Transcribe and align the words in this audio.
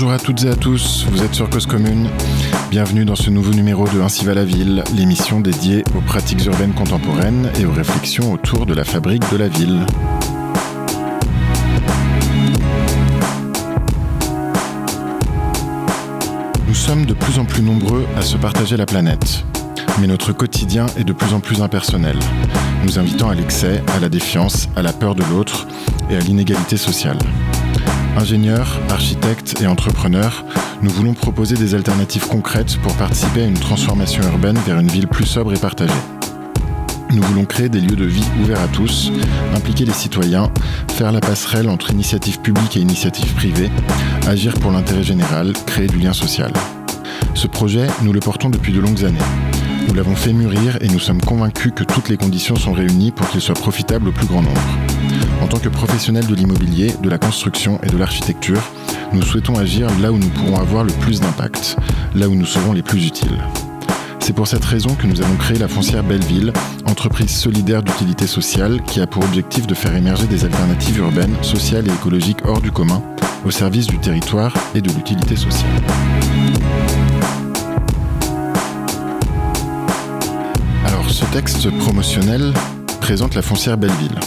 Bonjour 0.00 0.14
à 0.14 0.18
toutes 0.18 0.44
et 0.44 0.48
à 0.48 0.56
tous, 0.56 1.04
vous 1.10 1.22
êtes 1.22 1.34
sur 1.34 1.50
Cause 1.50 1.66
Commune. 1.66 2.08
Bienvenue 2.70 3.04
dans 3.04 3.16
ce 3.16 3.28
nouveau 3.28 3.52
numéro 3.52 3.86
de 3.86 4.00
Ainsi 4.00 4.24
va 4.24 4.32
la 4.32 4.46
ville, 4.46 4.82
l'émission 4.96 5.40
dédiée 5.40 5.84
aux 5.94 6.00
pratiques 6.00 6.42
urbaines 6.46 6.72
contemporaines 6.72 7.50
et 7.60 7.66
aux 7.66 7.70
réflexions 7.70 8.32
autour 8.32 8.64
de 8.64 8.72
la 8.72 8.84
fabrique 8.84 9.30
de 9.30 9.36
la 9.36 9.48
ville. 9.48 9.84
Nous 16.66 16.74
sommes 16.74 17.04
de 17.04 17.12
plus 17.12 17.38
en 17.38 17.44
plus 17.44 17.62
nombreux 17.62 18.06
à 18.16 18.22
se 18.22 18.38
partager 18.38 18.78
la 18.78 18.86
planète. 18.86 19.44
Mais 20.00 20.06
notre 20.06 20.32
quotidien 20.32 20.86
est 20.96 21.04
de 21.04 21.12
plus 21.12 21.34
en 21.34 21.40
plus 21.40 21.60
impersonnel, 21.60 22.16
nous 22.86 22.98
invitant 22.98 23.28
à 23.28 23.34
l'excès, 23.34 23.82
à 23.94 24.00
la 24.00 24.08
défiance, 24.08 24.66
à 24.76 24.80
la 24.80 24.94
peur 24.94 25.14
de 25.14 25.24
l'autre 25.24 25.66
et 26.08 26.16
à 26.16 26.20
l'inégalité 26.20 26.78
sociale. 26.78 27.18
Ingénieurs, 28.16 28.78
architectes 28.90 29.60
et 29.62 29.66
entrepreneurs, 29.66 30.44
nous 30.82 30.90
voulons 30.90 31.14
proposer 31.14 31.54
des 31.54 31.74
alternatives 31.74 32.26
concrètes 32.26 32.76
pour 32.82 32.94
participer 32.94 33.42
à 33.42 33.46
une 33.46 33.58
transformation 33.58 34.22
urbaine 34.24 34.58
vers 34.66 34.78
une 34.78 34.88
ville 34.88 35.06
plus 35.06 35.26
sobre 35.26 35.54
et 35.54 35.58
partagée. 35.58 35.92
Nous 37.12 37.22
voulons 37.22 37.44
créer 37.44 37.68
des 37.68 37.80
lieux 37.80 37.96
de 37.96 38.04
vie 38.04 38.24
ouverts 38.40 38.60
à 38.60 38.68
tous, 38.68 39.10
impliquer 39.54 39.84
les 39.84 39.92
citoyens, 39.92 40.50
faire 40.92 41.12
la 41.12 41.20
passerelle 41.20 41.68
entre 41.68 41.90
initiatives 41.90 42.40
publiques 42.40 42.76
et 42.76 42.80
initiatives 42.80 43.34
privées, 43.34 43.70
agir 44.26 44.54
pour 44.54 44.70
l'intérêt 44.70 45.02
général, 45.02 45.52
créer 45.66 45.86
du 45.86 45.98
lien 45.98 46.12
social. 46.12 46.52
Ce 47.34 47.46
projet, 47.46 47.86
nous 48.02 48.12
le 48.12 48.20
portons 48.20 48.50
depuis 48.50 48.72
de 48.72 48.80
longues 48.80 49.04
années. 49.04 49.18
Nous 49.88 49.94
l'avons 49.94 50.14
fait 50.14 50.32
mûrir 50.32 50.78
et 50.80 50.88
nous 50.88 51.00
sommes 51.00 51.20
convaincus 51.20 51.72
que 51.74 51.84
toutes 51.84 52.08
les 52.08 52.16
conditions 52.16 52.56
sont 52.56 52.72
réunies 52.72 53.12
pour 53.12 53.28
qu'il 53.28 53.40
soit 53.40 53.54
profitable 53.54 54.08
au 54.08 54.12
plus 54.12 54.26
grand 54.26 54.42
nombre. 54.42 54.89
En 55.42 55.46
tant 55.46 55.58
que 55.58 55.68
professionnels 55.68 56.26
de 56.26 56.34
l'immobilier, 56.34 56.92
de 57.02 57.08
la 57.08 57.18
construction 57.18 57.80
et 57.82 57.88
de 57.88 57.96
l'architecture, 57.96 58.62
nous 59.12 59.22
souhaitons 59.22 59.58
agir 59.58 59.88
là 60.00 60.12
où 60.12 60.18
nous 60.18 60.28
pourrons 60.28 60.56
avoir 60.56 60.84
le 60.84 60.92
plus 60.92 61.20
d'impact, 61.20 61.76
là 62.14 62.28
où 62.28 62.34
nous 62.34 62.46
serons 62.46 62.72
les 62.72 62.82
plus 62.82 63.06
utiles. 63.06 63.38
C'est 64.20 64.34
pour 64.34 64.46
cette 64.46 64.64
raison 64.64 64.94
que 64.94 65.06
nous 65.06 65.22
avons 65.22 65.34
créé 65.36 65.58
la 65.58 65.66
foncière 65.66 66.04
Belleville, 66.04 66.52
entreprise 66.86 67.30
solidaire 67.30 67.82
d'utilité 67.82 68.26
sociale 68.26 68.80
qui 68.82 69.00
a 69.00 69.06
pour 69.06 69.24
objectif 69.24 69.66
de 69.66 69.74
faire 69.74 69.96
émerger 69.96 70.26
des 70.26 70.44
alternatives 70.44 70.98
urbaines, 70.98 71.34
sociales 71.42 71.88
et 71.88 71.92
écologiques 71.92 72.44
hors 72.44 72.60
du 72.60 72.70
commun, 72.70 73.02
au 73.44 73.50
service 73.50 73.86
du 73.86 73.98
territoire 73.98 74.54
et 74.74 74.80
de 74.80 74.90
l'utilité 74.90 75.34
sociale. 75.34 75.70
Alors, 80.86 81.10
ce 81.10 81.24
texte 81.32 81.70
promotionnel 81.78 82.52
présente 83.00 83.34
la 83.34 83.42
foncière 83.42 83.78
Belleville. 83.78 84.20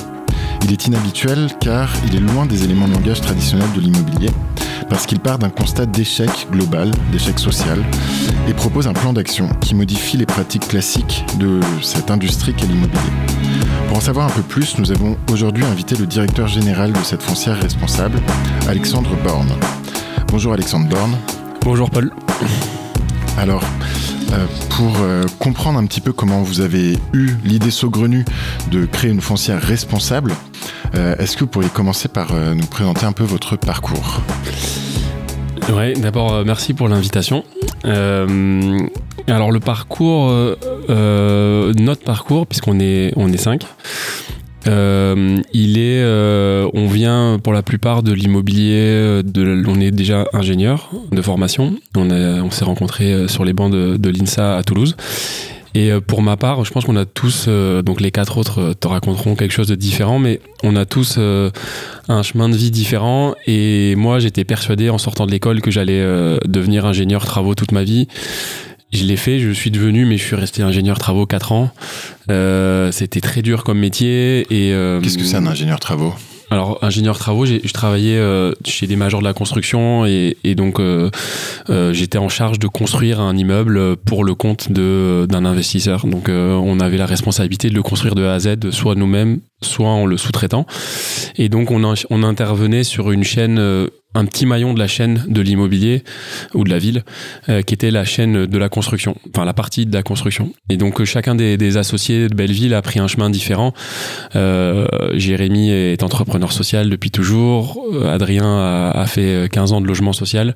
Il 0.64 0.72
est 0.72 0.88
inhabituel 0.88 1.50
car 1.60 1.90
il 2.08 2.16
est 2.16 2.20
loin 2.20 2.46
des 2.46 2.64
éléments 2.64 2.88
de 2.88 2.94
langage 2.94 3.20
traditionnels 3.20 3.72
de 3.76 3.82
l'immobilier, 3.82 4.30
parce 4.90 5.06
qu'il 5.06 5.20
part 5.20 5.38
d'un 5.38 5.50
constat 5.50 5.86
d'échec 5.86 6.30
global, 6.52 6.90
d'échec 7.12 7.38
social, 7.38 7.84
et 8.48 8.54
propose 8.54 8.88
un 8.88 8.94
plan 8.94 9.12
d'action 9.12 9.50
qui 9.60 9.76
modifie 9.76 10.16
les 10.16 10.26
pratiques 10.26 10.68
classiques 10.68 11.26
de 11.38 11.60
cette 11.82 12.10
industrie 12.12 12.54
qu'est 12.54 12.66
l'immobilier. 12.66 13.02
Pour 13.88 13.98
en 13.98 14.02
savoir 14.02 14.28
un 14.28 14.32
peu 14.32 14.42
plus, 14.42 14.78
nous 14.80 14.92
avons 14.92 15.18
aujourd'hui 15.32 15.66
invité 15.66 15.96
le 15.96 16.06
directeur 16.06 16.48
général 16.48 16.94
de 16.94 17.04
cette 17.04 17.24
foncière 17.24 17.62
responsable, 17.62 18.22
Alexandre 18.68 19.16
Borne. 19.24 19.52
Bonjour 20.30 20.54
Alexandre 20.54 20.88
Borne. 20.88 21.18
Bonjour 21.62 21.90
Paul. 21.90 22.12
Alors, 23.38 23.64
euh, 24.32 24.46
pour 24.70 24.96
euh, 25.02 25.24
comprendre 25.40 25.78
un 25.78 25.86
petit 25.86 26.02
peu 26.02 26.14
comment 26.14 26.42
vous 26.42 26.62
avez 26.62 26.98
eu 27.14 27.32
l'idée 27.44 27.72
saugrenue 27.72 28.26
de 28.72 28.86
créer 28.86 29.12
une 29.12 29.22
foncière 29.22 29.62
responsable, 29.62 30.34
est-ce 30.94 31.36
que 31.36 31.42
vous 31.42 31.48
pourriez 31.48 31.70
commencer 31.70 32.08
par 32.08 32.34
nous 32.34 32.66
présenter 32.66 33.06
un 33.06 33.12
peu 33.12 33.24
votre 33.24 33.56
parcours 33.56 34.22
Ouais, 35.74 35.94
d'abord 35.94 36.44
merci 36.46 36.74
pour 36.74 36.88
l'invitation. 36.88 37.44
alors 37.84 39.52
le 39.52 39.60
parcours, 39.60 40.32
notre 40.90 42.04
parcours, 42.04 42.48
puisqu'on 42.48 42.80
est 42.80 43.14
on 43.16 43.32
est 43.32 43.38
cinq. 43.38 43.66
il 44.66 45.78
est, 45.78 46.06
on 46.74 46.88
vient 46.88 47.40
pour 47.42 47.54
la 47.54 47.64
plupart 47.64 48.04
de 48.04 48.14
l'immobilier, 48.14 49.22
on 49.68 49.80
est 49.80 49.92
déjà 49.92 50.26
ingénieur 50.34 50.92
de 51.12 51.22
formation. 51.22 51.76
On, 51.96 52.52
s'est 52.52 52.66
rencontrés 52.66 53.28
sur 53.28 53.46
les 53.46 53.54
bancs 53.54 53.72
de 53.72 54.10
l'INSA 54.10 54.58
à 54.58 54.64
Toulouse. 54.64 54.96
Et 55.76 55.92
pour 56.06 56.22
ma 56.22 56.38
part, 56.38 56.64
je 56.66 56.72
pense 56.72 56.86
qu'on 56.86 56.96
a 56.96 57.06
tous, 57.06 57.48
donc 57.48 58.00
les 58.00 58.12
quatre 58.12 58.38
autres 58.38 58.74
te 58.74 58.88
raconteront 58.88 59.36
quelque 59.36 59.52
chose 59.52 59.68
de 59.68 59.76
différent, 59.76 60.20
mais 60.20 60.40
on 60.64 60.76
a 60.76 60.86
tous 60.86 61.18
un 61.18 62.24
chemin 62.24 62.48
de 62.50 62.56
vie 62.56 62.70
différent. 62.72 63.34
Et 63.48 63.96
moi, 63.96 64.20
j'étais 64.20 64.44
persuadé 64.44 64.90
en 64.90 64.98
sortant 65.00 65.26
de 65.26 65.32
l'école 65.32 65.62
que 65.62 65.72
j'allais 65.72 66.02
devenir 66.46 66.86
ingénieur 66.86 67.26
travaux 67.26 67.56
toute 67.56 67.72
ma 67.72 67.84
vie. 67.84 68.08
Je 68.92 69.04
l'ai 69.06 69.18
fait, 69.18 69.40
je 69.40 69.50
suis 69.50 69.72
devenu, 69.72 70.06
mais 70.06 70.18
je 70.18 70.24
suis 70.24 70.36
resté 70.36 70.62
ingénieur 70.62 71.00
travaux 71.00 71.26
4 71.26 71.52
ans. 71.52 71.72
Euh, 72.30 72.92
C'était 72.92 73.22
très 73.22 73.42
dur 73.42 73.64
comme 73.64 73.80
métier. 73.80 74.42
et 74.52 74.70
Qu'est-ce 75.02 75.18
que 75.18 75.24
c'est 75.24 75.38
un 75.38 75.48
ingénieur 75.48 75.80
travaux? 75.80 76.14
Alors, 76.50 76.80
ingénieur 76.84 77.18
travaux, 77.18 77.46
je 77.46 77.74
travaillais 77.74 78.18
euh, 78.18 78.54
chez 78.66 78.86
des 78.88 78.96
majors 78.96 79.22
de 79.22 79.26
la 79.26 79.34
construction 79.34 80.06
et, 80.06 80.36
donc 80.56 80.80
euh, 80.80 81.10
euh, 81.70 81.94
j'étais 81.94 82.18
en 82.18 82.30
charge 82.30 82.60
de 82.60 82.68
construire 82.68 83.20
un 83.20 83.36
immeuble 83.36 83.98
pour 83.98 84.24
le 84.24 84.36
compte 84.36 84.72
d'un 84.72 85.46
investisseur. 85.46 86.06
Donc, 86.06 86.30
on 86.30 86.80
avait 86.80 86.98
la 86.98 87.06
responsabilité 87.06 87.70
de 87.70 87.76
le 87.76 87.82
construire 87.82 88.16
de 88.16 88.24
A 88.24 88.34
à 88.34 88.40
Z, 88.40 88.70
soit 88.72 88.96
nous-mêmes, 88.96 89.40
soit 89.64 89.90
en 89.90 90.06
le 90.06 90.18
sous-traitant. 90.18 90.66
Et 91.38 91.50
donc, 91.50 91.72
on, 91.72 92.24
intervenait 92.24 92.84
sur 92.84 93.12
une 93.12 93.24
chaîne 93.24 93.90
un 94.16 94.26
petit 94.26 94.46
maillon 94.46 94.74
de 94.74 94.80
la 94.80 94.88
chaîne 94.88 95.26
de 95.28 95.42
l'immobilier 95.42 96.04
ou 96.54 96.64
de 96.64 96.70
la 96.70 96.78
ville, 96.78 97.04
euh, 97.50 97.62
qui 97.62 97.74
était 97.74 97.92
la 97.92 98.06
chaîne 98.06 98.46
de 98.46 98.58
la 98.58 98.70
construction, 98.70 99.16
enfin 99.30 99.46
la 99.46 99.54
partie 99.54 99.86
de 99.86 99.94
la 99.94 100.04
construction. 100.04 100.54
Et 100.70 100.78
donc 100.78 101.02
euh, 101.02 101.06
chacun 101.06 101.36
des, 101.36 101.78
associés 101.78 102.28
de 102.28 102.36
Belleville 102.36 102.74
a 102.74 102.82
pris 102.82 103.00
un 103.00 103.08
chemin 103.08 103.30
différent. 103.30 103.74
Euh, 104.36 104.86
Jérémy 105.14 105.72
est 105.72 106.04
entrepreneur 106.04 106.52
social 106.52 106.90
depuis 106.90 107.10
toujours. 107.10 107.84
Adrien 108.06 108.46
a, 108.46 108.92
a, 108.92 109.06
fait 109.08 109.50
15 109.52 109.74
ans 109.74 109.82
de 109.82 109.88
logement 109.88 110.14
social. 110.14 110.54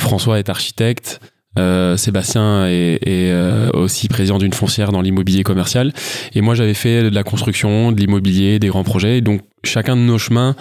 François 0.00 0.38
est 0.38 0.48
architecte. 0.48 1.20
Euh, 1.58 1.96
Sébastien 1.96 2.66
est, 2.66 2.98
est 3.02 3.30
euh, 3.30 3.70
aussi 3.74 4.08
président 4.08 4.38
d'une 4.38 4.52
foncière 4.52 4.92
dans 4.92 5.00
l'immobilier 5.00 5.42
commercial. 5.42 5.92
Et 6.34 6.40
moi, 6.40 6.54
j'avais 6.54 6.74
fait 6.74 7.02
de 7.02 7.14
la 7.14 7.22
construction, 7.22 7.92
de 7.92 8.00
l'immobilier, 8.00 8.58
des 8.58 8.68
grands 8.68 8.84
projets. 8.84 9.20
donc, 9.20 9.42
chacun 9.64 9.96
de 9.96 10.02
nos 10.02 10.18
chemins 10.18 10.54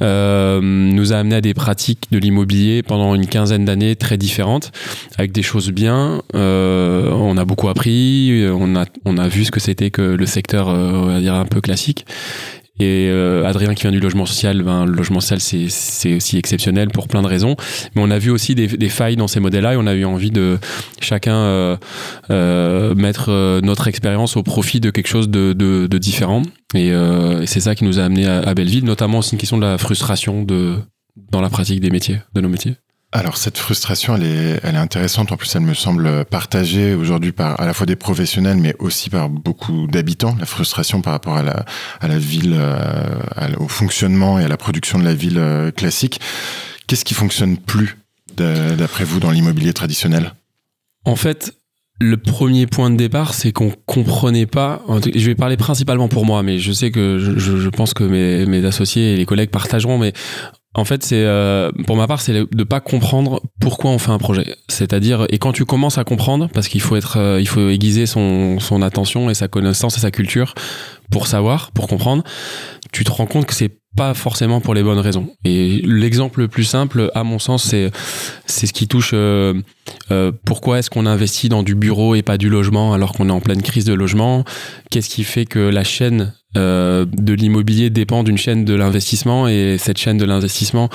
euh, 0.00 0.60
nous 0.62 1.12
a 1.12 1.16
amené 1.16 1.36
à 1.36 1.40
des 1.42 1.52
pratiques 1.52 2.04
de 2.10 2.18
l'immobilier 2.18 2.82
pendant 2.82 3.14
une 3.14 3.26
quinzaine 3.26 3.66
d'années 3.66 3.96
très 3.96 4.16
différentes, 4.16 4.72
avec 5.18 5.30
des 5.30 5.42
choses 5.42 5.70
bien. 5.70 6.22
Euh, 6.34 7.10
on 7.12 7.36
a 7.36 7.44
beaucoup 7.44 7.68
appris, 7.68 8.46
on 8.50 8.76
a, 8.76 8.86
on 9.04 9.18
a 9.18 9.28
vu 9.28 9.44
ce 9.44 9.50
que 9.50 9.60
c'était 9.60 9.90
que 9.90 10.00
le 10.00 10.26
secteur, 10.26 10.68
on 10.68 11.04
va 11.04 11.20
dire, 11.20 11.34
un 11.34 11.44
peu 11.44 11.60
classique. 11.60 12.06
Et 12.80 13.08
euh, 13.10 13.44
Adrien 13.44 13.74
qui 13.74 13.82
vient 13.82 13.90
du 13.90 14.00
logement 14.00 14.24
social, 14.24 14.62
ben, 14.62 14.86
le 14.86 14.92
logement 14.92 15.20
social 15.20 15.40
c'est 15.40 16.14
aussi 16.14 16.38
exceptionnel 16.38 16.88
pour 16.88 17.08
plein 17.08 17.20
de 17.22 17.26
raisons. 17.26 17.54
Mais 17.94 18.02
on 18.02 18.10
a 18.10 18.18
vu 18.18 18.30
aussi 18.30 18.54
des, 18.54 18.66
des 18.66 18.88
failles 18.88 19.16
dans 19.16 19.28
ces 19.28 19.38
modèles-là 19.38 19.74
et 19.74 19.76
on 19.76 19.86
a 19.86 19.94
eu 19.94 20.06
envie 20.06 20.30
de 20.30 20.58
chacun 21.00 21.36
euh, 21.36 21.76
euh, 22.30 22.94
mettre 22.94 23.60
notre 23.62 23.86
expérience 23.86 24.36
au 24.36 24.42
profit 24.42 24.80
de 24.80 24.90
quelque 24.90 25.08
chose 25.08 25.28
de, 25.28 25.52
de, 25.52 25.86
de 25.86 25.98
différent. 25.98 26.42
Et, 26.74 26.88
et 26.88 27.46
c'est 27.46 27.60
ça 27.60 27.74
qui 27.74 27.84
nous 27.84 27.98
a 27.98 28.04
amené 28.04 28.26
à, 28.26 28.54
Belleville, 28.54 28.84
notamment 28.84 29.18
aussi 29.18 29.32
une 29.32 29.38
question 29.38 29.58
de 29.58 29.62
la 29.62 29.76
frustration 29.76 30.42
de, 30.42 30.76
dans 31.30 31.40
la 31.40 31.50
pratique 31.50 31.80
des 31.80 31.90
métiers, 31.90 32.20
de 32.34 32.40
nos 32.40 32.48
métiers. 32.48 32.76
Alors 33.12 33.36
cette 33.36 33.58
frustration, 33.58 34.14
elle 34.14 34.22
est, 34.22 34.60
elle 34.62 34.76
est 34.76 34.78
intéressante. 34.78 35.32
En 35.32 35.36
plus, 35.36 35.52
elle 35.56 35.62
me 35.62 35.74
semble 35.74 36.24
partagée 36.26 36.94
aujourd'hui 36.94 37.32
par 37.32 37.60
à 37.60 37.66
la 37.66 37.74
fois 37.74 37.84
des 37.84 37.96
professionnels, 37.96 38.58
mais 38.58 38.76
aussi 38.78 39.10
par 39.10 39.28
beaucoup 39.28 39.88
d'habitants. 39.88 40.36
La 40.38 40.46
frustration 40.46 41.02
par 41.02 41.14
rapport 41.14 41.36
à 41.36 41.42
la, 41.42 41.64
à 42.00 42.06
la 42.06 42.18
ville, 42.18 42.56
à, 43.36 43.48
au 43.58 43.66
fonctionnement 43.66 44.38
et 44.38 44.44
à 44.44 44.48
la 44.48 44.56
production 44.56 44.98
de 44.98 45.04
la 45.04 45.14
ville 45.14 45.72
classique. 45.76 46.20
Qu'est-ce 46.86 47.04
qui 47.04 47.14
fonctionne 47.14 47.56
plus 47.56 47.96
d'après 48.36 49.04
vous 49.04 49.18
dans 49.18 49.32
l'immobilier 49.32 49.72
traditionnel? 49.72 50.32
En 51.04 51.16
fait, 51.16 51.54
le 52.00 52.16
premier 52.16 52.66
point 52.66 52.90
de 52.90 52.96
départ, 52.96 53.34
c'est 53.34 53.52
qu'on 53.52 53.72
comprenait 53.86 54.46
pas. 54.46 54.82
Je 55.14 55.26
vais 55.26 55.34
parler 55.34 55.56
principalement 55.56 56.08
pour 56.08 56.24
moi, 56.24 56.42
mais 56.42 56.58
je 56.58 56.72
sais 56.72 56.90
que 56.90 57.18
je, 57.18 57.38
je 57.38 57.68
pense 57.68 57.92
que 57.92 58.04
mes, 58.04 58.46
mes 58.46 58.64
associés 58.64 59.14
et 59.14 59.16
les 59.16 59.26
collègues 59.26 59.50
partageront. 59.50 59.98
Mais 59.98 60.12
en 60.74 60.84
fait, 60.84 61.08
euh, 61.12 61.72
pour 61.86 61.96
ma 61.96 62.06
part, 62.06 62.20
c'est 62.20 62.32
de 62.32 62.64
pas 62.64 62.80
comprendre 62.80 63.42
pourquoi 63.60 63.90
on 63.90 63.98
fait 63.98 64.12
un 64.12 64.18
projet. 64.18 64.54
C'est-à-dire, 64.68 65.26
et 65.30 65.38
quand 65.38 65.52
tu 65.52 65.64
commences 65.64 65.98
à 65.98 66.04
comprendre, 66.04 66.48
parce 66.54 66.68
qu'il 66.68 66.80
faut 66.80 66.96
euh, 67.16 67.70
aiguiser 67.70 68.06
son, 68.06 68.58
attention 68.82 69.30
et 69.30 69.34
sa 69.34 69.48
connaissance 69.48 69.96
et 69.96 70.00
sa 70.00 70.12
culture 70.12 70.54
pour 71.10 71.26
savoir, 71.26 71.72
pour 71.72 71.88
comprendre, 71.88 72.22
tu 72.92 73.02
te 73.02 73.10
rends 73.10 73.26
compte 73.26 73.46
que 73.46 73.54
c'est 73.54 73.80
pas 73.96 74.14
forcément 74.14 74.60
pour 74.60 74.74
les 74.74 74.84
bonnes 74.84 75.00
raisons. 75.00 75.32
Et 75.44 75.82
l'exemple 75.84 76.38
le 76.38 76.46
plus 76.46 76.62
simple, 76.62 77.10
à 77.16 77.24
mon 77.24 77.40
sens, 77.40 77.64
c'est 77.64 77.90
ce 78.46 78.72
qui 78.72 78.86
touche. 78.86 79.10
Euh, 79.12 79.52
pourquoi 80.44 80.78
est-ce 80.78 80.88
qu'on 80.88 81.06
investit 81.06 81.48
dans 81.48 81.64
du 81.64 81.74
bureau 81.74 82.14
et 82.14 82.22
pas 82.22 82.38
du 82.38 82.48
logement 82.48 82.92
alors 82.92 83.12
qu'on 83.12 83.28
est 83.28 83.32
en 83.32 83.40
pleine 83.40 83.62
crise 83.62 83.84
de 83.84 83.92
logement? 83.92 84.44
Qu'est-ce 84.92 85.08
qui 85.08 85.24
fait 85.24 85.46
que 85.46 85.58
la 85.58 85.82
chaîne 85.82 86.32
de 86.54 87.32
l'immobilier 87.32 87.90
dépend 87.90 88.22
d'une 88.22 88.38
chaîne 88.38 88.64
de 88.64 88.74
l'investissement 88.74 89.48
et 89.48 89.76
cette 89.78 89.98
chaîne 89.98 90.18
de 90.18 90.24
l'investissement 90.24 90.88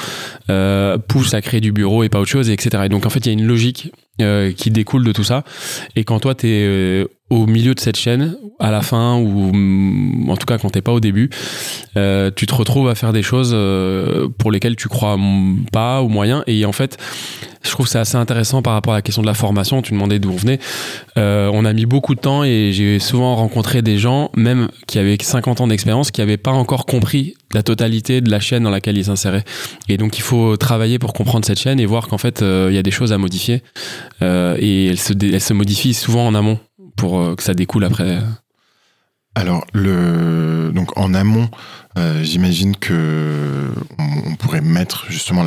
pousse 1.07 1.33
à 1.33 1.41
créer 1.41 1.61
du 1.61 1.71
bureau 1.71 2.03
et 2.03 2.09
pas 2.09 2.19
autre 2.19 2.31
chose, 2.31 2.49
etc. 2.49 2.83
Et 2.85 2.89
donc 2.89 3.05
en 3.05 3.09
fait, 3.09 3.19
il 3.19 3.27
y 3.27 3.29
a 3.29 3.33
une 3.33 3.45
logique 3.45 3.91
qui 4.57 4.71
découle 4.71 5.03
de 5.03 5.11
tout 5.11 5.23
ça. 5.23 5.43
Et 5.95 6.03
quand 6.03 6.19
toi, 6.19 6.35
tu 6.35 6.47
es 6.47 7.07
au 7.31 7.47
milieu 7.47 7.73
de 7.73 7.79
cette 7.79 7.97
chaîne, 7.97 8.37
à 8.59 8.69
la 8.69 8.81
fin, 8.81 9.15
ou 9.17 9.51
mm, 9.51 10.29
en 10.29 10.37
tout 10.37 10.45
cas 10.45 10.57
quand 10.59 10.69
t'es 10.69 10.81
pas 10.81 10.91
au 10.91 10.99
début, 10.99 11.29
euh, 11.97 12.29
tu 12.35 12.45
te 12.45 12.53
retrouves 12.53 12.87
à 12.87 12.95
faire 12.95 13.13
des 13.13 13.23
choses 13.23 13.51
euh, 13.53 14.29
pour 14.37 14.51
lesquelles 14.51 14.75
tu 14.75 14.87
crois 14.89 15.17
pas 15.71 16.03
ou 16.03 16.07
moyen. 16.07 16.43
Et 16.45 16.65
en 16.65 16.71
fait, 16.71 16.97
je 17.63 17.71
trouve 17.71 17.87
c'est 17.87 17.97
assez 17.97 18.15
intéressant 18.15 18.61
par 18.61 18.73
rapport 18.73 18.93
à 18.93 18.97
la 18.97 19.01
question 19.01 19.23
de 19.23 19.27
la 19.27 19.33
formation. 19.33 19.81
Tu 19.81 19.93
demandais 19.93 20.19
d'où 20.19 20.29
on 20.31 20.35
venait. 20.35 20.59
Euh, 21.17 21.49
on 21.51 21.65
a 21.65 21.73
mis 21.73 21.87
beaucoup 21.87 22.13
de 22.13 22.19
temps 22.19 22.43
et 22.43 22.71
j'ai 22.71 22.99
souvent 22.99 23.35
rencontré 23.35 23.81
des 23.81 23.97
gens, 23.97 24.29
même 24.35 24.69
qui 24.85 24.99
avaient 24.99 25.17
50 25.19 25.61
ans 25.61 25.67
d'expérience, 25.67 26.11
qui 26.11 26.21
n'avaient 26.21 26.37
pas 26.37 26.51
encore 26.51 26.85
compris 26.85 27.33
la 27.53 27.63
totalité 27.63 28.21
de 28.21 28.29
la 28.29 28.39
chaîne 28.39 28.63
dans 28.63 28.69
laquelle 28.69 28.97
ils 28.97 29.05
s'inséraient. 29.05 29.45
Et 29.89 29.97
donc 29.97 30.19
il 30.19 30.21
faut 30.21 30.57
travailler 30.57 30.99
pour 30.99 31.13
comprendre 31.13 31.45
cette 31.45 31.59
chaîne 31.59 31.79
et 31.79 31.87
voir 31.87 32.07
qu'en 32.07 32.17
fait 32.19 32.41
il 32.41 32.73
y 32.73 32.77
a 32.77 32.83
des 32.83 32.91
choses 32.91 33.13
à 33.13 33.17
modifier. 33.17 33.63
et 34.21 34.87
elles 34.87 34.99
se, 34.99 35.13
elles 35.13 35.41
se 35.41 35.53
modifient 35.53 35.93
souvent 35.93 36.27
en 36.27 36.35
amont 36.35 36.59
pour 36.95 37.19
euh, 37.19 37.35
que 37.35 37.43
ça 37.43 37.53
découle 37.53 37.85
après. 37.85 38.19
Alors, 39.35 39.65
le, 39.73 40.71
donc 40.73 40.97
en 40.97 41.13
amont, 41.13 41.49
euh, 41.97 42.23
j'imagine 42.23 42.75
que 42.75 43.71
on, 43.97 44.35
pourrait 44.35 44.61
mettre 44.61 45.05
justement 45.09 45.43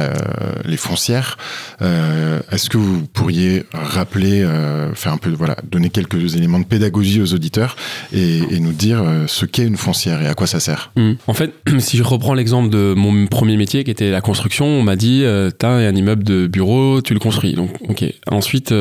les 0.64 0.76
foncières. 0.76 1.36
Euh, 1.82 2.40
est-ce 2.50 2.70
que 2.70 2.78
vous 2.78 3.06
pourriez 3.06 3.64
rappeler, 3.72 4.42
euh, 4.42 4.94
faire 4.94 5.12
un 5.12 5.18
peu, 5.18 5.30
voilà, 5.30 5.56
donner 5.70 5.90
quelques 5.90 6.36
éléments 6.36 6.58
de 6.58 6.64
pédagogie 6.64 7.20
aux 7.20 7.34
auditeurs 7.34 7.76
et, 8.12 8.40
nous 8.58 8.72
dire 8.72 9.04
ce 9.28 9.46
qu'est 9.46 9.64
une 9.64 9.76
foncière 9.76 10.20
et 10.20 10.26
à 10.26 10.34
quoi 10.34 10.46
ça 10.46 10.58
sert? 10.58 10.90
Mmh. 10.96 11.12
En 11.26 11.34
fait, 11.34 11.52
si 11.78 11.96
je 11.96 12.02
reprends 12.02 12.34
l'exemple 12.34 12.70
de 12.70 12.94
mon 12.96 13.26
premier 13.26 13.56
métier 13.56 13.84
qui 13.84 13.90
était 13.90 14.10
la 14.10 14.20
construction, 14.20 14.66
on 14.66 14.82
m'a 14.82 14.96
dit 14.96 15.24
t'as 15.58 15.68
un 15.68 15.94
immeuble 15.94 16.24
de 16.24 16.46
bureau, 16.46 17.02
tu 17.02 17.14
le 17.14 17.20
construis. 17.20 17.52
Donc, 17.52 17.70
ok. 17.88 18.04
Ensuite, 18.30 18.74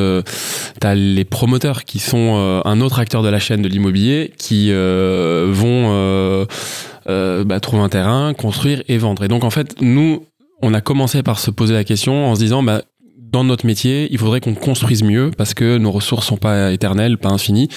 t'as 0.80 0.94
les 0.94 1.24
promoteurs 1.24 1.84
qui 1.84 1.98
sont 1.98 2.62
un 2.64 2.80
autre 2.80 2.98
acteur 2.98 3.22
de 3.22 3.28
la 3.28 3.38
chaîne 3.38 3.62
de 3.62 3.68
l'immobilier 3.68 4.32
qui 4.38 4.72
vont 4.72 6.46
euh, 7.08 7.44
bah, 7.44 7.60
trouver 7.60 7.82
un 7.82 7.88
terrain, 7.88 8.34
construire 8.34 8.82
et 8.88 8.98
vendre. 8.98 9.24
Et 9.24 9.28
donc 9.28 9.44
en 9.44 9.50
fait, 9.50 9.80
nous, 9.80 10.24
on 10.62 10.74
a 10.74 10.80
commencé 10.80 11.22
par 11.22 11.38
se 11.38 11.50
poser 11.50 11.74
la 11.74 11.84
question 11.84 12.26
en 12.26 12.34
se 12.34 12.40
disant, 12.40 12.62
bah, 12.62 12.82
dans 13.30 13.44
notre 13.44 13.66
métier, 13.66 14.08
il 14.10 14.18
faudrait 14.18 14.40
qu'on 14.40 14.54
construise 14.54 15.02
mieux 15.02 15.30
parce 15.36 15.54
que 15.54 15.76
nos 15.76 15.90
ressources 15.90 16.26
sont 16.26 16.36
pas 16.36 16.72
éternelles, 16.72 17.18
pas 17.18 17.28
infinies, 17.28 17.68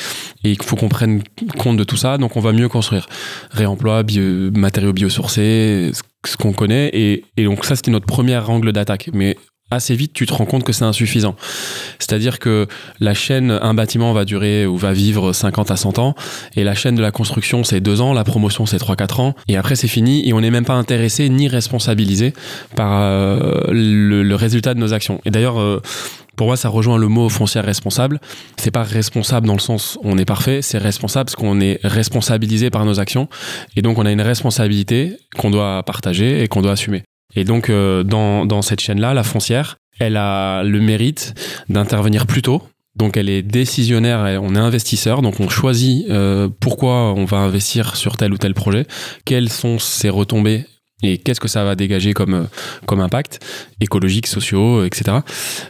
et 0.43 0.51
il 0.51 0.61
faut 0.61 0.75
qu'on 0.75 0.89
prenne 0.89 1.23
compte 1.57 1.77
de 1.77 1.83
tout 1.83 1.97
ça. 1.97 2.17
Donc, 2.17 2.37
on 2.37 2.39
va 2.39 2.53
mieux 2.53 2.69
construire 2.69 3.07
réemploi, 3.51 4.03
bio, 4.03 4.51
matériaux 4.51 4.93
biosourcés, 4.93 5.91
ce 6.25 6.37
qu'on 6.37 6.53
connaît, 6.53 6.89
et, 6.93 7.25
et 7.35 7.43
donc 7.43 7.65
ça, 7.65 7.75
c'était 7.75 7.91
notre 7.91 8.05
premier 8.05 8.37
angle 8.37 8.71
d'attaque. 8.71 9.09
Mais 9.13 9.35
assez 9.71 9.95
vite, 9.95 10.13
tu 10.13 10.25
te 10.25 10.33
rends 10.33 10.45
compte 10.45 10.63
que 10.63 10.73
c'est 10.73 10.85
insuffisant. 10.85 11.35
C'est-à-dire 11.97 12.39
que 12.39 12.67
la 12.99 13.13
chaîne, 13.13 13.51
un 13.51 13.73
bâtiment 13.73 14.13
va 14.13 14.25
durer 14.25 14.65
ou 14.65 14.77
va 14.77 14.93
vivre 14.93 15.33
50 15.33 15.71
à 15.71 15.77
100 15.77 15.99
ans, 15.99 16.15
et 16.55 16.63
la 16.63 16.75
chaîne 16.75 16.95
de 16.95 17.01
la 17.01 17.11
construction, 17.11 17.63
c'est 17.63 17.79
2 17.79 18.01
ans, 18.01 18.13
la 18.13 18.23
promotion, 18.23 18.65
c'est 18.65 18.77
3-4 18.77 19.21
ans, 19.21 19.35
et 19.47 19.57
après, 19.57 19.75
c'est 19.75 19.87
fini, 19.87 20.27
et 20.27 20.33
on 20.33 20.41
n'est 20.41 20.51
même 20.51 20.65
pas 20.65 20.75
intéressé 20.75 21.29
ni 21.29 21.47
responsabilisé 21.47 22.33
par 22.75 23.01
euh, 23.01 23.61
le, 23.71 24.35
résultat 24.35 24.73
de 24.73 24.79
nos 24.79 24.93
actions. 24.93 25.21
Et 25.25 25.31
d'ailleurs, 25.31 25.59
euh, 25.59 25.81
pour 26.35 26.47
moi, 26.47 26.57
ça 26.57 26.69
rejoint 26.69 26.97
le 26.97 27.07
mot 27.07 27.29
foncière 27.29 27.65
responsable. 27.65 28.19
C'est 28.57 28.71
pas 28.71 28.83
responsable 28.83 29.45
dans 29.47 29.53
le 29.53 29.59
sens 29.59 29.99
on 30.03 30.17
est 30.17 30.25
parfait, 30.25 30.61
c'est 30.61 30.77
responsable 30.77 31.25
parce 31.25 31.35
qu'on 31.35 31.59
est 31.59 31.79
responsabilisé 31.83 32.69
par 32.69 32.85
nos 32.85 32.99
actions. 32.99 33.27
Et 33.75 33.81
donc, 33.81 33.99
on 33.99 34.05
a 34.05 34.11
une 34.11 34.21
responsabilité 34.21 35.17
qu'on 35.37 35.51
doit 35.51 35.83
partager 35.83 36.41
et 36.41 36.47
qu'on 36.47 36.61
doit 36.61 36.71
assumer. 36.71 37.03
Et 37.35 37.43
donc, 37.43 37.69
euh, 37.69 38.03
dans, 38.03 38.61
cette 38.61 38.81
chaîne-là, 38.81 39.13
la 39.13 39.23
foncière, 39.23 39.77
elle 39.99 40.17
a 40.17 40.63
le 40.63 40.79
mérite 40.79 41.33
d'intervenir 41.69 42.25
plus 42.25 42.41
tôt. 42.41 42.61
Donc, 42.95 43.15
elle 43.15 43.29
est 43.29 43.41
décisionnaire, 43.41 44.27
et 44.27 44.37
on 44.37 44.53
est 44.53 44.59
investisseur, 44.59 45.21
donc 45.21 45.39
on 45.39 45.47
choisit 45.47 46.09
euh, 46.09 46.49
pourquoi 46.59 47.13
on 47.13 47.23
va 47.23 47.37
investir 47.37 47.95
sur 47.95 48.17
tel 48.17 48.33
ou 48.33 48.37
tel 48.37 48.53
projet, 48.53 48.85
quelles 49.23 49.49
sont 49.49 49.79
ses 49.79 50.09
retombées 50.09 50.65
et 51.03 51.17
qu'est-ce 51.17 51.39
que 51.39 51.47
ça 51.47 51.63
va 51.63 51.75
dégager 51.75 52.13
comme, 52.13 52.33
euh, 52.33 52.95
impact 53.01 53.39
écologique, 53.79 54.27
sociaux, 54.27 54.83
etc. 54.83 55.19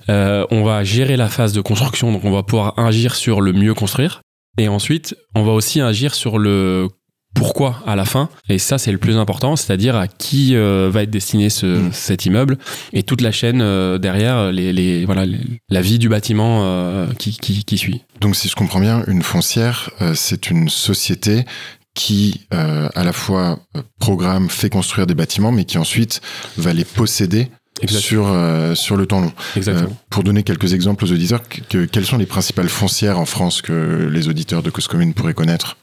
On 0.09 0.63
va 0.63 0.83
gérer 0.83 1.15
la 1.15 1.29
phase 1.29 1.53
de 1.53 1.61
construction, 1.61 2.11
donc 2.11 2.25
on 2.25 2.31
va 2.31 2.41
pouvoir 2.41 2.77
agir 2.79 3.15
sur 3.15 3.39
le 3.39 3.53
mieux 3.53 3.75
construire. 3.75 4.21
Et 4.57 4.67
ensuite, 4.67 5.15
on 5.35 5.43
va 5.43 5.51
aussi 5.51 5.79
agir 5.79 6.13
sur 6.15 6.37
le 6.37 6.87
pourquoi 7.33 7.81
à 7.85 7.95
la 7.95 8.05
fin. 8.05 8.29
Et 8.49 8.59
ça, 8.59 8.77
c'est 8.77 8.91
le 8.91 8.97
plus 8.97 9.17
important, 9.17 9.55
c'est-à-dire 9.55 9.95
à 9.95 10.07
qui 10.07 10.55
euh, 10.55 10.89
va 10.91 11.03
être 11.03 11.09
destiné 11.09 11.49
ce, 11.49 11.65
mm. 11.65 11.93
cet 11.93 12.25
immeuble 12.25 12.57
et 12.93 13.03
toute 13.03 13.21
la 13.21 13.31
chaîne 13.31 13.61
euh, 13.61 13.97
derrière, 13.97 14.51
les, 14.51 14.73
les 14.73 15.05
voilà, 15.05 15.25
la 15.69 15.81
vie 15.81 15.99
du 15.99 16.09
bâtiment 16.09 16.61
euh, 16.63 17.07
qui, 17.17 17.37
qui, 17.37 17.63
qui, 17.63 17.77
suit. 17.77 18.01
Donc, 18.19 18.35
si 18.35 18.47
je 18.47 18.55
comprends 18.55 18.79
bien, 18.79 19.03
une 19.07 19.23
foncière, 19.23 19.91
c'est 20.13 20.49
une 20.49 20.69
société 20.69 21.45
qui, 21.93 22.41
à 22.51 23.03
la 23.03 23.13
fois, 23.13 23.59
programme, 23.99 24.49
fait 24.49 24.69
construire 24.69 25.07
des 25.07 25.15
bâtiments, 25.15 25.51
mais 25.51 25.65
qui 25.65 25.77
ensuite 25.77 26.21
va 26.57 26.73
les 26.73 26.85
posséder 26.85 27.47
sur 27.87 28.33
sur 28.75 28.95
le 28.95 29.05
temps 29.07 29.21
long. 29.21 29.33
Exactement. 29.55 29.95
pour 30.09 30.23
donner 30.23 30.43
quelques 30.43 30.73
exemples 30.73 31.05
aux 31.05 31.11
auditeurs, 31.11 31.41
que, 31.47 31.85
quelles 31.85 32.05
sont 32.05 32.17
les 32.17 32.25
principales 32.25 32.69
foncières 32.69 33.19
en 33.19 33.25
France 33.25 33.61
que 33.61 34.09
les 34.11 34.27
auditeurs 34.27 34.61
de 34.61 34.69
Cause 34.69 34.87
Commune 34.87 35.13
pourraient 35.13 35.33
connaître? 35.33 35.77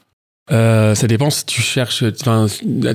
Euh, 0.51 0.95
ça 0.95 1.07
dépend 1.07 1.29
si 1.29 1.45
tu 1.45 1.61
cherches. 1.61 2.03
Enfin, 2.21 2.47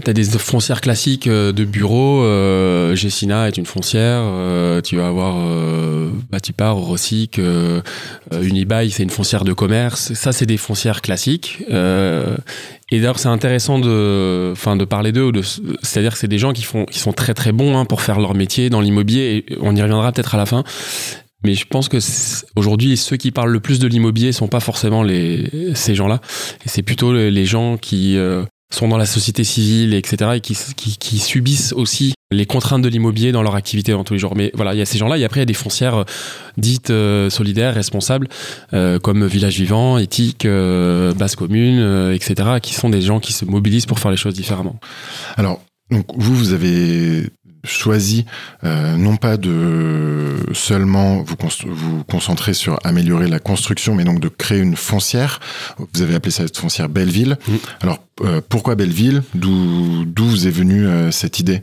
t'as 0.03 0.12
des 0.12 0.25
foncières 0.25 0.81
classiques 0.81 1.29
euh, 1.29 1.53
de 1.53 1.65
bureau. 1.65 2.23
Euh, 2.25 2.95
Gessina 2.97 3.47
est 3.49 3.56
une 3.56 3.67
foncière. 3.67 4.21
Euh, 4.23 4.81
tu 4.81 4.97
vas 4.97 5.06
avoir 5.06 5.37
euh, 5.39 6.11
Batipar, 6.31 6.77
Rossic, 6.77 7.39
euh, 7.39 7.81
Unibail, 8.33 8.91
c'est 8.91 9.05
une 9.05 9.11
foncière 9.11 9.45
de 9.45 9.53
commerce. 9.53 10.12
Ça, 10.15 10.33
c'est 10.33 10.47
des 10.47 10.56
foncières 10.56 11.01
classiques. 11.01 11.62
et 11.71 12.99
d'ailleurs, 12.99 13.19
c'est 13.19 13.29
intéressant 13.29 13.79
de, 13.79 14.51
enfin, 14.53 14.77
de 14.77 14.85
parler 14.85 15.12
d'eux. 15.12 15.31
C'est-à-dire 15.83 16.12
que 16.12 16.19
c'est 16.19 16.29
des 16.29 16.39
gens 16.39 16.53
qui 16.53 16.62
font, 16.62 16.87
qui 16.87 16.99
sont 16.99 17.12
très 17.12 17.35
très 17.35 17.53
bons 17.53 17.77
hein, 17.77 17.85
pour 17.85 18.03
faire 18.03 18.19
leur 18.19 18.35
métier 18.35 18.69
dans 18.69 18.81
l'immobilier. 18.81 19.47
On 19.61 19.77
y 19.77 19.83
reviendra 19.83 20.11
peut-être 20.12 20.35
à 20.35 20.39
la 20.39 20.47
fin. 20.47 20.65
Mais 21.44 21.55
je 21.55 21.67
pense 21.67 21.88
que 21.88 21.99
aujourd'hui, 22.56 22.96
ceux 22.96 23.17
qui 23.17 23.31
parlent 23.31 23.52
le 23.52 23.61
plus 23.61 23.79
de 23.79 23.87
l'immobilier 23.87 24.32
sont 24.32 24.49
pas 24.49 24.61
forcément 24.61 25.02
les, 25.02 25.73
ces 25.75 25.94
gens-là. 25.94 26.20
C'est 26.64 26.82
plutôt 26.82 27.12
les 27.12 27.46
gens 27.46 27.76
qui 27.76 28.17
euh, 28.17 28.44
sont 28.73 28.88
dans 28.88 28.96
la 28.96 29.06
société 29.06 29.44
civile, 29.44 29.94
etc. 29.94 30.32
et 30.37 30.41
qui 30.41 31.19
subissent 31.19 31.75
aussi 31.75 32.14
les 32.32 32.46
contraintes 32.46 32.82
de 32.82 32.88
l'immobilier 32.88 33.31
dans 33.31 33.43
leur 33.43 33.55
activité 33.55 33.93
dans 33.93 34.03
tous 34.05 34.15
les 34.15 34.19
jours. 34.19 34.34
Mais 34.34 34.51
voilà, 34.55 34.74
il 34.74 34.79
y 34.79 34.82
a 34.82 34.86
ces 34.86 34.98
gens-là. 34.98 35.19
Et 35.19 35.24
après, 35.24 35.41
il 35.41 35.43
y 35.43 35.44
a 35.44 35.46
des 35.46 35.55
foncières 35.55 35.96
euh, 35.96 36.05
dites 36.56 36.91
euh, 36.91 37.29
solidaires, 37.29 37.74
responsables, 37.74 38.29
comme 39.03 39.27
Village 39.27 39.56
Vivant, 39.56 39.98
Éthique, 39.98 40.46
Basse 40.46 41.36
Commune, 41.36 42.13
etc., 42.13 42.58
qui 42.63 42.74
sont 42.74 42.89
des 42.89 43.03
gens 43.03 43.20
qui 43.20 43.32
se 43.32 43.44
mobilisent 43.44 43.86
pour 43.86 43.98
faire 43.98 44.10
les 44.10 44.17
choses 44.17 44.34
différemment. 44.34 44.77
Alors, 45.36 45.60
donc 45.91 46.06
vous, 46.17 46.34
vous 46.34 46.53
avez 46.53 47.29
choisi 47.65 48.25
euh, 48.63 48.97
non 48.97 49.17
pas 49.17 49.37
de 49.37 50.37
seulement 50.53 51.23
vous, 51.23 51.37
vous 51.67 52.05
concentrer 52.05 52.55
sur 52.55 52.79
améliorer 52.85 53.29
la 53.29 53.39
construction, 53.39 53.94
mais 53.94 54.05
donc 54.05 54.21
de 54.21 54.29
créer 54.29 54.61
une 54.61 54.77
foncière. 54.77 55.41
Vous 55.79 56.03
avez 56.03 56.15
appelé 56.15 56.31
cette 56.31 56.56
foncière 56.56 56.89
Belleville. 56.89 57.37
Mmh. 57.47 57.53
Alors 57.81 57.99
euh, 58.23 58.41
pourquoi 58.49 58.75
Belleville? 58.75 59.23
D'où 59.35 60.06
vous 60.17 60.47
est 60.47 60.51
venue 60.51 60.87
euh, 60.87 61.11
cette 61.11 61.41
idée? 61.41 61.63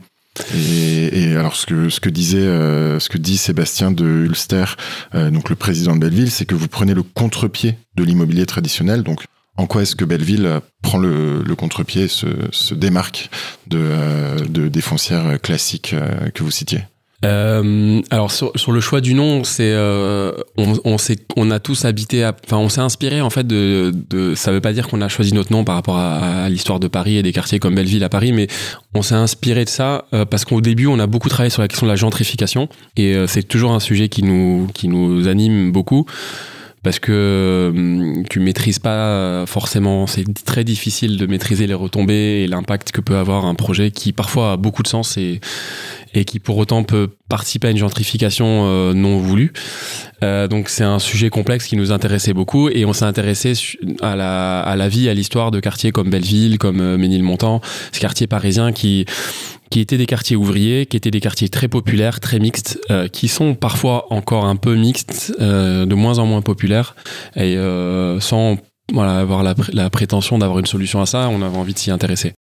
Et, 0.54 1.24
et, 1.24 1.36
alors 1.36 1.54
ce 1.54 1.66
que 1.66 1.90
ce 1.90 2.00
que 2.00 2.08
disait 2.08 2.38
euh, 2.38 2.98
ce 2.98 3.10
que 3.10 3.18
dit 3.18 3.36
Sébastien 3.36 3.90
de 3.90 4.04
Ulster, 4.04 4.64
donc 5.12 5.50
le 5.50 5.56
président 5.56 5.94
de 5.94 6.00
Belleville, 6.00 6.30
c'est 6.30 6.46
que 6.46 6.54
vous 6.54 6.68
prenez 6.68 6.94
le 6.94 7.02
contre-pied 7.02 7.76
de 7.96 8.02
l'immobilier 8.02 8.46
traditionnel, 8.46 9.02
donc 9.02 9.24
en 9.56 9.66
quoi 9.66 9.82
est-ce 9.82 9.96
que 9.96 10.04
Belleville 10.04 10.60
prend 10.82 10.98
le, 10.98 11.42
contre-pied, 11.56 12.08
se, 12.08 12.26
se, 12.50 12.74
démarque 12.74 13.30
de, 13.66 13.78
euh, 13.80 14.36
de, 14.48 14.68
des 14.68 14.80
foncières 14.80 15.40
classiques 15.40 15.94
euh, 15.94 16.30
que 16.30 16.42
vous 16.42 16.50
citiez? 16.50 16.80
Euh, 17.24 18.00
alors 18.10 18.32
sur, 18.32 18.72
le 18.72 18.80
choix 18.80 19.00
du 19.00 19.14
nom, 19.14 19.42
euh, 19.60 20.32
on, 20.56 21.50
a 21.50 21.58
tous 21.60 21.84
habité, 21.84 22.28
on 22.50 22.68
s'est 22.68 22.80
inspiré 22.80 23.20
en 23.20 23.30
fait 23.30 23.46
de, 23.46 23.92
de 24.10 24.34
ça 24.34 24.50
veut 24.50 24.60
pas 24.60 24.72
dire 24.72 24.88
qu'on 24.88 25.00
a 25.00 25.08
choisi 25.08 25.32
notre 25.32 25.52
nom 25.52 25.62
par 25.62 25.76
rapport 25.76 25.98
à, 25.98 26.48
l'histoire 26.48 26.80
de 26.80 26.88
Paris 26.88 27.16
et 27.16 27.22
des 27.22 27.32
quartiers 27.32 27.60
comme 27.60 27.76
Belleville 27.76 28.02
à 28.02 28.08
Paris, 28.08 28.32
mais 28.32 28.48
on 28.94 29.02
s'est 29.02 29.14
inspiré 29.14 29.64
de 29.64 29.70
ça 29.70 30.06
euh, 30.12 30.24
parce 30.24 30.44
qu'au 30.44 30.60
début 30.60 30.88
on 30.88 30.98
a 30.98 31.06
beaucoup 31.06 31.28
travaillé 31.28 31.50
sur 31.50 31.62
la 31.62 31.68
question 31.68 31.86
de 31.86 31.92
la 31.92 31.96
gentrification 31.96 32.68
et 32.96 33.14
c'est 33.28 33.44
toujours 33.44 33.72
un 33.72 33.80
sujet 33.80 34.08
qui 34.08 34.22
nous 34.24 35.28
anime 35.28 35.70
beaucoup 35.70 36.06
parce 36.82 36.98
que 36.98 37.72
hum, 37.74 38.24
tu 38.28 38.40
maîtrises 38.40 38.78
pas 38.78 39.44
forcément, 39.46 40.06
c'est 40.06 40.24
très 40.44 40.64
difficile 40.64 41.16
de 41.16 41.26
maîtriser 41.26 41.66
les 41.66 41.74
retombées 41.74 42.42
et 42.42 42.46
l'impact 42.46 42.92
que 42.92 43.00
peut 43.00 43.16
avoir 43.16 43.44
un 43.44 43.54
projet 43.54 43.90
qui 43.90 44.12
parfois 44.12 44.52
a 44.52 44.56
beaucoup 44.56 44.82
de 44.82 44.88
sens 44.88 45.16
et, 45.16 45.40
et 46.14 46.24
qui 46.24 46.38
pour 46.38 46.58
autant 46.58 46.84
peut 46.84 47.10
participer 47.28 47.68
à 47.68 47.70
une 47.70 47.76
gentrification 47.76 48.92
non 48.92 49.18
voulue. 49.18 49.52
donc 50.20 50.68
c'est 50.68 50.84
un 50.84 50.98
sujet 50.98 51.30
complexe 51.30 51.66
qui 51.66 51.76
nous 51.76 51.92
intéressait 51.92 52.34
beaucoup 52.34 52.68
et 52.68 52.84
on 52.84 52.92
s'est 52.92 53.04
intéressé 53.04 53.54
à 54.02 54.16
la, 54.16 54.60
à 54.60 54.76
la 54.76 54.88
vie, 54.88 55.08
à 55.08 55.14
l'histoire 55.14 55.50
de 55.50 55.60
quartiers 55.60 55.92
comme 55.92 56.10
Belleville, 56.10 56.58
comme 56.58 56.96
Ménilmontant, 56.96 57.60
ce 57.92 58.00
quartier 58.00 58.26
parisien 58.26 58.72
qui 58.72 59.06
qui 59.72 59.80
étaient 59.80 59.96
des 59.96 60.06
quartiers 60.06 60.36
ouvriers, 60.36 60.84
qui 60.84 60.98
étaient 60.98 61.10
des 61.10 61.20
quartiers 61.20 61.48
très 61.48 61.66
populaires, 61.66 62.20
très 62.20 62.38
mixtes, 62.38 62.78
euh, 62.90 63.08
qui 63.08 63.26
sont 63.26 63.54
parfois 63.54 64.12
encore 64.12 64.44
un 64.44 64.56
peu 64.56 64.76
mixtes, 64.76 65.34
euh, 65.40 65.86
de 65.86 65.94
moins 65.94 66.18
en 66.18 66.26
moins 66.26 66.42
populaires, 66.42 66.94
et 67.36 67.56
euh, 67.56 68.20
sans 68.20 68.58
voilà, 68.92 69.18
avoir 69.18 69.42
la, 69.42 69.54
la 69.72 69.88
prétention 69.88 70.36
d'avoir 70.36 70.58
une 70.58 70.66
solution 70.66 71.00
à 71.00 71.06
ça, 71.06 71.30
on 71.30 71.40
avait 71.40 71.56
envie 71.56 71.72
de 71.72 71.78
s'y 71.78 71.90
intéresser. 71.90 72.34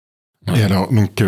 Et 0.55 0.63
alors, 0.63 0.91
donc, 0.91 1.21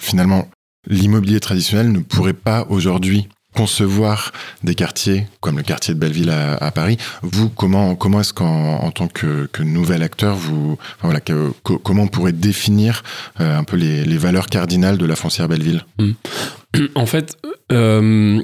finalement, 0.00 0.48
l'immobilier 0.86 1.40
traditionnel 1.40 1.92
ne 1.92 2.00
pourrait 2.00 2.32
pas 2.32 2.66
aujourd'hui 2.68 3.28
concevoir 3.54 4.32
des 4.64 4.74
quartiers 4.74 5.26
comme 5.40 5.56
le 5.56 5.62
quartier 5.62 5.94
de 5.94 5.98
Belleville 5.98 6.30
à, 6.30 6.70
Paris. 6.72 6.96
Vous, 7.22 7.48
comment 7.48 7.94
comment 7.94 8.20
est-ce 8.20 8.34
qu'en 8.34 8.90
tant 8.90 9.08
que, 9.08 9.48
nouvel 9.62 10.02
acteur, 10.02 10.34
vous 10.34 10.76
voilà 11.02 11.20
comment 11.62 12.02
on 12.02 12.08
pourrait 12.08 12.32
définir 12.32 13.02
euh, 13.40 13.58
un 13.58 13.64
peu 13.64 13.76
les, 13.76 14.18
valeurs 14.18 14.46
cardinales 14.46 14.98
de 14.98 15.06
la 15.06 15.16
foncière 15.16 15.48
Belleville? 15.48 15.84
Hmm. 15.98 16.12
En 16.96 17.06
fait, 17.06 17.36
euh, 17.70 18.42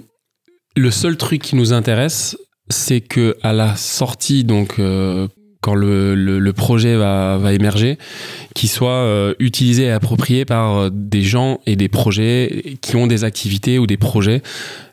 le 0.77 0.91
seul 0.93 1.17
truc 1.17 1.43
qui 1.43 1.57
nous 1.57 1.73
intéresse, 1.73 2.37
c'est 2.69 3.01
que 3.01 3.37
à 3.43 3.53
la 3.53 3.75
sortie, 3.75 4.45
donc 4.45 4.79
euh, 4.79 5.27
quand 5.61 5.75
le, 5.75 6.51
projet 6.53 6.97
va, 6.97 7.39
va 7.39 7.53
émerger, 7.53 7.99
qu'il 8.55 8.69
soit 8.69 9.35
utilisé 9.39 9.85
et 9.85 9.91
approprié 9.91 10.45
par 10.45 10.91
des 10.91 11.23
gens 11.23 11.61
et 11.67 11.77
des 11.77 11.89
projets 11.89 12.77
qui 12.81 12.97
ont 12.97 13.07
des 13.07 13.25
activités 13.25 13.79
ou 13.79 13.87
des 13.87 13.97
projets 13.97 14.43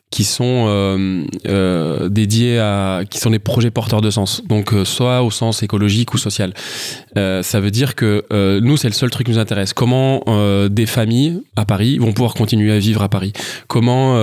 qui 0.09 0.23
sont 0.23 0.65
euh, 0.67 1.25
euh, 1.47 2.07
dédiés 2.07 2.59
à 2.59 3.01
qui 3.09 3.19
sont 3.19 3.29
des 3.29 3.39
projets 3.39 3.71
porteurs 3.71 3.99
de 4.01 4.09
sens. 4.09 4.41
Donc 4.47 4.73
euh, 4.73 4.85
soit 4.85 5.21
au 5.21 5.31
sens 5.31 5.63
écologique 5.63 6.13
ou 6.13 6.17
social. 6.17 6.53
Euh, 7.17 7.43
ça 7.43 7.59
veut 7.59 7.71
dire 7.71 7.93
que 7.93 8.23
euh, 8.31 8.61
nous 8.61 8.77
c'est 8.77 8.87
le 8.87 8.93
seul 8.93 9.09
truc 9.09 9.27
qui 9.27 9.33
nous 9.33 9.39
intéresse. 9.39 9.73
Comment 9.73 10.23
des 10.69 10.85
familles 10.85 11.41
à 11.55 11.65
Paris 11.65 11.97
vont 11.97 12.13
pouvoir 12.13 12.33
continuer 12.33 12.71
à 12.71 12.79
vivre 12.79 13.03
à 13.03 13.09
Paris? 13.09 13.33
Comment 13.67 14.17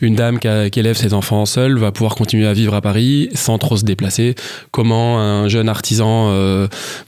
une 0.00 0.14
dame 0.14 0.38
qui, 0.38 0.48
qui, 0.70 0.80
élève 0.80 0.96
ses 0.96 1.14
enfants 1.14 1.44
seule 1.46 1.78
va 1.78 1.92
pouvoir 1.92 2.14
continuer 2.14 2.46
à 2.46 2.52
vivre 2.52 2.74
à 2.74 2.80
Paris 2.80 3.28
sans 3.34 3.58
trop 3.58 3.76
se 3.76 3.84
déplacer? 3.84 4.34
Comment 4.70 5.20
un 5.20 5.48
jeune 5.48 5.68
artisan 5.68 6.28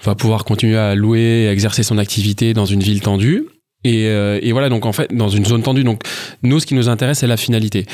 va 0.05 0.15
pouvoir 0.15 0.45
continuer 0.45 0.77
à 0.77 0.95
louer 0.95 1.45
et 1.45 1.49
exercer 1.49 1.83
son 1.83 1.99
activité 1.99 2.55
dans 2.55 2.67
une 2.67 2.83
ville 2.83 3.01
tendue? 3.01 3.47
Et, 3.85 4.07
euh, 4.07 4.39
et, 4.43 4.53
voilà, 4.53 4.69
donc 4.69 4.87
en 4.87 4.93
fait, 4.93 5.13
dans 5.13 5.29
une 5.29 5.45
zone 5.45 5.63
tendue, 5.63 5.83
donc 5.83 6.03
nous, 6.43 6.61
ce 6.61 6.67
qui 6.67 6.75
nous 6.75 6.89
intéresse, 6.89 7.19
c'est 7.19 7.27
la 7.27 7.37
finalité. 7.37 7.87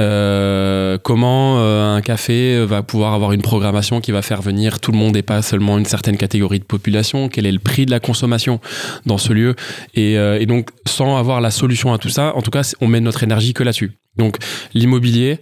Euh, 0.00 0.98
comment 1.02 1.60
euh, 1.60 1.96
un 1.96 2.00
café 2.02 2.64
va 2.64 2.82
pouvoir 2.82 3.14
avoir 3.14 3.32
une 3.32 3.42
programmation 3.42 4.00
qui 4.00 4.12
va 4.12 4.22
faire 4.22 4.42
venir 4.42 4.80
tout 4.80 4.92
le 4.92 4.98
monde 4.98 5.16
et 5.16 5.22
pas 5.22 5.40
seulement 5.42 5.78
une 5.78 5.86
certaine 5.86 6.16
catégorie 6.16 6.58
de 6.58 6.64
population? 6.64 7.28
Quel 7.28 7.46
est 7.46 7.52
le 7.52 7.58
prix 7.58 7.86
de 7.86 7.90
la 7.90 8.00
consommation 8.00 8.60
dans 9.06 9.18
ce 9.18 9.32
lieu? 9.32 9.54
Et, 9.94 10.14
et 10.14 10.46
donc, 10.46 10.68
sans 10.86 11.16
avoir 11.16 11.40
la 11.40 11.50
solution 11.50 11.92
à 11.92 11.98
tout 11.98 12.10
ça, 12.10 12.36
en 12.36 12.42
tout 12.42 12.50
cas, 12.50 12.62
on 12.80 12.86
met 12.86 13.00
notre 13.00 13.22
énergie 13.22 13.54
que 13.54 13.62
là-dessus. 13.62 13.92
Donc, 14.16 14.36
l'immobilier, 14.74 15.38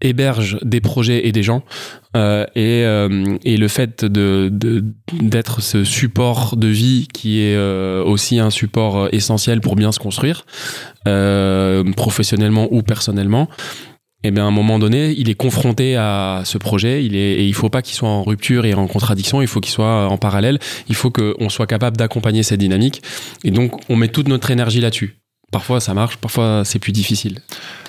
héberge 0.00 0.58
des 0.62 0.80
projets 0.80 1.26
et 1.26 1.32
des 1.32 1.42
gens 1.42 1.62
euh, 2.16 2.44
et, 2.56 2.84
euh, 2.84 3.36
et, 3.44 3.56
le 3.56 3.68
fait 3.68 4.04
de 4.04 4.50
d'être 5.12 5.62
ce 5.62 5.84
support 5.84 6.56
de 6.56 6.66
vie 6.66 7.06
qui 7.12 7.40
est 7.40 7.54
euh, 7.54 8.02
aussi 8.02 8.40
un 8.40 8.50
support 8.50 9.08
essentiel 9.12 9.60
pour 9.60 9.76
bien 9.76 9.92
se 9.92 9.98
construire 10.00 10.44
professionnellement 11.96 12.68
ou 12.72 12.82
personnellement 12.82 13.48
et 14.22 14.28
eh 14.28 14.30
bien 14.32 14.44
à 14.44 14.48
un 14.48 14.50
moment 14.50 14.78
donné, 14.78 15.14
il 15.16 15.30
est 15.30 15.34
confronté 15.34 15.96
à 15.96 16.42
ce 16.44 16.58
projet, 16.58 17.02
il 17.02 17.16
est, 17.16 17.36
et 17.36 17.46
il 17.46 17.54
faut 17.54 17.70
pas 17.70 17.80
qu'il 17.80 17.94
soit 17.94 18.10
en 18.10 18.22
rupture 18.22 18.66
et 18.66 18.74
en 18.74 18.86
contradiction, 18.86 19.40
il 19.40 19.48
faut 19.48 19.60
qu'il 19.60 19.72
soit 19.72 20.08
en 20.08 20.18
parallèle, 20.18 20.58
il 20.90 20.94
faut 20.94 21.10
qu'on 21.10 21.48
soit 21.48 21.66
capable 21.66 21.96
d'accompagner 21.96 22.42
cette 22.42 22.60
dynamique, 22.60 23.00
et 23.44 23.50
donc 23.50 23.80
on 23.88 23.96
met 23.96 24.08
toute 24.08 24.28
notre 24.28 24.50
énergie 24.50 24.82
là-dessus. 24.82 25.19
Parfois 25.50 25.80
ça 25.80 25.94
marche, 25.94 26.16
parfois 26.16 26.62
c'est 26.64 26.78
plus 26.78 26.92
difficile. 26.92 27.40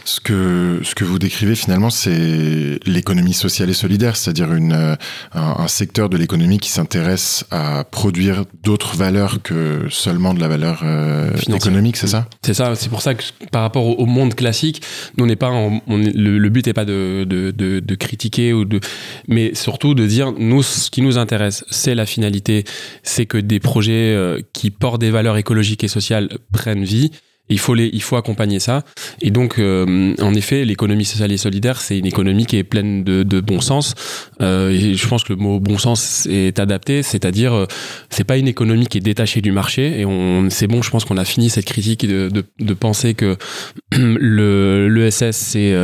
Ce 0.03 0.19
que, 0.19 0.79
ce 0.83 0.95
que 0.95 1.03
vous 1.03 1.19
décrivez 1.19 1.53
finalement, 1.53 1.91
c'est 1.91 2.79
l'économie 2.87 3.33
sociale 3.33 3.69
et 3.69 3.73
solidaire, 3.73 4.15
c'est-à-dire 4.15 4.49
euh, 4.49 4.95
un, 5.33 5.67
secteur 5.67 6.09
de 6.09 6.17
l'économie 6.17 6.57
qui 6.57 6.69
s'intéresse 6.69 7.45
à 7.51 7.83
produire 7.83 8.45
d'autres 8.63 8.95
valeurs 8.95 9.43
que 9.43 9.85
seulement 9.91 10.33
de 10.33 10.39
la 10.39 10.47
valeur 10.47 10.81
euh, 10.83 11.29
économique, 11.55 11.97
c'est 11.97 12.07
ça? 12.07 12.27
C'est 12.41 12.55
ça, 12.55 12.73
c'est 12.73 12.89
pour 12.89 13.03
ça 13.03 13.13
que 13.13 13.23
par 13.51 13.61
rapport 13.61 13.99
au, 13.99 14.05
monde 14.07 14.33
classique, 14.33 14.81
nous, 15.17 15.25
on 15.25 15.27
n'est 15.27 15.35
pas 15.35 15.51
on, 15.51 15.81
le, 15.87 16.49
but 16.49 16.65
n'est 16.65 16.73
pas 16.73 16.85
de, 16.85 17.23
de, 17.23 17.51
de, 17.51 17.79
de, 17.79 17.95
critiquer, 17.95 18.53
ou 18.53 18.65
de, 18.65 18.79
mais 19.27 19.53
surtout 19.53 19.93
de 19.93 20.07
dire, 20.07 20.31
nous, 20.31 20.63
ce 20.63 20.89
qui 20.89 21.03
nous 21.03 21.19
intéresse, 21.19 21.63
c'est 21.69 21.93
la 21.93 22.07
finalité, 22.07 22.63
c'est 23.03 23.27
que 23.27 23.37
des 23.37 23.59
projets 23.59 24.15
euh, 24.15 24.41
qui 24.51 24.71
portent 24.71 25.01
des 25.01 25.11
valeurs 25.11 25.37
écologiques 25.37 25.83
et 25.83 25.87
sociales 25.87 26.29
prennent 26.51 26.83
vie 26.83 27.11
il 27.51 27.59
faut, 27.59 27.73
les, 27.73 27.89
il 27.91 28.01
faut 28.01 28.15
accompagner 28.15 28.59
ça. 28.59 28.83
Et 29.21 29.29
donc, 29.29 29.59
euh, 29.59 30.15
en 30.21 30.33
effet, 30.33 30.63
l'économie 30.63 31.05
sociale 31.05 31.31
et 31.31 31.37
solidaire, 31.37 31.81
c'est 31.81 31.97
une 31.97 32.05
économie 32.05 32.45
qui 32.45 32.57
est 32.57 32.63
pleine 32.63 33.03
de, 33.03 33.41
bon 33.41 33.59
sens. 33.59 33.93
Euh, 34.41 34.69
et 34.69 34.95
je 34.95 35.07
pense 35.07 35.23
que 35.23 35.33
le 35.33 35.39
mot 35.39 35.59
bon 35.59 35.77
sens 35.77 36.27
est 36.27 36.59
adapté, 36.59 37.03
c'est-à-dire, 37.03 37.53
euh, 37.53 37.65
c'est 38.09 38.23
pas 38.23 38.37
une 38.37 38.47
économie 38.47 38.87
qui 38.87 38.97
est 38.97 39.01
détachée 39.01 39.41
du 39.41 39.51
marché. 39.51 39.99
Et 39.99 40.05
on, 40.05 40.49
c'est 40.49 40.67
bon, 40.67 40.81
je 40.81 40.89
pense 40.89 41.05
qu'on 41.05 41.17
a 41.17 41.25
fini 41.25 41.49
cette 41.49 41.65
critique 41.65 42.07
de, 42.07 42.29
de, 42.29 42.73
penser 42.73 43.13
que 43.13 43.37
le 43.97 44.87
l'ESS, 44.87 45.35
c'est 45.35 45.75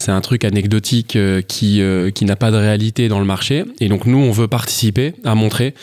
c'est 0.00 0.12
un 0.12 0.20
truc 0.20 0.44
anecdotique 0.44 1.18
qui, 1.48 1.82
qui 2.14 2.24
n'a 2.24 2.36
pas 2.36 2.50
de 2.52 2.56
réalité 2.56 3.08
dans 3.08 3.18
le 3.18 3.24
marché. 3.24 3.64
Et 3.80 3.88
donc 3.88 4.06
nous, 4.06 4.18
on 4.18 4.30
veut 4.30 4.46
participer 4.46 5.14
à 5.24 5.34
montrer 5.34 5.74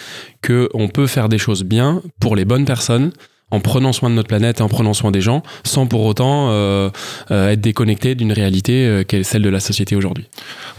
que 0.42 0.70
on 0.74 0.88
peut 0.88 1.08
faire 1.08 1.28
des 1.28 1.38
choses 1.38 1.64
bien 1.64 2.02
pour 2.22 2.36
les 2.38 2.46
bonnes 2.46 2.66
personnes 2.66 3.12
en 3.52 3.60
prenant 3.60 3.94
soin 3.94 4.10
de 4.10 4.16
notre 4.16 4.28
planète 4.28 4.60
et 4.60 4.64
en 4.64 4.68
prenant 4.68 4.94
soin 4.94 5.12
des 5.12 5.22
gens, 5.22 5.44
sans 5.64 5.86
pour 5.86 6.04
autant 6.06 6.50
euh, 6.50 6.90
euh, 7.32 7.52
être 7.52 7.62
déconnecté 7.62 8.16
d'une 8.16 8.32
réalité 8.32 8.86
euh, 8.86 9.04
qui 9.04 9.18
est 9.18 9.24
celle 9.24 9.44
de 9.44 9.50
la 9.50 9.60
société 9.60 9.96
aujourd'hui. 9.96 10.26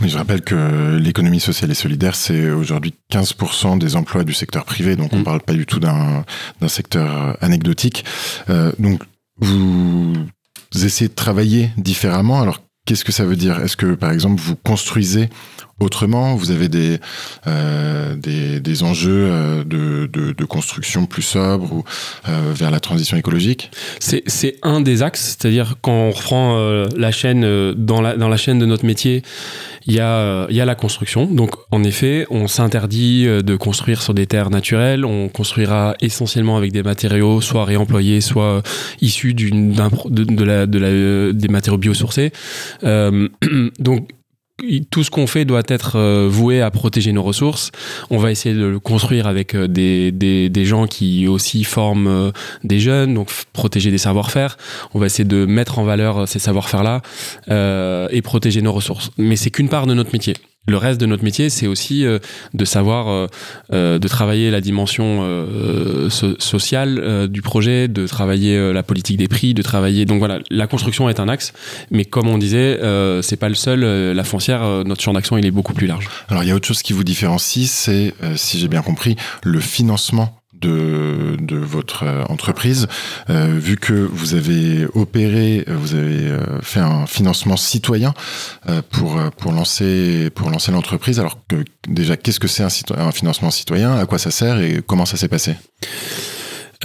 Oui, 0.00 0.08
je 0.08 0.18
rappelle 0.18 0.42
que 0.42 0.96
l'économie 0.96 1.40
sociale 1.40 1.70
et 1.70 1.74
solidaire, 1.74 2.16
c'est 2.16 2.50
aujourd'hui 2.50 2.94
15% 3.12 3.78
des 3.78 3.96
emplois 3.96 4.24
du 4.24 4.34
secteur 4.34 4.64
privé, 4.64 4.96
donc 4.96 5.12
on 5.12 5.16
ne 5.16 5.20
mm. 5.20 5.24
parle 5.24 5.40
pas 5.40 5.54
du 5.54 5.64
tout 5.64 5.80
d'un 5.80 6.24
secteur 6.66 7.36
anecdotique. 7.40 8.04
donc 8.78 9.00
vous 9.38 10.16
essayez 10.74 11.08
de 11.08 11.14
travailler 11.14 11.70
différemment. 11.76 12.40
Alors 12.40 12.62
qu'est-ce 12.84 13.04
que 13.04 13.12
ça 13.12 13.24
veut 13.24 13.36
dire? 13.36 13.60
Est-ce 13.60 13.76
que 13.76 13.94
par 13.94 14.10
exemple 14.10 14.40
vous 14.40 14.56
construisez 14.56 15.28
autrement 15.78 16.36
Vous 16.36 16.50
avez 16.50 16.68
des, 16.68 16.98
euh, 17.46 18.14
des, 18.16 18.60
des, 18.60 18.82
enjeux 18.82 19.28
euh, 19.30 19.64
de, 19.64 20.08
de, 20.10 20.32
de, 20.32 20.44
construction 20.44 21.06
plus 21.06 21.22
sobre 21.22 21.70
ou 21.72 21.84
euh, 22.28 22.52
vers 22.54 22.70
la 22.70 22.80
transition 22.80 23.16
écologique? 23.16 23.70
C'est 23.98 24.56
un 24.62 24.80
des 24.80 25.02
axes, 25.02 25.36
c'est-à-dire 25.38 25.74
quand 25.82 25.92
on 25.92 26.10
reprend 26.10 26.56
euh, 26.56 26.86
la 26.96 27.10
chaîne, 27.10 27.44
euh, 27.44 27.74
dans 27.76 28.00
la, 28.00 28.16
dans 28.16 28.28
la 28.28 28.38
chaîne 28.38 28.58
de 28.58 28.66
notre 28.66 28.86
métier, 28.86 29.22
il 29.86 29.94
y, 29.94 30.00
a, 30.00 30.46
il 30.48 30.56
y 30.56 30.60
a 30.60 30.64
la 30.64 30.74
construction. 30.74 31.26
Donc 31.26 31.52
en 31.70 31.84
effet, 31.84 32.26
on 32.30 32.48
s'interdit 32.48 33.24
de 33.26 33.56
construire 33.56 34.02
sur 34.02 34.14
des 34.14 34.26
terres 34.26 34.50
naturelles, 34.50 35.04
on 35.04 35.28
construira 35.28 35.94
essentiellement 36.00 36.56
avec 36.56 36.72
des 36.72 36.82
matériaux 36.82 37.40
soit 37.40 37.64
réemployés, 37.64 38.20
soit 38.20 38.62
issus 39.00 39.34
de, 39.34 39.50
de, 39.50 40.44
la, 40.44 40.66
de 40.66 40.78
la, 40.78 41.32
des 41.32 41.48
matériaux 41.48 41.78
biosourcés. 41.78 42.32
donc 42.82 44.08
tout 44.90 45.04
ce 45.04 45.10
qu'on 45.10 45.26
fait 45.26 45.44
doit 45.44 45.62
être 45.68 45.96
euh, 45.96 46.28
voué 46.30 46.62
à 46.62 46.70
protéger 46.70 47.12
nos 47.12 47.22
ressources. 47.22 47.72
On 48.08 48.16
va 48.16 48.30
essayer 48.30 48.54
de 48.54 48.64
le 48.64 48.80
construire 48.80 49.26
avec 49.26 49.54
euh, 49.54 49.68
des, 49.68 50.10
des, 50.12 50.64
gens 50.64 50.86
qui 50.86 51.28
aussi 51.28 51.62
forment 51.62 52.06
euh, 52.06 52.30
des 52.64 52.80
jeunes, 52.80 53.12
donc 53.12 53.30
protéger 53.52 53.90
des 53.90 53.98
savoir-faire. 53.98 54.56
On 54.94 54.98
va 54.98 55.06
essayer 55.06 55.24
de 55.24 55.44
mettre 55.44 55.78
en 55.78 55.84
valeur 55.84 56.26
ces 56.26 56.38
savoir-faire-là 56.38 57.02
et 58.10 58.22
protéger 58.22 58.62
nos 58.62 58.72
ressources. 58.72 59.10
Mais 59.18 59.36
c'est 59.36 59.50
qu'une 59.50 59.68
part 59.68 59.86
de 59.86 59.94
notre 59.94 60.12
métier 60.12 60.34
le 60.66 60.76
reste 60.76 61.00
de 61.00 61.06
notre 61.06 61.24
métier, 61.24 61.48
c'est 61.48 61.66
aussi 61.66 62.04
euh, 62.04 62.18
de 62.54 62.64
savoir, 62.64 63.08
euh, 63.08 63.26
euh, 63.72 63.98
de 63.98 64.08
travailler 64.08 64.50
la 64.50 64.60
dimension 64.60 64.96
sociale 66.38 67.28
du 67.28 67.42
projet, 67.42 67.88
de 67.88 68.06
travailler 68.06 68.72
la 68.72 68.82
politique 68.82 69.16
des 69.16 69.28
prix, 69.28 69.54
de 69.54 69.62
travailler. 69.62 70.04
Donc 70.04 70.18
voilà, 70.18 70.40
la 70.50 70.66
construction 70.66 71.08
est 71.08 71.20
un 71.20 71.28
axe, 71.28 71.52
mais 71.90 72.04
comme 72.04 72.28
on 72.28 72.38
disait, 72.38 72.80
c'est 73.22 73.36
pas 73.36 73.48
le 73.48 73.54
seul. 73.54 73.80
la 73.80 74.24
foncière, 74.24 74.84
notre 74.84 75.02
champ 75.02 75.12
d'action, 75.12 75.38
il 75.38 75.46
est 75.46 75.50
beaucoup 75.50 75.74
plus 75.74 75.86
large. 75.86 76.08
Alors 76.28 76.42
il 76.42 76.48
y 76.48 76.52
a 76.52 76.54
autre 76.54 76.66
chose 76.66 76.82
qui 76.82 76.92
vous 76.92 77.04
différencie, 77.04 77.68
c'est, 77.70 78.14
si 78.36 78.58
j'ai 78.58 78.68
bien 78.68 78.82
compris, 78.82 79.16
le 79.42 79.60
financement 79.60 80.36
de, 80.60 81.36
de 81.40 81.56
votre 81.56 82.04
euh, 82.04 82.24
entreprise, 82.28 82.86
euh, 83.30 83.58
vu 83.58 83.76
que 83.76 83.92
vous 83.92 84.34
avez 84.34 84.86
opéré, 84.94 85.64
vous 85.66 85.94
avez 85.94 86.28
euh, 86.28 86.60
fait 86.62 86.80
un 86.80 87.06
financement 87.06 87.56
citoyen 87.56 88.14
pour 88.90 89.20
pour 89.38 89.52
lancer 89.52 90.30
pour 90.34 90.50
lancer 90.50 90.72
l'entreprise. 90.72 91.20
Alors 91.20 91.38
que 91.48 91.64
déjà, 91.88 92.16
qu'est-ce 92.16 92.40
que 92.40 92.48
c'est 92.48 92.62
un, 92.62 92.68
un, 92.98 93.12
financement 93.12 93.50
citoyen? 93.50 93.96
À 93.96 94.06
quoi 94.06 94.18
ça 94.18 94.30
sert? 94.30 94.58
Et 94.60 94.82
comment 94.86 95.06
ça 95.06 95.16
s'est 95.16 95.28
passé? 95.28 95.56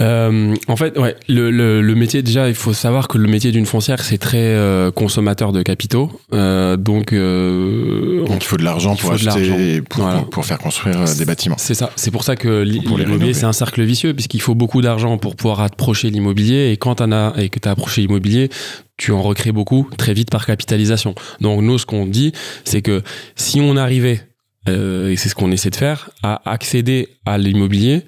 Euh, 0.00 0.54
en 0.68 0.76
fait, 0.76 0.96
ouais, 0.98 1.16
le, 1.28 1.50
le, 1.50 1.94
métier, 1.94 2.22
déjà, 2.22 2.48
il 2.48 2.54
faut 2.54 2.72
savoir 2.72 3.08
que 3.08 3.18
le 3.18 3.28
métier 3.28 3.52
d'une 3.52 3.66
foncière, 3.66 4.02
c'est 4.02 4.18
très 4.18 4.38
euh, 4.38 4.90
consommateur 4.90 5.52
de 5.52 5.62
capitaux. 5.62 6.10
Euh, 6.32 6.76
donc, 6.76 7.12
euh, 7.12 8.24
donc, 8.24 8.42
il 8.42 8.46
faut 8.46 8.56
de 8.56 8.64
l'argent 8.64 8.96
pour 8.96 9.12
acheter 9.12 9.82
pour, 9.82 10.08
pour, 10.30 10.46
faire 10.46 10.58
construire 10.58 11.04
des 11.16 11.24
bâtiments. 11.24 11.56
C'est 11.58 11.74
ça. 11.74 11.90
C'est 11.96 12.10
pour 12.10 12.24
ça 12.24 12.36
que 12.36 12.62
l'immobilier, 12.62 13.34
c'est 13.34 13.44
un 13.44 13.52
cercle 13.52 13.82
vicieux, 13.82 14.14
puisqu'il 14.14 14.40
faut 14.40 14.54
beaucoup 14.54 14.80
d'argent 14.80 15.18
pour 15.18 15.36
pouvoir 15.36 15.60
approcher 15.60 16.10
l'immobilier. 16.10 16.70
Et 16.72 16.76
quand 16.76 16.96
tu 16.96 17.02
as, 17.02 17.32
et 17.36 17.48
que 17.48 17.58
tu 17.58 17.68
as 17.68 17.72
approché 17.72 18.00
l'immobilier, 18.00 18.48
tu 18.96 19.12
en 19.12 19.20
recrées 19.20 19.52
beaucoup 19.52 19.88
très 19.98 20.14
vite 20.14 20.30
par 20.30 20.46
capitalisation. 20.46 21.14
Donc, 21.40 21.60
nous, 21.60 21.78
ce 21.78 21.86
qu'on 21.86 22.06
dit, 22.06 22.32
c'est 22.64 22.82
que 22.82 23.02
si 23.36 23.60
on 23.60 23.76
arrivait, 23.76 24.22
et 24.68 25.16
c'est 25.16 25.28
ce 25.28 25.34
qu'on 25.34 25.50
essaie 25.50 25.70
de 25.70 25.76
faire, 25.76 26.10
à 26.22 26.40
accéder 26.50 27.08
à 27.26 27.36
l'immobilier, 27.36 28.04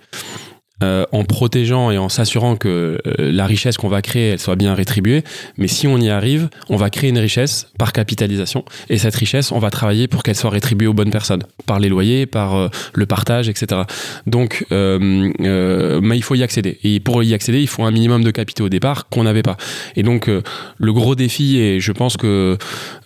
euh, 0.85 1.05
en 1.13 1.25
protégeant 1.25 1.91
et 1.91 1.99
en 1.99 2.09
s'assurant 2.09 2.57
que 2.57 2.69
euh, 3.07 3.33
la 3.33 3.47
richesse 3.47 3.79
qu'on 3.79 3.89
va 3.89 4.03
créer, 4.03 4.31
elle 4.31 4.39
soit 4.39 4.57
bien 4.57 4.75
rétribuée. 4.75 5.25
Mais 5.57 5.67
si 5.67 5.87
on 5.87 5.97
y 5.99 6.11
arrive, 6.11 6.49
on 6.69 6.77
va 6.77 6.91
créer 6.91 7.11
une 7.11 7.19
richesse 7.19 7.69
par 7.79 7.93
capitalisation. 7.93 8.65
Et 8.91 8.99
cette 8.99 9.15
richesse, 9.15 9.51
on 9.51 9.59
va 9.59 9.71
travailler 9.71 10.09
pour 10.09 10.23
qu'elle 10.23 10.35
soit 10.37 10.51
rétribuée 10.51 10.87
aux 10.87 10.93
bonnes 10.93 11.11
personnes, 11.11 11.45
par 11.67 11.81
les 11.81 11.89
loyers, 11.89 12.27
par 12.27 12.55
euh, 12.55 12.69
le 12.93 13.07
partage, 13.07 13.49
etc. 13.49 13.83
Donc, 14.27 14.67
mais 14.71 16.17
il 16.17 16.23
faut 16.23 16.35
y 16.35 16.43
accéder. 16.43 16.79
Et 16.85 17.01
pour 17.01 17.23
y 17.23 17.33
accéder, 17.33 17.61
il 17.61 17.69
faut 17.69 17.85
un 17.85 17.91
minimum 17.91 18.23
de 18.23 18.31
capitaux 18.31 18.67
au 18.67 18.69
départ 18.69 19.09
qu'on 19.09 19.25
n'avait 19.25 19.43
pas. 19.43 19.57
Et 19.97 20.03
donc, 20.03 20.29
le 20.29 20.93
gros 20.93 21.15
défi, 21.15 21.59
et 21.59 21.81
je 21.81 21.93
pense 21.93 22.17
que 22.17 22.59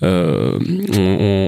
on, 0.02 0.58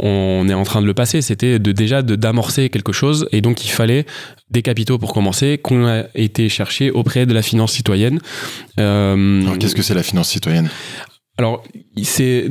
on, 0.02 0.48
est 0.48 0.54
en 0.54 0.62
train 0.62 0.80
de 0.80 0.86
le 0.86 0.94
passer, 0.94 1.22
c'était 1.22 1.58
de 1.58 1.72
déjà 1.72 2.02
d'amorcer 2.02 2.68
quelque 2.68 2.92
chose. 2.92 3.28
Et 3.32 3.40
donc, 3.40 3.64
il 3.64 3.70
fallait 3.70 4.06
des 4.50 4.62
capitaux 4.62 4.98
pour 4.98 5.12
commencer, 5.12 5.58
qu'on 5.58 5.86
a 5.86 6.04
été 6.14 6.48
chercher 6.48 6.90
auprès 6.90 7.26
de 7.26 7.32
la 7.32 7.42
finance 7.42 7.72
citoyenne. 7.72 8.20
Euh, 8.78 9.42
Alors 9.42 9.58
qu'est-ce 9.58 9.74
que 9.74 9.82
c'est 9.82 9.94
la 9.94 10.02
finance 10.02 10.28
citoyenne? 10.28 10.68
Alors, 11.40 11.62
c'est 12.02 12.50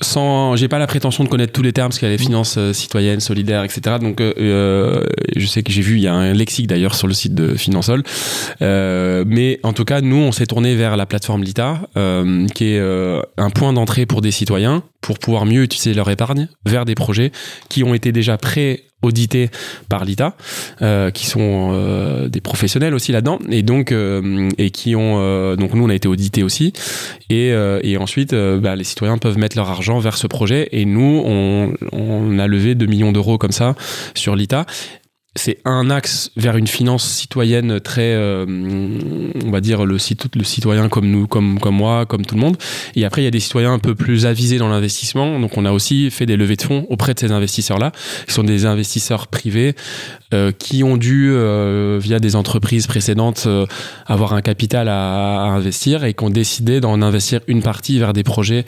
sans, 0.00 0.56
j'ai 0.56 0.66
pas 0.66 0.80
la 0.80 0.88
prétention 0.88 1.22
de 1.22 1.28
connaître 1.28 1.52
tous 1.52 1.62
les 1.62 1.72
termes 1.72 1.90
parce 1.90 2.00
qu'il 2.00 2.08
y 2.08 2.10
a 2.10 2.16
les 2.16 2.20
finances 2.20 2.56
euh, 2.58 2.72
citoyennes, 2.72 3.20
solidaires, 3.20 3.62
etc. 3.62 3.98
Donc, 4.00 4.20
euh, 4.20 5.04
je 5.36 5.46
sais 5.46 5.62
que 5.62 5.70
j'ai 5.70 5.82
vu, 5.82 5.98
il 5.98 6.02
y 6.02 6.08
a 6.08 6.14
un 6.14 6.32
lexique 6.32 6.66
d'ailleurs 6.66 6.96
sur 6.96 7.06
le 7.06 7.14
site 7.14 7.36
de 7.36 7.54
Finansol. 7.54 8.02
Euh, 8.60 9.22
mais 9.24 9.60
en 9.62 9.72
tout 9.72 9.84
cas, 9.84 10.00
nous, 10.00 10.16
on 10.16 10.32
s'est 10.32 10.46
tourné 10.46 10.74
vers 10.74 10.96
la 10.96 11.06
plateforme 11.06 11.44
Lita, 11.44 11.82
qui 12.56 12.64
est 12.64 12.80
un 12.80 13.50
point 13.50 13.72
d'entrée 13.72 14.04
pour 14.04 14.20
des 14.20 14.32
citoyens 14.32 14.82
pour 15.00 15.20
pouvoir 15.20 15.46
mieux 15.46 15.62
utiliser 15.62 15.94
leur 15.94 16.10
épargne 16.10 16.48
vers 16.66 16.84
des 16.86 16.96
projets 16.96 17.30
qui 17.68 17.84
ont 17.84 17.94
été 17.94 18.10
déjà 18.10 18.36
prêts 18.36 18.82
audités 19.04 19.50
par 19.88 20.04
l'ITA, 20.04 20.36
euh, 20.82 21.10
qui 21.10 21.26
sont 21.26 21.70
euh, 21.72 22.28
des 22.28 22.40
professionnels 22.40 22.94
aussi 22.94 23.12
là-dedans, 23.12 23.38
et 23.50 23.62
donc 23.62 23.92
euh, 23.92 24.48
et 24.58 24.70
qui 24.70 24.96
ont 24.96 25.54
donc 25.56 25.74
nous 25.74 25.84
on 25.84 25.88
a 25.88 25.94
été 25.94 26.08
audités 26.08 26.42
aussi, 26.42 26.72
et, 27.30 27.48
et 27.82 27.96
ensuite 27.96 28.34
bah, 28.34 28.76
les 28.76 28.84
citoyens 28.84 29.18
peuvent 29.18 29.38
mettre 29.38 29.56
leur 29.56 29.70
argent 29.70 29.98
vers 29.98 30.16
ce 30.16 30.26
projet, 30.26 30.68
et 30.72 30.84
nous 30.84 31.22
on, 31.24 31.72
on 31.92 32.38
a 32.38 32.46
levé 32.46 32.74
2 32.74 32.86
millions 32.86 33.12
d'euros 33.12 33.38
comme 33.38 33.52
ça 33.52 33.74
sur 34.14 34.36
l'ITA 34.36 34.66
c'est 35.36 35.58
un 35.64 35.90
axe 35.90 36.30
vers 36.36 36.56
une 36.56 36.66
finance 36.66 37.04
citoyenne 37.08 37.80
très, 37.80 38.14
euh, 38.14 38.46
on 39.44 39.50
va 39.50 39.60
dire, 39.60 39.84
le, 39.84 39.96
le 40.34 40.44
citoyen 40.44 40.88
comme 40.88 41.10
nous, 41.10 41.26
comme, 41.26 41.58
comme 41.58 41.74
moi, 41.74 42.06
comme 42.06 42.24
tout 42.24 42.36
le 42.36 42.40
monde. 42.40 42.56
Et 42.94 43.04
après, 43.04 43.22
il 43.22 43.24
y 43.24 43.28
a 43.28 43.32
des 43.32 43.40
citoyens 43.40 43.72
un 43.72 43.78
peu 43.78 43.94
plus 43.94 44.26
avisés 44.26 44.58
dans 44.58 44.68
l'investissement. 44.68 45.40
Donc, 45.40 45.56
on 45.56 45.64
a 45.64 45.72
aussi 45.72 46.10
fait 46.10 46.26
des 46.26 46.36
levées 46.36 46.56
de 46.56 46.62
fonds 46.62 46.86
auprès 46.88 47.14
de 47.14 47.18
ces 47.18 47.32
investisseurs-là, 47.32 47.90
qui 48.26 48.32
sont 48.32 48.44
des 48.44 48.66
investisseurs 48.66 49.26
privés 49.26 49.74
euh, 50.34 50.50
qui 50.50 50.82
ont 50.82 50.96
dû, 50.96 51.30
euh, 51.30 51.98
via 52.02 52.18
des 52.18 52.34
entreprises 52.34 52.88
précédentes, 52.88 53.44
euh, 53.46 53.66
avoir 54.06 54.32
un 54.32 54.40
capital 54.40 54.88
à, 54.88 55.42
investir 55.42 56.02
et 56.02 56.12
qui 56.12 56.24
ont 56.24 56.30
décidé 56.30 56.80
d'en 56.80 57.02
investir 57.02 57.40
une 57.46 57.62
partie 57.62 57.98
vers 57.98 58.12
des 58.12 58.24
projets 58.24 58.64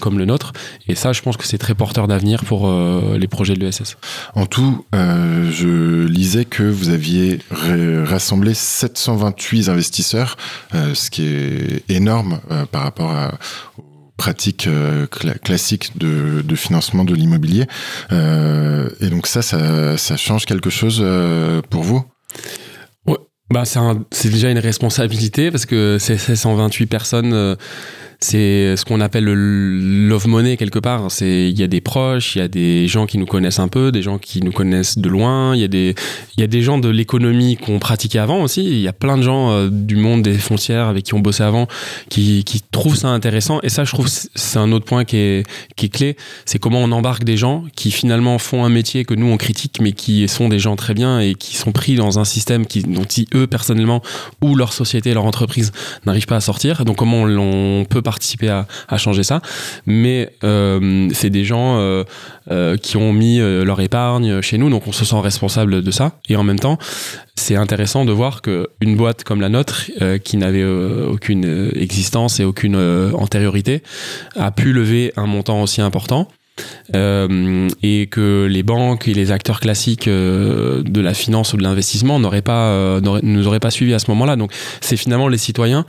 comme 0.00 0.18
le 0.18 0.24
nôtre. 0.24 0.52
Et 0.88 0.94
ça, 0.94 1.12
je 1.12 1.22
pense 1.22 1.36
que 1.36 1.46
c'est 1.46 1.58
très 1.58 1.74
porteur 1.74 2.08
d'avenir 2.08 2.44
pour 2.44 2.70
les 3.16 3.28
projets 3.28 3.54
de 3.54 3.60
l'ESS. 3.60 3.96
En 4.34 4.46
tout, 4.46 4.84
je 4.92 5.97
lisais 6.06 6.44
que 6.44 6.62
vous 6.62 6.90
aviez 6.90 7.40
rassemblé 8.04 8.54
728 8.54 9.68
investisseurs, 9.68 10.36
ce 10.72 11.10
qui 11.10 11.26
est 11.26 11.82
énorme 11.88 12.40
par 12.70 12.82
rapport 12.82 13.10
à, 13.10 13.38
pratique 14.18 14.66
euh, 14.66 15.06
classique 15.06 15.96
de, 15.96 16.54
financement 16.54 17.04
de 17.04 17.14
l'immobilier. 17.14 17.66
Euh, 18.12 18.90
et 19.00 19.08
donc 19.08 19.26
ça, 19.26 19.40
ça, 19.40 20.16
change 20.18 20.44
quelque 20.44 20.68
chose 20.68 21.00
euh, 21.00 21.62
pour 21.70 21.84
vous? 21.84 22.04
Ouais. 23.06 23.16
bah, 23.50 23.62
C'est 23.64 24.28
déjà 24.28 24.50
une 24.50 24.58
responsabilité 24.58 25.50
parce 25.50 25.64
que 25.64 25.96
c'est 25.98 26.18
128 26.18 26.86
personnes 26.86 27.32
euh, 27.32 27.54
c'est 28.20 28.76
ce 28.76 28.84
qu'on 28.84 29.00
appelle 29.00 29.24
le 29.24 30.08
love 30.08 30.26
money 30.26 30.56
quelque 30.56 30.80
part. 30.80 31.08
C'est 31.10 31.48
il 31.48 31.58
y 31.58 31.62
a 31.62 31.68
des 31.68 31.80
proches, 31.80 32.34
il 32.34 32.40
y 32.40 32.42
a 32.42 32.48
des 32.48 32.88
gens 32.88 33.06
qui 33.06 33.16
nous 33.16 33.26
connaissent 33.26 33.60
un 33.60 33.68
peu, 33.68 33.92
des 33.92 34.02
gens 34.02 34.18
qui 34.18 34.40
nous 34.42 34.50
connaissent 34.50 34.98
de 34.98 35.08
loin. 35.08 35.54
Il 35.54 35.60
y 35.60 35.64
a 35.64 35.68
des 35.68 35.94
il 36.36 36.40
y 36.40 36.42
a 36.42 36.48
des 36.48 36.62
gens 36.62 36.78
de 36.78 36.88
l'économie 36.88 37.56
qu'on 37.56 37.78
pratiquait 37.78 38.18
avant 38.18 38.42
aussi. 38.42 38.64
Il 38.64 38.80
y 38.80 38.88
a 38.88 38.92
plein 38.92 39.18
de 39.18 39.22
gens 39.22 39.52
euh, 39.52 39.68
du 39.70 39.94
monde 39.94 40.22
des 40.22 40.34
foncières 40.34 40.88
avec 40.88 41.04
qui 41.04 41.14
on 41.14 41.20
bossait 41.20 41.44
avant 41.44 41.68
qui, 42.08 42.42
qui 42.42 42.60
trouvent 42.72 42.96
ça 42.96 43.08
intéressant. 43.08 43.60
Et 43.62 43.68
ça, 43.68 43.84
je 43.84 43.92
trouve 43.92 44.08
c'est 44.08 44.58
un 44.58 44.72
autre 44.72 44.84
point 44.84 45.04
qui 45.04 45.16
est 45.16 45.46
qui 45.76 45.86
est 45.86 45.88
clé. 45.90 46.16
C'est 46.44 46.58
comment 46.58 46.80
on 46.80 46.90
embarque 46.90 47.22
des 47.22 47.36
gens 47.36 47.64
qui 47.76 47.92
finalement 47.92 48.38
font 48.38 48.64
un 48.64 48.68
métier 48.68 49.04
que 49.04 49.14
nous 49.14 49.26
on 49.26 49.36
critique, 49.36 49.78
mais 49.80 49.92
qui 49.92 50.26
sont 50.26 50.48
des 50.48 50.58
gens 50.58 50.74
très 50.74 50.94
bien 50.94 51.20
et 51.20 51.34
qui 51.34 51.56
sont 51.56 51.70
pris 51.70 51.94
dans 51.94 52.18
un 52.18 52.24
système 52.24 52.66
qui 52.66 52.82
dont 52.82 53.04
ils, 53.04 53.26
eux 53.36 53.46
personnellement 53.46 54.02
ou 54.40 54.56
leur 54.56 54.72
société, 54.72 55.14
leur 55.14 55.24
entreprise 55.24 55.70
n'arrivent 56.04 56.26
pas 56.26 56.36
à 56.36 56.40
sortir. 56.40 56.84
Donc 56.84 56.96
comment 56.96 57.22
on, 57.22 57.80
on 57.80 57.84
peut 57.84 58.02
participer 58.08 58.48
à, 58.48 58.96
changer 58.96 59.22
ça. 59.22 59.42
Mais 59.86 60.30
euh, 60.42 61.08
c'est 61.12 61.28
des 61.28 61.44
gens 61.44 61.78
euh, 61.78 62.04
euh, 62.50 62.76
qui 62.78 62.96
ont 62.96 63.12
mis 63.12 63.38
leur 63.38 63.80
épargne 63.80 64.40
chez 64.40 64.56
nous, 64.56 64.70
donc 64.70 64.86
on 64.86 64.92
se 64.92 65.04
sent 65.04 65.20
responsable 65.20 65.82
de 65.82 65.90
ça. 65.90 66.12
Et 66.30 66.36
en 66.36 66.42
même 66.42 66.58
temps, 66.58 66.78
c'est 67.34 67.56
intéressant 67.56 68.06
de 68.06 68.12
voir 68.12 68.40
que 68.40 68.68
une 68.80 68.96
boîte 68.96 69.24
comme 69.24 69.40
la 69.42 69.50
nôtre, 69.50 69.90
qui 70.24 70.36
n'avait 70.38 70.64
aucune 70.64 71.70
existence 71.74 72.40
et 72.40 72.44
aucune 72.44 72.76
antériorité, 73.14 73.82
a 74.36 74.50
pu 74.50 74.72
lever 74.72 75.12
un 75.16 75.26
montant 75.26 75.62
aussi 75.62 75.82
important 75.82 76.28
euh, 76.94 77.68
et 77.82 78.06
que 78.06 78.46
les 78.50 78.62
banques 78.62 79.08
et 79.08 79.14
les 79.14 79.30
acteurs 79.30 79.60
classiques 79.60 80.08
euh, 80.08 80.82
de 80.82 81.00
la 81.00 81.14
finance 81.14 81.52
ou 81.52 81.56
de 81.56 81.62
l'investissement 81.62 82.18
n'auraient 82.18 82.42
pas, 82.42 82.68
euh, 82.68 83.20
nous 83.22 83.46
auraient 83.46 83.60
pas 83.60 83.70
suivis 83.70 83.94
à 83.94 83.98
ce 83.98 84.10
moment-là. 84.10 84.36
Donc 84.36 84.52
c'est 84.80 84.96
finalement 84.96 85.28
les 85.28 85.38
citoyens 85.38 85.84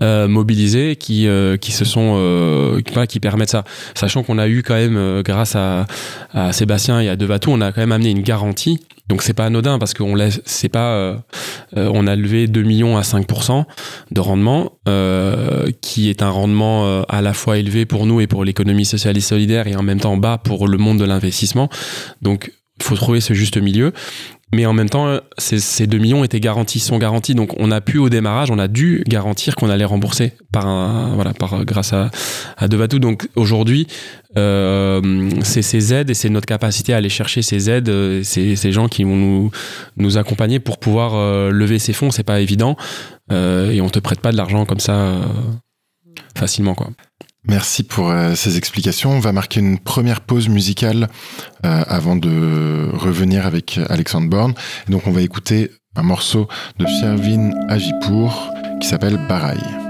mobilisés 0.00 0.96
qui, 0.96 1.24
se 1.24 1.84
sont, 1.84 2.80
qui, 3.08 3.20
permettent 3.20 3.50
ça. 3.50 3.64
Sachant 3.94 4.22
qu'on 4.22 4.38
a 4.38 4.48
eu 4.48 4.62
quand 4.62 4.74
même, 4.74 5.22
grâce 5.22 5.56
à, 5.56 5.86
à 6.32 6.52
Sébastien 6.52 7.00
et 7.00 7.08
à 7.10 7.16
Devatou, 7.16 7.50
on 7.50 7.60
a 7.60 7.70
quand 7.70 7.82
même 7.82 7.92
amené 7.92 8.10
une 8.10 8.22
garantie 8.22 8.80
donc 9.10 9.22
c'est 9.22 9.34
pas 9.34 9.46
anodin 9.46 9.80
parce 9.80 9.92
qu'on 9.92 10.14
laisse, 10.14 10.40
c'est 10.46 10.68
pas, 10.68 10.92
euh, 10.92 11.16
euh, 11.76 11.90
on 11.92 12.06
a 12.06 12.14
levé 12.14 12.46
2 12.46 12.62
millions 12.62 12.96
à 12.96 13.02
5% 13.02 13.64
de 14.12 14.20
rendement, 14.20 14.78
euh, 14.88 15.68
qui 15.82 16.08
est 16.08 16.22
un 16.22 16.30
rendement 16.30 17.02
à 17.08 17.20
la 17.20 17.34
fois 17.34 17.58
élevé 17.58 17.86
pour 17.86 18.06
nous 18.06 18.20
et 18.20 18.28
pour 18.28 18.44
l'économie 18.44 18.84
sociale 18.84 19.16
et 19.16 19.20
solidaire 19.20 19.66
et 19.66 19.74
en 19.74 19.82
même 19.82 19.98
temps 19.98 20.16
bas 20.16 20.38
pour 20.38 20.68
le 20.68 20.78
monde 20.78 21.00
de 21.00 21.04
l'investissement. 21.04 21.68
Donc 22.22 22.52
il 22.78 22.84
faut 22.84 22.94
trouver 22.94 23.20
ce 23.20 23.34
juste 23.34 23.56
milieu 23.56 23.92
mais 24.52 24.66
en 24.66 24.72
même 24.72 24.90
temps, 24.90 25.20
ces, 25.38 25.58
ces 25.58 25.86
2 25.86 25.98
millions 25.98 26.24
étaient 26.24 26.40
garantis, 26.40 26.80
sont 26.80 26.98
garantis. 26.98 27.34
Donc, 27.34 27.52
on 27.58 27.70
a 27.70 27.80
pu 27.80 27.98
au 27.98 28.08
démarrage, 28.08 28.50
on 28.50 28.58
a 28.58 28.68
dû 28.68 29.04
garantir 29.06 29.54
qu'on 29.54 29.70
allait 29.70 29.84
rembourser 29.84 30.32
par 30.52 30.66
un, 30.66 31.14
voilà, 31.14 31.32
par 31.32 31.64
grâce 31.64 31.92
à, 31.92 32.10
à 32.56 32.68
Devatou. 32.68 32.98
Donc, 32.98 33.28
aujourd'hui, 33.36 33.86
euh, 34.36 35.30
c'est 35.42 35.62
ces 35.62 35.92
aides 35.92 36.10
et 36.10 36.14
c'est 36.14 36.28
notre 36.28 36.46
capacité 36.46 36.92
à 36.92 36.96
aller 36.96 37.08
chercher 37.08 37.42
ces 37.42 37.70
aides, 37.70 37.88
euh, 37.88 38.22
ces, 38.22 38.72
gens 38.72 38.88
qui 38.88 39.04
vont 39.04 39.16
nous, 39.16 39.50
nous 39.96 40.18
accompagner 40.18 40.60
pour 40.60 40.78
pouvoir 40.78 41.14
euh, 41.14 41.50
lever 41.50 41.78
ces 41.78 41.92
fonds. 41.92 42.10
C'est 42.10 42.22
pas 42.22 42.40
évident 42.40 42.76
euh, 43.32 43.70
et 43.70 43.80
on 43.80 43.88
te 43.88 43.98
prête 43.98 44.20
pas 44.20 44.32
de 44.32 44.36
l'argent 44.36 44.64
comme 44.66 44.80
ça 44.80 44.94
euh, 44.94 45.22
facilement, 46.36 46.74
quoi. 46.74 46.90
Merci 47.44 47.82
pour 47.84 48.10
euh, 48.10 48.34
ces 48.34 48.58
explications. 48.58 49.12
On 49.12 49.20
va 49.20 49.32
marquer 49.32 49.60
une 49.60 49.78
première 49.78 50.20
pause 50.20 50.48
musicale 50.48 51.08
euh, 51.64 51.82
avant 51.88 52.16
de 52.16 52.90
revenir 52.92 53.46
avec 53.46 53.80
Alexandre 53.88 54.28
Born. 54.28 54.54
donc 54.88 55.06
on 55.06 55.10
va 55.10 55.22
écouter 55.22 55.70
un 55.96 56.02
morceau 56.02 56.48
de 56.78 56.86
Shervin 56.86 57.50
Ajipour 57.68 58.52
qui 58.80 58.88
s'appelle 58.88 59.18
Baraï. 59.28 59.89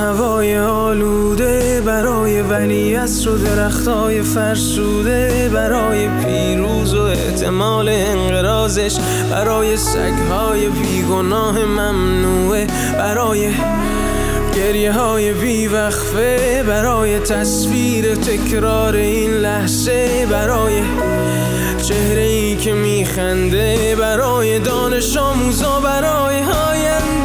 هوای 0.00 0.58
آلوده 0.58 1.82
برای 1.86 2.42
ولی 2.42 2.96
و 2.96 3.38
درختای 3.44 4.22
فرسوده 4.22 5.50
برای 5.54 6.08
پیروز 6.08 6.94
و 6.94 7.02
احتمال 7.02 7.88
انقرازش 7.88 8.98
برای 9.30 9.76
سگهای 9.76 10.68
بیگناه 10.68 11.64
ممنوعه 11.64 12.66
برای 12.98 13.50
گریه 14.56 14.92
های 14.92 15.32
بیوقفه 15.32 16.64
برای 16.66 17.18
تصویر 17.18 18.14
تکرار 18.14 18.94
این 18.94 19.30
لحظه 19.30 20.26
برای 20.30 20.82
چهره 21.82 22.22
ای 22.22 22.56
که 22.56 22.72
میخنده 22.72 23.96
برای 23.98 24.58
دانش 24.58 25.16
آموزا 25.16 25.80
برای 25.80 26.36
آینده. 26.42 27.19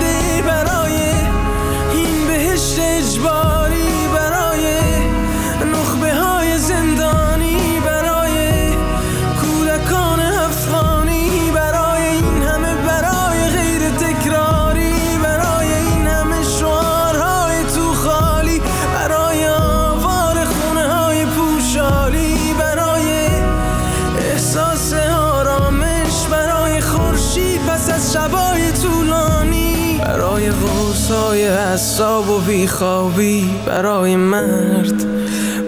حساب 31.85 32.29
و 32.29 32.39
بیخوابی 32.39 33.49
برای 33.65 34.15
مرد. 34.15 35.05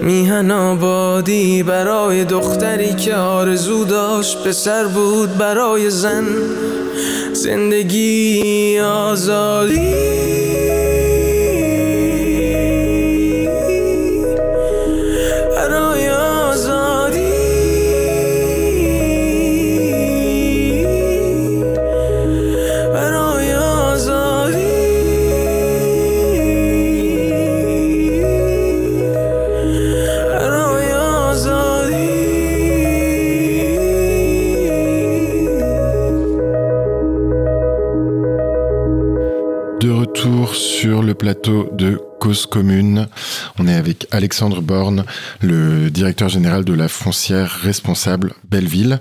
میهن 0.01 0.51
آبادی 0.51 1.63
برای 1.63 2.25
دختری 2.25 2.93
که 2.93 3.15
آرزو 3.15 3.85
داشت 3.85 4.43
پسر 4.43 4.85
بود 4.85 5.37
برای 5.37 5.89
زن. 5.89 6.25
زندگی 7.33 8.79
آزادی. 8.79 10.46
Plateau 41.17 41.69
de 41.73 41.99
Cause 42.19 42.45
Commune, 42.45 43.07
on 43.59 43.67
est 43.67 43.75
avec 43.75 44.07
Alexandre 44.11 44.61
Borne, 44.61 45.05
le 45.41 45.89
directeur 45.89 46.29
général 46.29 46.65
de 46.65 46.73
la 46.73 46.87
foncière 46.87 47.51
responsable 47.51 48.33
Belleville. 48.49 48.99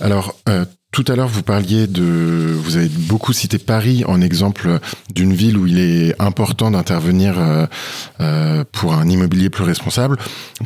Alors, 0.00 0.34
euh, 0.48 0.64
tout 0.92 1.04
à 1.08 1.16
l'heure, 1.16 1.28
vous 1.28 1.42
parliez 1.42 1.86
de, 1.86 2.54
vous 2.54 2.76
avez 2.76 2.90
beaucoup 2.90 3.32
cité 3.32 3.56
Paris 3.56 4.04
en 4.06 4.20
exemple 4.20 4.78
d'une 5.14 5.32
ville 5.32 5.56
où 5.56 5.66
il 5.66 5.78
est 5.78 6.14
important 6.20 6.70
d'intervenir 6.70 7.38
euh, 7.38 7.66
euh, 8.20 8.62
pour 8.70 8.92
un 8.92 9.08
immobilier 9.08 9.48
plus 9.48 9.64
responsable. 9.64 10.18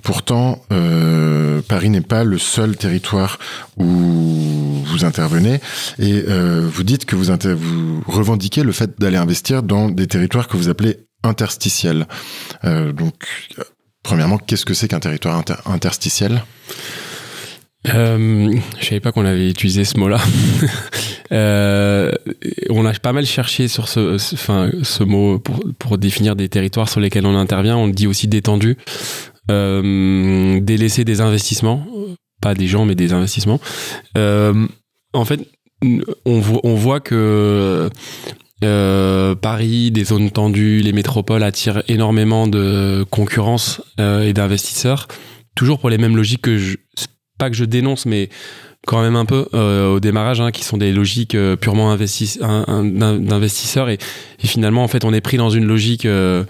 Pourtant, 0.03 0.61
euh, 0.73 1.63
Paris 1.69 1.91
n'est 1.91 2.01
pas 2.01 2.25
le 2.25 2.39
seul 2.39 2.77
territoire 2.77 3.39
où 3.77 4.83
vous 4.85 5.05
intervenez 5.05 5.61
et 6.01 6.23
vous 6.23 6.83
dites 6.83 7.05
que 7.05 7.15
vous, 7.15 8.03
revendiquez 8.07 8.65
le 8.65 8.73
fait 8.73 8.99
d'aller 8.99 9.19
investir 9.19 9.63
dans 9.63 9.89
des 9.89 10.09
territoires 10.09 10.49
que 10.49 10.57
vous 10.57 10.69
appelez 10.69 11.07
interstitiels. 11.23 12.09
Donc, 12.65 13.15
premièrement, 14.03 14.39
qu'est-ce 14.39 14.65
que 14.65 14.75
c'est 14.75 14.89
qu'un 14.89 15.01
territoire 15.01 15.37
inter- 15.37 15.55
interstitiel? 15.67 16.43
Euh, 17.95 18.53
je 18.81 18.85
savais 18.85 19.01
pas 19.01 19.13
qu'on 19.13 19.25
avait 19.25 19.49
utilisé 19.51 19.85
ce 19.85 19.99
mot-là. 19.99 20.19
Euh, 21.33 22.13
on 22.71 22.87
a 22.87 22.93
pas 22.93 23.13
mal 23.13 23.27
cherché 23.27 23.67
sur 23.67 23.89
ce, 23.89 24.15
enfin, 24.35 24.71
ce 24.85 25.03
mot 25.03 25.41
pour, 25.41 25.61
pour 25.77 25.99
définir 25.99 26.37
des 26.37 26.49
territoires 26.49 26.89
sur 26.89 27.01
lesquels 27.01 27.27
on 27.27 27.37
intervient. 27.37 27.77
On 27.77 27.87
le 27.89 27.93
dit 27.93 28.07
aussi 28.07 28.29
détendu, 28.29 28.77
euh, 29.51 30.61
délaisser 30.61 31.05
des 31.05 31.21
investissements, 31.21 31.85
pas 32.41 32.55
des 32.55 32.69
gens 32.69 32.85
mais 32.85 32.95
des 32.95 33.13
investissements. 33.13 33.59
Euh, 34.17 34.69
en 35.15 35.25
fait, 35.25 35.41
on, 35.83 36.39
vo- 36.39 36.61
on 36.63 36.75
voit 36.77 37.01
que 37.01 37.91
euh, 38.63 39.35
Paris, 39.35 39.91
des 39.91 40.05
zones 40.05 40.31
tendues, 40.31 40.79
les 40.81 40.93
métropoles 40.93 41.43
attirent 41.43 41.83
énormément 41.89 42.47
de 42.47 43.05
concurrence 43.11 43.83
et 43.99 44.33
d'investisseurs, 44.33 45.09
toujours 45.57 45.81
pour 45.81 45.91
les 45.91 45.99
mêmes 45.99 46.17
logiques 46.17 46.43
que 46.43 46.57
je, 46.57 46.77
pas 47.39 47.51
que 47.51 47.57
je 47.57 47.65
dénonce, 47.65 48.07
mais 48.07 48.29
quand 48.87 49.03
même 49.03 49.17
un 49.17 49.27
peu 49.27 49.47
euh, 49.53 49.95
au 49.95 50.01
démarrage, 50.01 50.41
hein, 50.41 50.51
qui 50.53 50.65
sont 50.65 50.79
des 50.79 50.93
logiques 50.93 51.35
euh, 51.35 51.57
purement 51.57 51.95
d'investisseurs 51.95 53.91
et, 53.91 53.99
finalement 54.39 54.85
en 54.85 54.89
fait 54.89 55.05
on 55.05 55.13
est 55.13 55.21
pris 55.21 55.37
dans 55.37 55.51
une 55.51 55.67
logique. 55.67 56.07
euh, 56.07 56.45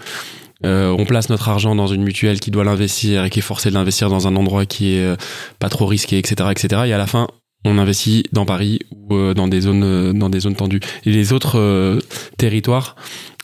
on 0.63 1.05
place 1.05 1.29
notre 1.29 1.49
argent 1.49 1.75
dans 1.75 1.87
une 1.87 2.03
mutuelle 2.03 2.39
qui 2.39 2.51
doit 2.51 2.63
l'investir 2.63 3.25
et 3.25 3.29
qui 3.29 3.39
est 3.39 3.43
forcée 3.43 3.69
de 3.69 3.73
l'investir 3.73 4.09
dans 4.09 4.27
un 4.27 4.35
endroit 4.35 4.65
qui 4.65 4.93
est 4.93 5.15
pas 5.59 5.69
trop 5.69 5.85
risqué, 5.85 6.17
etc., 6.17 6.49
etc. 6.51 6.83
Et 6.87 6.93
à 6.93 6.97
la 6.97 7.07
fin, 7.07 7.27
on 7.65 7.77
investit 7.77 8.23
dans 8.31 8.45
Paris 8.45 8.79
ou 8.91 9.33
dans 9.33 9.47
des 9.47 9.61
zones 9.61 10.17
dans 10.17 10.29
des 10.29 10.39
zones 10.39 10.55
tendues. 10.55 10.79
Et 11.05 11.11
les 11.11 11.31
autres 11.33 11.99
territoires 12.37 12.95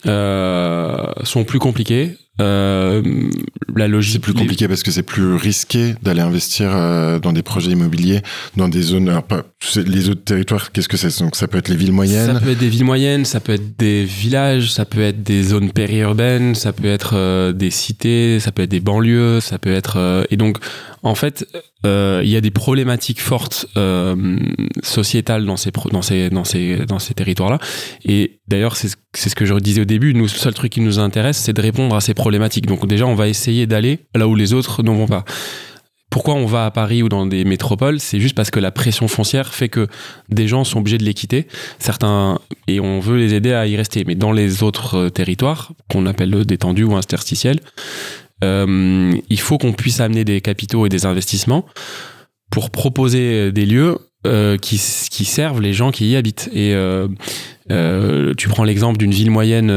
sont 0.04 1.44
plus 1.46 1.60
compliqués. 1.60 2.16
Euh, 2.40 3.02
la 3.76 3.86
logique 3.86 4.14
C'est 4.14 4.18
plus 4.18 4.34
compliqué 4.34 4.66
parce 4.66 4.82
que 4.82 4.90
c'est 4.90 5.04
plus 5.04 5.34
risqué 5.34 5.94
d'aller 6.02 6.20
investir 6.20 6.70
euh, 6.74 7.20
dans 7.20 7.32
des 7.32 7.42
projets 7.42 7.70
immobiliers, 7.70 8.22
dans 8.56 8.68
des 8.68 8.82
zones. 8.82 9.08
Alors, 9.08 9.22
pas, 9.22 9.44
les 9.76 10.10
autres 10.10 10.24
territoires, 10.24 10.72
qu'est-ce 10.72 10.88
que 10.88 10.96
c'est? 10.96 11.16
Donc, 11.20 11.36
ça 11.36 11.46
peut 11.46 11.58
être 11.58 11.68
les 11.68 11.76
villes 11.76 11.88
Ça 11.88 11.92
moyennes. 11.92 12.40
peut 12.42 12.50
être 12.50 12.58
des 12.58 12.68
villes 12.68 12.84
moyennes, 12.84 13.24
ça 13.24 13.38
peut 13.38 13.52
être 13.52 13.78
des 13.78 14.04
villages, 14.04 14.72
ça 14.72 14.84
peut 14.84 15.00
être 15.00 15.22
des 15.22 15.44
zones 15.44 15.70
périurbaines, 15.70 16.54
ça 16.56 16.72
peut 16.72 16.88
être 16.88 17.12
euh, 17.14 17.52
des 17.52 17.70
cités, 17.70 18.40
ça 18.40 18.50
peut 18.50 18.62
être 18.62 18.70
des 18.70 18.80
banlieues, 18.80 19.40
ça 19.40 19.58
peut 19.58 19.72
être 19.72 19.96
euh, 19.98 20.24
et 20.30 20.36
donc 20.36 20.58
en 21.04 21.14
fait 21.14 21.46
euh, 21.86 22.22
il 22.24 22.30
y 22.30 22.36
a 22.36 22.40
des 22.40 22.50
problématiques 22.50 23.20
fortes 23.20 23.66
euh, 23.76 24.16
sociétales 24.82 25.44
dans 25.46 25.56
ces 25.56 25.70
pro- 25.70 25.90
dans 25.90 26.02
ces 26.02 26.30
dans 26.30 26.44
ces 26.44 26.84
dans 26.86 26.98
ces 26.98 27.14
territoires 27.14 27.50
là 27.50 27.58
et 28.04 28.40
d'ailleurs 28.48 28.76
c'est 28.76 28.88
ce- 28.88 29.34
que 29.34 29.44
je 29.44 29.54
disais 29.54 29.82
au 29.82 29.84
début. 29.84 30.14
Nous 30.14 30.22
le 30.24 30.28
seul 30.28 30.54
truc 30.54 30.72
qui 30.72 30.80
nous 30.80 30.98
intéresse 30.98 31.36
c'est 31.36 31.52
de 31.52 31.62
répondre 31.62 31.94
à 31.94 32.00
ces 32.00 32.14
problématiques. 32.14 32.66
Donc 32.66 32.86
déjà 32.86 33.06
on 33.06 33.14
va 33.14 33.28
essayer 33.28 33.66
d'aller 33.66 34.00
là 34.14 34.26
où 34.26 34.34
les 34.34 34.52
autres 34.54 34.82
n'en 34.82 34.94
vont 34.94 35.06
pas. 35.06 35.24
Pourquoi 36.10 36.34
on 36.34 36.46
va 36.46 36.66
à 36.66 36.70
Paris 36.70 37.02
ou 37.02 37.08
dans 37.08 37.26
des 37.26 37.44
métropoles? 37.44 37.98
C'est 37.98 38.20
juste 38.20 38.36
parce 38.36 38.50
que 38.52 38.60
la 38.60 38.70
pression 38.70 39.08
foncière 39.08 39.52
fait 39.52 39.68
que 39.68 39.88
des 40.28 40.46
gens 40.46 40.62
sont 40.62 40.78
obligés 40.78 40.98
de 40.98 41.02
les 41.04 41.14
quitter, 41.14 41.48
certains, 41.80 42.38
et 42.68 42.78
on 42.78 43.00
veut 43.00 43.16
les 43.16 43.34
aider 43.34 43.52
à 43.52 43.66
y 43.66 43.74
rester. 43.76 44.04
Mais 44.06 44.14
dans 44.14 44.30
les 44.30 44.62
autres 44.62 44.94
euh, 44.96 45.10
territoires, 45.10 45.72
qu'on 45.90 46.06
appelle 46.06 46.44
détendus 46.44 46.84
ou 46.84 46.94
interstitiels, 46.94 47.58
euh, 48.44 49.12
il 49.28 49.40
faut 49.40 49.58
qu'on 49.58 49.72
puisse 49.72 50.00
amener 50.00 50.24
des 50.24 50.40
capitaux 50.40 50.86
et 50.86 50.88
des 50.88 51.06
investissements 51.06 51.64
pour 52.50 52.70
proposer 52.70 53.50
des 53.52 53.66
lieux 53.66 53.96
euh, 54.26 54.56
qui, 54.58 54.80
qui 55.10 55.24
servent 55.24 55.60
les 55.60 55.72
gens 55.72 55.90
qui 55.90 56.08
y 56.10 56.16
habitent. 56.16 56.48
Et 56.52 56.72
euh, 56.74 57.08
tu 58.36 58.48
prends 58.48 58.64
l'exemple 58.64 58.98
d'une 58.98 59.12
ville 59.12 59.30
moyenne 59.30 59.72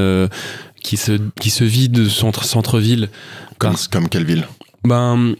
qui, 0.84 0.98
se, 0.98 1.14
qui 1.40 1.50
se 1.50 1.64
vide 1.64 1.92
de 1.94 2.10
son 2.10 2.28
centre- 2.28 2.44
centre-ville 2.46 3.10
Comme, 3.58 3.72
parce 3.72 3.88
comme 3.88 4.10
quelle 4.10 4.26
ville? 4.26 4.46
Ben, 4.84 5.36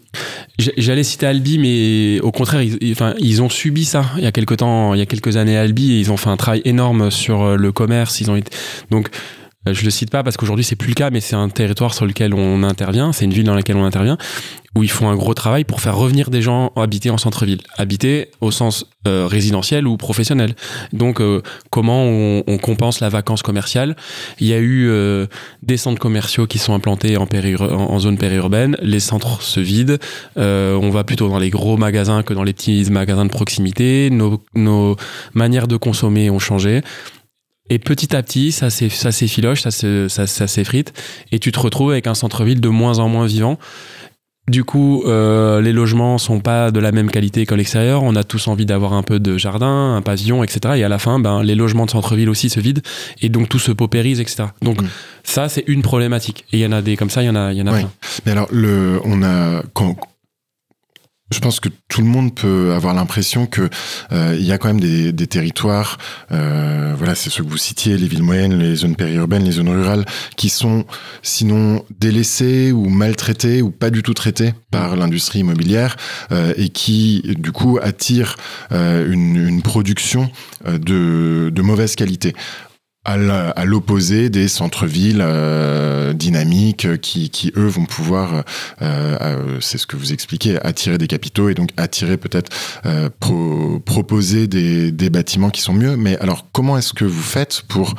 j'allais 0.78 1.04
citer 1.04 1.26
Albi, 1.26 1.58
mais 1.58 2.20
au 2.22 2.32
contraire, 2.32 2.62
ils, 2.64 2.78
ils- 2.82 2.92
enfin, 2.92 3.14
ils 3.20 3.42
ont 3.42 3.50
subi 3.50 3.86
ça 3.86 4.04
il 4.18 4.24
y 4.24 4.28
a 4.28 4.32
quelques 4.34 4.58
temps, 4.58 4.94
il 4.94 4.98
y 5.00 5.02
a 5.02 5.06
quelques 5.06 5.38
années 5.38 5.58
à 5.58 5.62
Albi, 5.62 5.94
et 5.94 6.00
ils 6.00 6.12
ont 6.12 6.18
fait 6.18 6.30
un 6.30 6.36
travail 6.38 6.62
énorme 6.66 7.12
sur 7.12 7.56
le 7.56 7.72
commerce. 7.72 8.20
Ils 8.20 8.30
ont 8.32 8.36
été 8.36 8.52
donc 8.92 9.08
je 9.74 9.84
le 9.84 9.90
cite 9.90 10.10
pas 10.10 10.24
parce 10.24 10.38
qu'aujourd'hui 10.38 10.66
c'est 10.66 10.76
plus 10.76 10.90
le 10.90 10.96
cas, 10.96 11.10
mais 11.10 11.22
c'est 11.22 11.36
un 11.36 11.50
territoire 11.50 11.94
sur 11.94 12.06
lequel 12.06 12.34
on 12.34 12.64
intervient, 12.64 13.12
c'est 13.14 13.26
une 13.26 13.34
ville 13.34 13.46
dans 13.46 13.56
laquelle 13.56 13.78
on 13.78 13.86
intervient, 13.86 14.18
où 14.76 14.84
ils 14.84 14.92
font 14.92 15.10
un 15.10 15.16
gros 15.16 15.34
travail 15.34 15.64
pour 15.64 15.82
faire 15.82 15.96
revenir 15.96 16.30
des 16.30 16.42
gens 16.42 16.72
habiter 16.76 17.10
en 17.10 17.18
centre-ville, 17.18 17.62
habiter 17.78 18.30
au 18.42 18.52
sens 18.52 18.86
euh, 19.08 19.26
résidentiel 19.26 19.88
ou 19.88 19.98
professionnel. 19.98 20.56
Donc 20.94 21.20
euh, 21.20 21.42
comment 21.70 22.04
on, 22.04 22.58
compense 22.62 23.00
la 23.00 23.10
vacance 23.10 23.42
commerciale? 23.42 23.96
Il 24.40 24.48
y 24.48 24.54
a 24.54 24.58
eu 24.58 24.88
euh, 24.90 25.26
des 25.64 25.78
centres 25.78 26.00
commerciaux 26.00 26.48
qui 26.48 26.60
sont 26.60 26.74
implantés 26.74 27.18
en, 27.18 27.28
en, 27.28 28.00
zone 28.00 28.18
périurbaine, 28.18 28.78
les 28.82 29.00
centres 29.00 29.42
se 29.42 29.60
vident, 29.60 29.98
euh, 30.38 30.76
on 30.76 30.90
va 30.90 31.04
plutôt 31.04 31.30
dans 31.30 31.40
les 31.40 31.50
gros 31.50 31.78
magasins 31.78 32.24
que 32.24 32.34
dans 32.34 32.44
les 32.44 32.54
petits 32.54 32.90
magasins 32.92 33.26
de 33.26 33.32
proximité, 33.32 34.10
nos 34.12 34.96
manières 35.34 35.68
de 35.68 35.78
consommer 35.78 36.30
ont 36.30 36.40
changé. 36.40 36.82
Et 37.70 37.80
petit 37.80 38.16
à 38.16 38.24
petit, 38.24 38.52
ça 38.52 38.70
s'effiloche, 38.70 39.62
ça 39.62 39.72
se- 39.72 40.08
ça, 40.08 40.26
ça 40.28 40.48
s'effrite, 40.48 40.94
et 41.32 41.40
tu 41.40 41.52
te 41.52 41.60
retrouves 41.60 41.92
avec 41.92 42.08
un 42.08 42.14
centre-ville 42.16 42.62
de 42.62 42.70
moins 42.70 43.00
en 43.00 43.10
moins 43.10 43.26
vivant. 43.26 43.58
Du 44.50 44.64
coup, 44.64 45.04
euh, 45.06 45.60
les 45.60 45.74
logements 45.74 46.18
sont 46.18 46.40
pas 46.40 46.72
de 46.72 46.80
la 46.80 46.94
même 46.94 47.12
qualité 47.12 47.46
qu'à 47.46 47.58
l'extérieur. 47.58 48.04
On 48.04 48.16
a 48.16 48.24
tous 48.24 48.48
envie 48.48 48.66
d'avoir 48.66 48.94
un 48.94 49.04
peu 49.04 49.20
de 49.20 49.38
jardin, 49.38 49.96
un 49.98 50.02
pavillon, 50.02 50.42
etc. 50.42 50.76
Et 50.78 50.84
à 50.86 50.88
la 50.88 51.00
fin, 51.00 51.20
ben, 51.20 51.44
les 51.44 51.54
logements 51.54 51.86
de 51.86 51.92
centre-ville 51.92 52.30
aussi 52.30 52.50
se 52.50 52.62
vident, 52.62 52.82
et 53.22 53.28
donc 53.28 53.50
tout 53.50 53.60
se 53.60 53.74
paupérise, 53.74 54.22
etc. 54.22 54.46
Donc 54.62 54.82
Mm. 54.82 54.88
ça, 55.26 55.50
c'est 55.50 55.66
une 55.68 55.82
problématique. 55.82 56.46
Et 56.54 56.60
il 56.60 56.62
y 56.62 56.66
en 56.66 56.72
a 56.72 56.82
des 56.82 56.96
comme 56.96 57.10
ça, 57.10 57.24
il 57.24 57.26
y 57.26 57.30
en 57.30 57.36
a, 57.36 57.52
il 57.52 57.58
y 57.58 57.62
en 57.62 57.68
a 57.68 57.74
Ouais. 57.74 57.80
plein. 57.80 57.92
Mais 58.26 58.32
alors, 58.32 58.48
le, 58.54 59.02
on 59.04 59.22
a, 59.22 59.64
quand, 59.74 59.98
je 61.32 61.40
pense 61.40 61.60
que 61.60 61.70
tout 61.90 62.02
le 62.02 62.08
monde 62.08 62.34
peut 62.34 62.74
avoir 62.74 62.94
l'impression 62.94 63.48
que 63.48 63.70
euh, 64.12 64.36
il 64.40 64.46
y 64.46 64.52
a 64.54 64.58
quand 64.58 64.70
même 64.70 64.80
des, 64.80 65.28
territoires, 65.28 65.98
euh, 66.32 66.94
voilà, 66.98 67.16
c'est 67.16 67.30
ceux 67.30 67.44
que 67.44 67.50
vous 67.50 67.58
citiez, 67.58 67.98
les 67.98 68.08
villes 68.08 68.24
moyennes, 68.24 68.58
les 68.58 68.76
zones 68.76 68.96
périurbaines, 68.96 69.44
les 69.44 69.52
zones 69.52 69.70
rurales, 69.70 70.06
qui 70.38 70.48
sont 70.48 70.86
sinon 71.24 71.84
délaissés 72.00 72.72
ou 72.72 72.88
maltraités 72.88 73.62
ou 73.62 73.72
pas 73.72 73.90
du 73.90 74.04
tout 74.04 74.14
traités 74.14 74.54
par 74.72 74.96
l'industrie 74.96 75.40
immobilière 75.40 75.98
euh, 76.32 76.54
et 76.56 76.70
qui 76.70 77.36
du 77.38 77.52
coup 77.52 77.78
attirent 77.82 78.38
une, 78.72 79.62
production 79.64 80.30
de 80.66 81.62
mauvaise 81.62 81.96
qualité 81.96 82.34
à 83.08 83.64
l'opposé 83.64 84.30
des 84.30 84.50
centres-villes 84.50 85.22
euh, 85.22 86.12
dynamiques 86.12 86.86
euh, 86.86 86.98
qui, 86.98 87.30
qui, 87.30 87.54
eux, 87.56 87.68
vont 87.68 87.86
pouvoir, 87.86 88.44
euh, 88.82 89.18
euh, 89.22 89.58
c'est 89.62 89.78
ce 89.78 89.88
que 89.88 89.96
vous 89.96 90.12
expliquez, 90.12 90.60
attirer 90.62 90.98
des 90.98 91.08
capitaux 91.08 91.48
et 91.48 91.54
donc 91.54 91.70
attirer 91.78 92.18
peut-être, 92.18 92.52
euh, 92.86 93.10
pro- 93.20 93.80
proposer 93.80 94.48
des, 94.48 94.92
des 94.92 95.10
bâtiments 95.10 95.50
qui 95.50 95.62
sont 95.62 95.74
mieux. 95.74 95.96
Mais 95.96 96.18
alors, 96.20 96.48
comment 96.52 96.78
est-ce 96.78 96.94
que 96.94 97.06
vous 97.06 97.22
faites 97.22 97.64
pour 97.70 97.96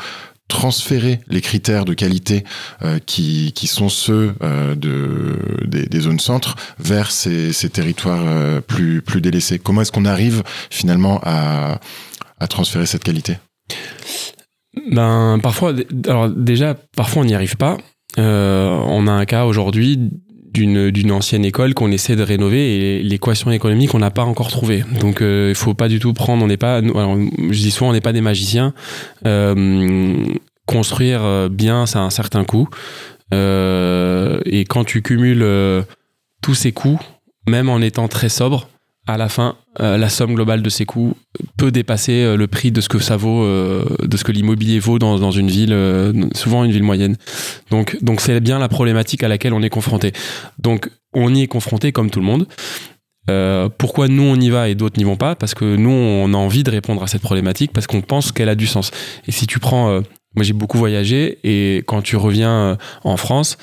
transférer 0.49 1.21
les 1.29 1.40
critères 1.40 1.85
de 1.87 1.94
qualité 1.94 2.44
euh, 2.83 2.99
qui, 3.05 3.53
qui 3.55 3.66
sont 3.66 3.88
ceux 3.88 4.35
euh, 4.42 4.75
de, 4.75 5.38
des, 5.66 5.87
des 5.87 6.01
zones 6.01 6.21
centres 6.21 6.57
vers 6.79 7.11
ces, 7.11 7.53
ces 7.55 7.71
territoires 7.71 8.25
euh, 8.27 8.61
plus, 8.61 9.01
plus 9.01 9.21
délaissés? 9.23 9.59
Comment 9.59 9.81
est-ce 9.83 9.92
qu'on 9.92 10.05
arrive 10.07 10.42
finalement 10.71 11.21
à, 11.23 11.81
à 12.40 12.47
transférer 12.47 12.85
cette 12.87 13.05
qualité? 13.05 13.38
Ben, 14.90 15.38
parfois, 15.42 15.72
alors 16.07 16.29
déjà, 16.31 16.74
parfois 16.96 17.22
on 17.22 17.24
n'y 17.24 17.35
arrive 17.35 17.57
pas. 17.57 17.77
Euh, 18.18 18.68
on 18.87 19.07
a 19.07 19.12
un 19.12 19.24
cas 19.24 19.44
aujourd'hui 19.44 19.98
d'une 20.55 21.12
ancienne 21.12 21.44
école 21.44 21.72
qu'on 21.72 21.92
essaie 21.92 22.16
de 22.16 22.22
rénover 22.22 22.96
et 22.98 23.03
l'équation 23.03 23.53
économique 23.53 23.94
on 23.94 24.01
n'a 24.01 24.11
pas 24.11 24.24
encore 24.24 24.48
trouvé. 24.48 24.83
Donc 25.01 25.22
euh, 25.22 25.51
il 25.51 25.55
faut 25.55 25.74
pas 25.74 25.88
du 25.88 26.01
tout 26.01 26.12
prendre. 26.14 26.42
On 26.42 26.48
n'est 26.48 26.57
pas. 26.57 26.79
alors, 26.79 27.16
je 27.16 27.59
dis 27.59 27.70
souvent 27.70 27.90
on 27.90 27.92
n'est 27.92 28.01
pas 28.01 28.12
des 28.12 28.20
magiciens. 28.20 28.74
Euh, 29.27 30.16
construire 30.68 31.24
euh, 31.24 31.48
bien, 31.48 31.87
ça 31.87 32.01
a 32.01 32.03
un 32.03 32.11
certain 32.11 32.44
coût. 32.44 32.68
Euh, 33.35 34.40
et 34.44 34.64
quand 34.64 34.85
tu 34.85 35.03
cumules 35.03 35.42
euh, 35.42 35.83
tous 36.42 36.55
ces 36.55 36.72
coûts, 36.72 37.01
même 37.48 37.68
en 37.68 37.81
étant 37.81 38.07
très 38.07 38.29
sobre, 38.29 38.68
à 39.09 39.16
la 39.16 39.31
fin, 39.31 39.57
euh, 39.81 39.97
la 39.97 40.11
somme 40.11 40.35
globale 40.35 40.62
de 40.62 40.68
ces 40.68 40.85
coûts 40.85 41.16
peut 41.57 41.71
dépasser 41.71 42.23
euh, 42.23 42.37
le 42.37 42.47
prix 42.47 42.71
de 42.71 42.83
ce 42.83 42.90
que 42.90 42.99
ça 42.99 43.16
vaut, 43.16 43.42
euh, 43.42 43.83
de 44.03 44.16
ce 44.18 44.23
que 44.23 44.33
l'immobilier 44.33 44.79
vaut 44.79 44.99
dans, 44.99 45.18
dans 45.18 45.31
une 45.31 45.49
ville, 45.49 45.75
souvent 46.35 46.62
une 46.62 46.73
ville 46.73 46.83
moyenne. 46.83 47.16
Donc, 47.71 47.97
donc 48.03 48.21
c'est 48.21 48.38
bien 48.40 48.59
la 48.59 48.68
problématique 48.68 49.23
à 49.23 49.29
laquelle 49.29 49.55
on 49.55 49.62
est 49.62 49.71
confronté. 49.71 50.12
Donc, 50.59 50.90
on 51.14 51.35
y 51.35 51.42
est 51.42 51.47
confronté 51.47 51.90
comme 51.90 52.11
tout 52.11 52.21
le 52.21 52.27
monde. 52.27 52.47
Pourquoi 53.79 54.09
nous 54.09 54.23
on 54.23 54.37
y 54.37 54.49
va 54.49 54.68
et 54.68 54.75
d'autres 54.75 54.99
n'y 54.99 55.05
vont 55.05 55.16
pas? 55.16 55.35
Parce 55.35 55.55
que 55.55 55.77
nous 55.77 55.90
on 55.90 56.33
a 56.33 56.37
envie 56.37 56.62
de 56.62 56.71
répondre 56.71 57.03
à 57.03 57.07
cette 57.07 57.21
problématique 57.21 57.73
parce 57.75 57.87
qu'on 57.87 58.01
pense 58.01 58.33
qu'elle 58.33 58.49
a 58.49 58.55
du 58.55 58.66
sens. 58.66 58.90
Et 59.27 59.33
si 59.33 59.47
tu 59.47 59.59
prends, 59.59 60.03
moi 60.35 60.45
j'ai 60.45 60.53
beaucoup 60.53 60.79
voyagé 60.79 61.38
et 61.43 61.79
quand 61.87 62.03
tu 62.03 62.17
reviens 62.17 62.53
euh, 62.53 62.77
en 63.03 63.17
France, 63.17 63.57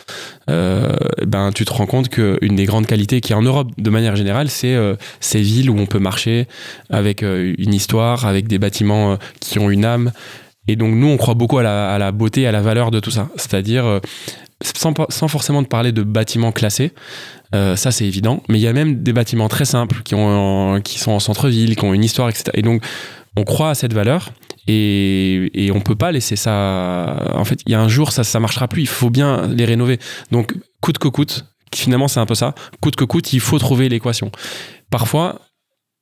euh, 0.50 0.92
ben 1.26 1.52
tu 1.54 1.64
te 1.64 1.72
rends 1.72 1.86
compte 1.86 2.10
qu'une 2.10 2.56
des 2.56 2.66
grandes 2.66 2.88
qualités 2.88 3.22
qu'il 3.22 3.32
y 3.32 3.34
a 3.34 3.38
en 3.38 3.44
Europe 3.44 3.70
de 3.78 3.90
manière 3.90 4.16
générale, 4.16 4.50
c'est 4.50 4.74
euh, 4.74 4.96
ces 5.20 5.42
villes 5.42 5.70
où 5.70 5.78
on 5.78 5.86
peut 5.86 6.00
marcher 6.00 6.48
avec 6.90 7.22
une 7.22 7.74
histoire, 7.74 8.26
avec 8.26 8.48
des 8.48 8.60
bâtiments 8.60 9.18
qui 9.40 9.60
ont 9.60 9.70
une 9.70 9.86
âme. 9.86 10.12
Et 10.68 10.76
donc 10.76 10.96
nous 10.96 11.08
on 11.08 11.18
croit 11.18 11.36
beaucoup 11.36 11.60
à 11.60 11.64
la, 11.64 12.12
beauté, 12.12 12.48
à 12.48 12.52
la 12.52 12.62
valeur 12.62 12.90
de 12.90 13.00
tout 13.00 13.12
ça. 13.12 13.30
C'est-à-dire 13.36 14.02
sans, 14.62 14.94
sans 15.10 15.28
forcément 15.28 15.64
te 15.64 15.68
parler 15.68 15.92
de 15.92 16.02
bâtiments 16.02 16.52
classés, 16.52 16.92
ça 17.54 17.92
c'est 17.92 18.06
évident, 18.06 18.42
mais 18.50 18.58
il 18.58 18.62
y 18.62 18.68
a 18.68 18.74
même 18.74 19.04
des 19.04 19.14
bâtiments 19.14 19.48
très 19.48 19.66
simples 19.66 20.02
qui, 20.04 20.16
ont, 20.16 20.82
qui 20.82 20.98
sont 20.98 21.12
en 21.12 21.20
centre-ville, 21.20 21.76
qui 21.76 21.86
ont 21.86 21.94
une 21.94 22.04
histoire, 22.04 22.28
etc. 22.30 22.46
Et 22.56 22.64
donc 22.64 22.84
on 23.36 23.44
croit 23.44 23.70
à 23.70 23.76
cette 23.76 23.94
valeur 23.94 24.32
et, 24.68 25.52
et 25.54 25.72
on 25.72 25.82
peut 25.82 25.96
pas 25.96 26.12
laisser 26.12 26.36
ça. 26.36 27.32
En 27.34 27.46
fait, 27.46 27.62
il 27.66 27.72
y 27.72 27.76
a 27.76 27.82
un 27.82 27.88
jour 27.88 28.12
ça 28.12 28.24
ça 28.24 28.40
marchera 28.40 28.68
plus. 28.68 28.82
Il 28.82 28.88
faut 28.88 29.10
bien 29.10 29.48
les 29.48 29.66
rénover. 29.66 30.00
Donc 30.32 30.56
coûte 30.82 30.98
que 30.98 31.08
coûte, 31.08 31.46
finalement 31.74 32.08
c'est 32.08 32.20
un 32.20 32.26
peu 32.26 32.36
ça. 32.36 32.56
Coûte 32.82 32.96
que 32.96 33.06
coûte, 33.06 33.34
il 33.34 33.40
faut 33.40 33.60
trouver 33.60 33.90
l'équation. 33.90 34.32
Parfois, 34.90 35.42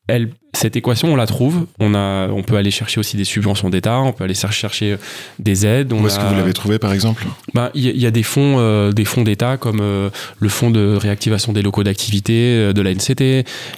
elle, 0.07 0.29
cette 0.55 0.75
équation, 0.75 1.11
on 1.11 1.15
la 1.15 1.25
trouve. 1.25 1.65
On, 1.79 1.95
a, 1.95 2.27
on 2.27 2.43
peut 2.43 2.57
aller 2.57 2.69
chercher 2.71 2.99
aussi 2.99 3.15
des 3.17 3.23
subventions 3.23 3.69
d'État, 3.69 3.99
on 3.99 4.11
peut 4.11 4.23
aller 4.25 4.33
chercher 4.35 4.97
des 5.39 5.65
aides. 5.65 5.93
On 5.93 6.03
Où 6.03 6.07
est-ce 6.07 6.19
que 6.19 6.25
vous 6.25 6.35
l'avez 6.35 6.53
trouvé, 6.53 6.77
par 6.77 6.91
exemple? 6.93 7.25
Bah, 7.53 7.71
il 7.73 7.83
y, 7.85 7.87
a- 7.87 7.91
il 7.91 8.01
y 8.01 8.05
a 8.05 8.11
des 8.11 8.21
fonds, 8.21 8.55
euh, 8.59 8.91
des 8.91 9.05
fonds 9.05 9.23
d'État 9.23 9.57
comme 9.57 9.79
euh, 9.81 10.09
le 10.39 10.49
fonds 10.49 10.69
de 10.69 10.95
réactivation 10.95 11.53
des 11.53 11.61
locaux 11.61 11.83
d'activité 11.83 12.33
euh, 12.33 12.73
de 12.73 12.81
la 12.81 12.91
NCT. 12.93 13.21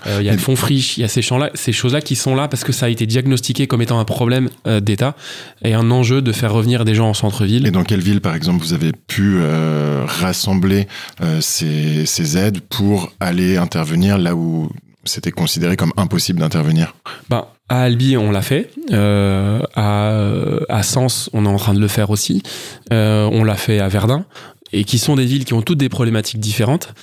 euh, 0.08 0.18
il 0.20 0.26
y 0.26 0.30
a 0.30 0.34
le 0.34 0.38
fonds 0.40 0.56
friche. 0.56 0.98
Il 0.98 1.02
y 1.02 1.04
a 1.04 1.08
ces 1.08 1.22
champs-là, 1.22 1.52
ces 1.54 1.72
choses-là 1.72 2.02
qui 2.02 2.16
sont 2.16 2.36
là 2.36 2.48
parce 2.48 2.64
que 2.64 2.72
ça 2.74 2.88
a 2.88 2.90
été 2.90 3.06
diagnostiqué 3.06 3.68
comme 3.68 3.82
étant 3.84 4.00
un 4.00 4.06
problème 4.06 4.50
euh, 4.68 4.80
d'État 4.80 5.16
et 5.64 5.74
un 5.76 5.92
enjeu 5.92 6.22
de 6.22 6.32
faire 6.32 6.52
revenir 6.52 6.84
des 6.86 6.96
gens 6.96 7.08
en 7.10 7.14
centre-ville. 7.14 7.68
Et 7.68 7.72
dans 7.72 7.84
quelle 7.84 8.02
ville, 8.02 8.20
par 8.20 8.36
exemple, 8.36 8.62
vous 8.64 8.74
avez 8.74 8.92
pu 8.92 9.36
euh, 9.38 10.04
rassembler 10.06 10.88
euh, 11.22 11.40
ces, 11.40 12.06
ces 12.06 12.38
aides 12.38 12.60
pour 12.62 13.14
aller 13.20 13.58
intervenir 13.58 14.18
là 14.18 14.36
où 14.36 14.70
c'était 15.06 15.32
considéré 15.32 15.78
comme 15.78 15.94
impossible 15.98 16.40
d'intervenir 16.40 16.96
Bah, 17.30 17.54
à 17.70 17.82
Albi, 17.84 18.18
on 18.18 18.32
l'a 18.32 18.42
fait. 18.42 18.70
Euh, 18.92 19.62
à, 19.76 20.12
à 20.70 20.84
Sens, 20.84 21.30
on 21.34 21.46
est 21.46 21.50
en 21.50 21.58
train 21.58 21.74
de 21.74 21.80
le 21.80 21.88
faire 21.88 22.10
aussi. 22.10 22.44
Euh, 22.92 23.30
on 23.32 23.44
l'a 23.44 23.56
fait 23.56 23.80
à 23.80 23.88
Verdun. 23.88 24.26
Et 24.72 24.84
qui 24.84 24.98
sont 24.98 25.16
des 25.16 25.26
villes 25.26 25.46
qui 25.46 25.54
ont 25.54 25.62
toutes 25.62 25.78
des 25.78 25.90
problématiques 25.90 26.40
différentes. 26.40 26.94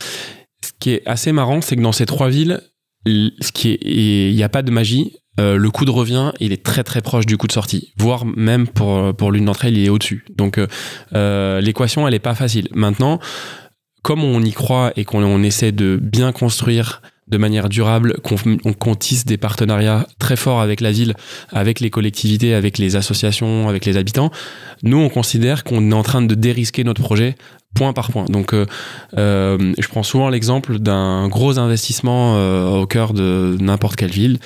Ce 0.65 0.71
qui 0.79 0.91
est 0.91 1.03
assez 1.07 1.33
marrant, 1.33 1.61
c'est 1.61 1.77
que 1.77 1.81
dans 1.81 1.93
ces 1.93 2.07
trois 2.07 2.29
villes, 2.29 2.61
il 3.07 3.33
n'y 4.35 4.43
a 4.43 4.49
pas 4.49 4.63
de 4.63 4.71
magie. 4.71 5.17
Euh, 5.41 5.57
le 5.57 5.71
coût 5.71 5.87
de 5.87 5.91
revient, 5.91 6.33
il 6.41 6.53
est 6.53 6.63
très 6.63 6.85
très 6.85 7.01
proche 7.01 7.25
du 7.25 7.39
coût 7.39 7.47
de 7.47 7.53
sortie, 7.53 7.93
voire 7.97 8.27
même 8.27 8.69
pour, 8.69 9.15
pour 9.17 9.33
l'une 9.33 9.47
d'entre 9.47 9.65
elles, 9.65 9.79
il 9.79 9.87
est 9.87 9.89
au-dessus. 9.89 10.27
Donc 10.37 10.61
l'équation, 11.13 12.07
elle 12.07 12.15
est 12.15 12.19
pas 12.19 12.35
facile. 12.35 12.69
Maintenant, 12.75 13.19
comme 14.03 14.23
on 14.25 14.43
y 14.43 14.53
croit 14.53 14.93
et 14.97 15.05
qu'on 15.05 15.23
on 15.23 15.43
essaie 15.43 15.73
de 15.73 15.99
bien 16.01 16.33
construire 16.33 17.01
de 17.29 17.39
manière 17.39 17.69
durable, 17.69 18.17
qu'on 18.23 18.37
on- 18.65 18.73
qu'on 18.73 18.95
tisse 18.95 19.25
des 19.25 19.37
partenariats 19.37 20.07
très 20.19 20.37
forts 20.37 20.61
avec 20.61 20.81
la 20.81 20.91
ville, 20.93 21.15
avec 21.53 21.81
les 21.81 21.89
collectivités, 21.91 22.53
avec 22.55 22.79
les 22.79 22.97
associations, 22.97 23.69
avec 23.69 23.85
les 23.87 23.97
habitants, 23.97 24.31
nous, 24.83 24.99
on 24.99 25.09
considère 25.09 25.65
qu'on 25.65 25.91
est 25.91 25.95
en 25.95 26.03
train 26.03 26.23
de 26.23 26.35
dérisquer 26.35 26.85
notre 26.85 27.01
projet 27.03 27.37
point 27.75 27.93
par 27.95 28.11
point. 28.11 28.27
Donc, 28.27 28.53
euh, 28.53 28.67
euh, 29.17 29.73
je 29.79 29.89
prends 29.89 30.03
souvent 30.03 30.29
l'exemple 30.29 30.79
d'un 30.79 31.29
gros 31.29 31.59
investissement 31.59 32.37
euh, 32.37 32.69
au 32.81 32.87
cœur 32.87 33.15
de 33.15 33.57
n'importe 33.61 33.97
quelle 33.97 34.11
ville 34.11 34.39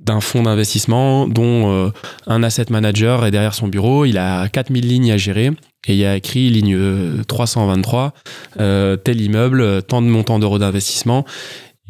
d'un 0.00 0.20
fonds 0.20 0.44
d'investissement 0.44 1.28
dont 1.28 1.92
un 2.26 2.42
asset 2.42 2.64
manager 2.70 3.26
est 3.26 3.30
derrière 3.30 3.52
son 3.54 3.68
bureau, 3.68 4.06
il 4.06 4.16
a 4.16 4.48
4000 4.48 4.88
lignes 4.88 5.12
à 5.12 5.18
gérer 5.18 5.50
et 5.86 5.92
il 5.92 5.96
y 5.96 6.06
a 6.06 6.16
écrit 6.16 6.48
ligne 6.48 6.74
euh, 6.74 7.22
323, 7.24 8.14
euh, 8.60 8.96
tel 8.96 9.20
immeuble, 9.20 9.82
tant 9.82 10.00
de 10.00 10.06
montants 10.06 10.38
d'euros 10.38 10.58
d'investissement. 10.58 11.26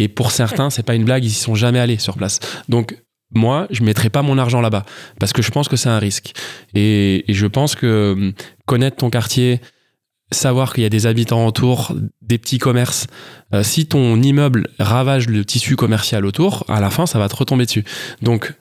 Et 0.01 0.09
pour 0.09 0.31
certains, 0.31 0.71
c'est 0.71 0.83
pas 0.83 0.95
une 0.95 1.05
blague, 1.05 1.25
ils 1.25 1.29
y 1.29 1.43
sont 1.49 1.55
jamais 1.55 1.79
allés 1.79 1.99
sur 1.99 2.17
place. 2.17 2.41
Donc, 2.69 2.97
moi, 3.33 3.67
je 3.71 3.83
mettrai 3.85 4.09
pas 4.11 4.23
mon 4.23 4.39
argent 4.39 4.61
là-bas 4.61 4.85
parce 5.21 5.33
que 5.33 5.43
je 5.43 5.51
pense 5.51 5.69
que 5.69 5.77
c'est 5.77 5.89
un 5.91 5.99
risque. 6.01 6.33
Et, 6.75 7.25
je 7.29 7.47
pense 7.47 7.75
que 7.77 8.13
hum, 8.17 8.33
connaître 8.67 8.97
ton 8.97 9.11
quartier, 9.11 9.61
savoir 10.33 10.73
qu'il 10.73 10.83
y 10.83 10.87
a 10.87 10.91
des 10.91 11.07
habitants 11.07 11.47
autour, 11.47 11.95
des 12.23 12.39
petits 12.39 12.59
commerces, 12.59 13.07
euh, 13.55 13.63
si 13.63 13.87
ton 13.87 14.21
immeuble 14.23 14.69
ravage 14.79 15.29
le 15.29 15.45
tissu 15.45 15.77
commercial 15.77 16.25
autour, 16.25 16.65
à 16.69 16.81
la 16.81 16.91
fin, 16.91 17.07
ça 17.07 17.19
va 17.19 17.29
te 17.29 17.37
retomber 17.37 17.67
dessus. 17.67 17.85
Donc, 18.23 18.55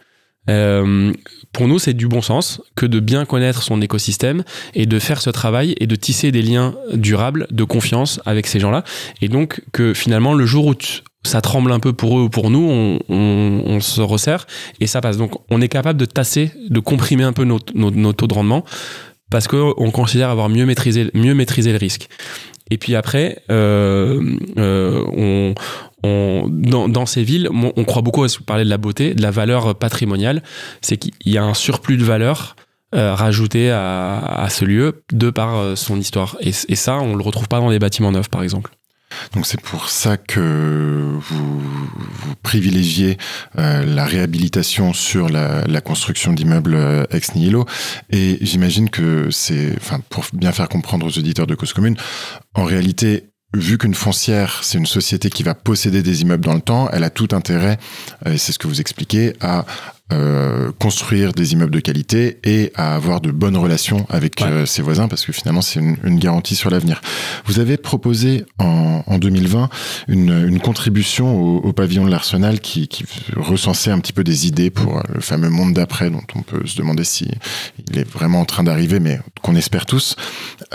Euh, 0.49 1.13
pour 1.54 1.67
nous, 1.67 1.78
c'est 1.80 1.93
du 1.93 2.08
bon 2.08 2.21
sens 2.23 2.62
que 2.75 2.88
de 2.88 2.99
bien 2.99 3.25
connaître 3.25 3.62
son 3.62 3.82
écosystème 3.82 4.43
et 4.73 4.88
de 4.88 4.97
faire 4.97 5.21
ce 5.21 5.30
travail 5.30 5.75
et 5.80 5.86
de 5.86 5.95
tisser 5.95 6.32
des 6.32 6.41
liens 6.41 6.75
durables 6.93 7.45
de 7.52 7.63
confiance 7.65 8.19
avec 8.25 8.47
ces 8.47 8.60
gens-là. 8.60 8.84
Et 9.21 9.28
donc 9.28 9.62
que 9.73 9.93
finalement, 9.93 10.34
le 10.34 10.45
jour 10.47 10.65
où 10.65 10.73
tu- 10.75 11.02
ça 11.24 11.42
tremble 11.42 11.72
un 11.72 11.80
peu 11.80 11.94
pour 11.94 12.18
eux 12.18 12.24
ou 12.24 12.30
pour 12.30 12.50
nous, 12.50 12.68
on, 12.70 13.00
on- 13.10 13.64
on 13.66 13.80
se 13.82 14.02
resserre 14.02 14.48
et 14.80 14.88
ça 14.88 15.02
passe. 15.02 15.18
Donc 15.18 15.34
on 15.52 15.62
est 15.62 15.68
capable 15.68 16.00
de 16.00 16.06
tasser, 16.06 16.52
de 16.70 16.80
comprimer 16.80 17.24
un 17.24 17.34
peu 17.34 17.44
nos, 17.44 17.60
nos- 17.74 17.92
nos 17.92 18.14
taux 18.14 18.28
de 18.28 18.34
rendement 18.34 18.64
parce 19.30 19.48
qu'on 19.48 19.92
considère 19.92 20.30
avoir 20.30 20.50
mieux 20.50 20.66
maîtrisé, 20.66 21.12
mieux 21.14 21.36
maîtrisé 21.36 21.72
le 21.72 21.78
risque. 21.78 22.08
Et 22.72 22.78
puis 22.78 22.96
après, 22.96 23.40
euh, 23.52 24.36
euh, 24.58 25.04
on, 25.16 25.56
on- 26.04 26.46
dans, 26.50 26.88
dans 26.88 27.06
ces 27.06 27.24
villes, 27.24 27.50
on, 27.52 27.84
croit 27.84 28.02
beaucoup 28.02 28.24
à 28.24 28.28
vous 28.28 28.44
parlez 28.46 28.64
de 28.64 28.70
la 28.70 28.78
beauté, 28.78 29.14
de 29.14 29.22
la 29.22 29.32
valeur 29.32 29.76
patrimoniale. 29.76 30.42
C'est 30.82 30.98
qu'il 30.98 31.14
y 31.26 31.38
a 31.38 31.44
un 31.44 31.54
surplus 31.56 31.98
de 31.98 32.04
valeur 32.04 32.56
euh, 32.96 33.14
rajouté 33.14 33.70
à, 33.72 34.18
à 34.20 34.50
ce 34.50 34.66
lieu 34.66 35.04
de 35.12 35.30
par 35.32 35.58
euh, 35.58 35.76
son 35.76 36.00
histoire. 36.00 36.38
Et, 36.42 36.50
et 36.70 36.76
ça, 36.76 37.00
on 37.00 37.16
le 37.16 37.24
retrouve 37.24 37.48
pas 37.48 37.60
dans 37.60 37.70
des 37.72 37.80
bâtiments 37.80 38.12
neufs, 38.12 38.30
par 38.30 38.42
exemple. 38.44 38.72
Donc 39.34 39.46
c'est 39.46 39.62
pour 39.62 39.90
ça 39.90 40.18
que 40.18 41.18
vous, 41.20 41.62
privilégiez 42.44 43.18
euh, 43.58 43.86
la 43.86 44.06
réhabilitation 44.06 44.94
sur 44.94 45.30
la, 45.30 45.64
construction 45.82 46.34
d'immeubles 46.34 46.76
euh, 46.76 47.06
ex 47.12 47.36
nihilo. 47.36 47.66
Et 48.10 48.38
j'imagine 48.42 48.90
que 48.90 49.30
c'est, 49.32 49.74
enfin, 49.78 50.00
pour 50.10 50.26
bien 50.34 50.52
faire 50.52 50.70
comprendre 50.70 51.06
aux 51.06 51.18
auditeurs 51.18 51.48
de 51.48 51.56
Cause 51.56 51.74
Commune, 51.74 51.96
en 52.54 52.64
réalité, 52.64 53.30
vu 53.56 53.78
qu'une 53.78 53.96
foncière, 53.96 54.60
c'est 54.64 54.78
une 54.78 54.86
société 54.86 55.30
qui 55.30 55.44
va 55.44 55.56
posséder 55.56 56.04
des 56.04 56.22
immeubles 56.22 56.46
dans 56.46 56.54
le 56.54 56.62
temps, 56.62 56.90
elle 56.92 57.04
a 57.04 57.10
tout 57.10 57.30
intérêt, 57.32 57.80
et 58.26 58.38
c'est 58.38 58.52
ce 58.52 58.60
que 58.60 58.68
vous 58.68 58.80
expliquez, 58.80 59.34
à 59.42 59.66
euh, 60.12 60.72
construire 60.80 61.34
des 61.34 61.54
immeubles 61.54 61.72
de 61.74 61.80
qualité 61.80 62.39
et 62.43 62.72
à 62.76 62.95
avoir 62.95 63.22
de 63.22 63.32
bonnes 63.32 63.58
relations 63.58 64.06
avec 64.10 64.41
Ouais. 64.41 64.48
euh, 64.48 64.65
ses 64.65 64.82
voisins, 64.82 65.08
parce 65.08 65.26
que 65.26 65.32
finalement, 65.32 65.62
c'est 65.62 65.80
une, 65.80 65.98
une 66.04 66.19
garantie 66.19 66.56
sur 66.56 66.69
l'avenir. 66.69 67.02
Vous 67.45 67.60
avez 67.60 67.78
proposé 67.78 68.45
en, 68.58 69.04
en 69.06 69.17
2020 69.19 69.69
une, 70.08 70.45
une 70.48 70.60
contribution 70.60 71.39
au, 71.39 71.58
au 71.60 71.74
pavillon 71.74 72.06
de 72.06 72.12
l'Arsenal 72.12 72.60
qui, 72.60 72.88
qui 72.88 73.06
recensait 73.36 73.91
un 73.91 74.00
petit 74.00 74.13
peu 74.13 74.24
des 74.24 74.48
idées 74.48 74.69
pour 74.69 74.98
euh, 74.98 75.02
le 75.13 75.22
fameux 75.22 75.50
monde 75.50 75.74
d'après, 75.74 76.10
dont 76.10 76.22
on 76.36 76.41
peut 76.41 76.65
se 76.65 76.78
demander 76.78 77.04
si 77.04 77.28
il 77.89 77.98
est 78.00 78.10
vraiment 78.10 78.41
en 78.41 78.45
train 78.45 78.63
d'arriver, 78.63 79.00
mais 79.00 79.19
qu'on 79.41 79.56
espère 79.56 79.86
tous. 79.86 80.15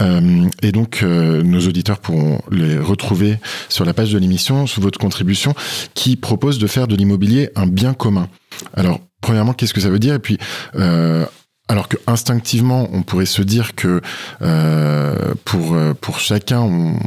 Euh, 0.00 0.48
et 0.62 0.72
donc, 0.72 1.02
nos 1.02 1.60
auditeurs 1.66 1.98
pourront 1.98 2.40
les 2.50 2.78
retrouver 2.78 3.38
sur 3.68 3.84
la 3.84 3.94
page 3.94 4.12
de 4.12 4.18
l'émission, 4.18 4.66
sous 4.66 4.80
votre 4.80 4.98
contribution, 4.98 5.54
qui 5.94 6.16
propose 6.16 6.58
de 6.58 6.66
faire 6.66 6.86
de 6.86 6.94
l'immobilier 6.96 7.50
un 7.56 7.66
bien 7.66 7.94
commun. 7.94 8.28
Alors, 8.74 9.00
premièrement, 9.24 9.54
qu'est-ce 9.54 9.74
que 9.74 9.80
ça 9.80 9.90
veut 9.90 9.98
dire? 9.98 10.14
Et 10.14 10.18
puis, 10.18 10.38
euh, 10.76 11.24
alors 11.68 11.88
que 11.88 11.96
instinctivement, 12.06 12.88
on 12.92 13.02
pourrait 13.02 13.24
se 13.24 13.40
dire 13.40 13.74
que 13.74 14.02
euh, 14.42 15.34
pour 15.46 15.74
euh, 15.74 15.94
pour 15.98 16.18
chacun, 16.18 16.60
on, 16.60 16.98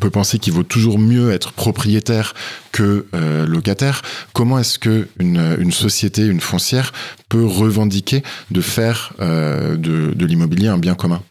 peut 0.00 0.08
penser 0.08 0.38
qu'il 0.38 0.54
vaut 0.54 0.62
toujours 0.62 0.98
mieux 0.98 1.32
être 1.32 1.52
propriétaire 1.52 2.34
que 2.72 3.06
locataire. 3.46 4.02
Comment 4.32 4.58
est-ce 4.58 4.78
que 4.78 5.08
une, 5.18 5.72
société, 5.72 6.26
une 6.26 6.40
foncière, 6.40 6.92
peut 7.28 7.44
revendiquer 7.44 8.22
de 8.50 8.60
faire 8.60 9.14
de, 9.18 9.76
de 9.76 10.26
l'immobilier 10.26 10.68
un 10.68 10.78
bien 10.78 10.94
commun? 10.94 11.22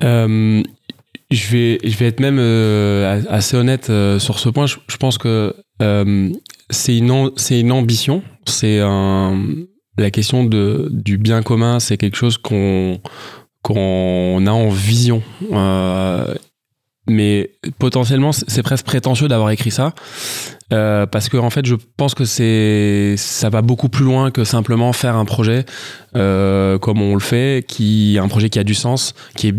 Je 0.00 1.46
vais, 1.50 1.78
je 1.82 1.96
vais 1.96 2.06
être 2.06 2.20
même 2.20 2.38
assez 3.28 3.56
honnête 3.56 3.86
sur 4.18 4.38
ce 4.38 4.48
point. 4.48 4.66
Je, 4.66 4.96
pense 4.98 5.18
que 5.18 5.54
c'est 6.70 6.96
une, 6.96 7.30
c'est 7.36 7.60
une 7.60 7.72
ambition. 7.72 8.22
C'est 8.46 8.80
la 9.98 10.10
question 10.10 10.44
du 10.44 11.18
bien 11.18 11.42
commun. 11.42 11.80
C'est 11.80 11.96
quelque 11.96 12.16
chose 12.16 12.38
qu'on 12.38 13.00
a 14.46 14.50
en 14.50 14.68
vision. 14.68 15.22
Euh, 15.52 16.34
mais 17.08 17.50
potentiellement, 17.78 18.30
c'est 18.32 18.62
presque 18.62 18.86
prétentieux 18.86 19.28
d'avoir 19.28 19.50
écrit 19.50 19.70
ça. 19.72 19.92
Euh, 20.72 21.04
parce 21.04 21.28
que 21.28 21.36
en 21.36 21.50
fait, 21.50 21.66
je 21.66 21.74
pense 21.96 22.14
que 22.14 22.24
ça 23.16 23.50
va 23.50 23.60
beaucoup 23.60 23.88
plus 23.88 24.04
loin 24.04 24.30
que 24.30 24.44
simplement 24.44 24.92
faire 24.92 25.16
un 25.16 25.24
projet 25.24 25.64
euh, 26.16 26.78
comme 26.78 27.02
on 27.02 27.14
le 27.14 27.20
fait, 27.20 27.66
qui 27.66 28.18
un 28.20 28.28
projet 28.28 28.48
qui 28.48 28.58
a 28.58 28.64
du 28.64 28.74
sens, 28.74 29.14
qui 29.36 29.48
est 29.48 29.54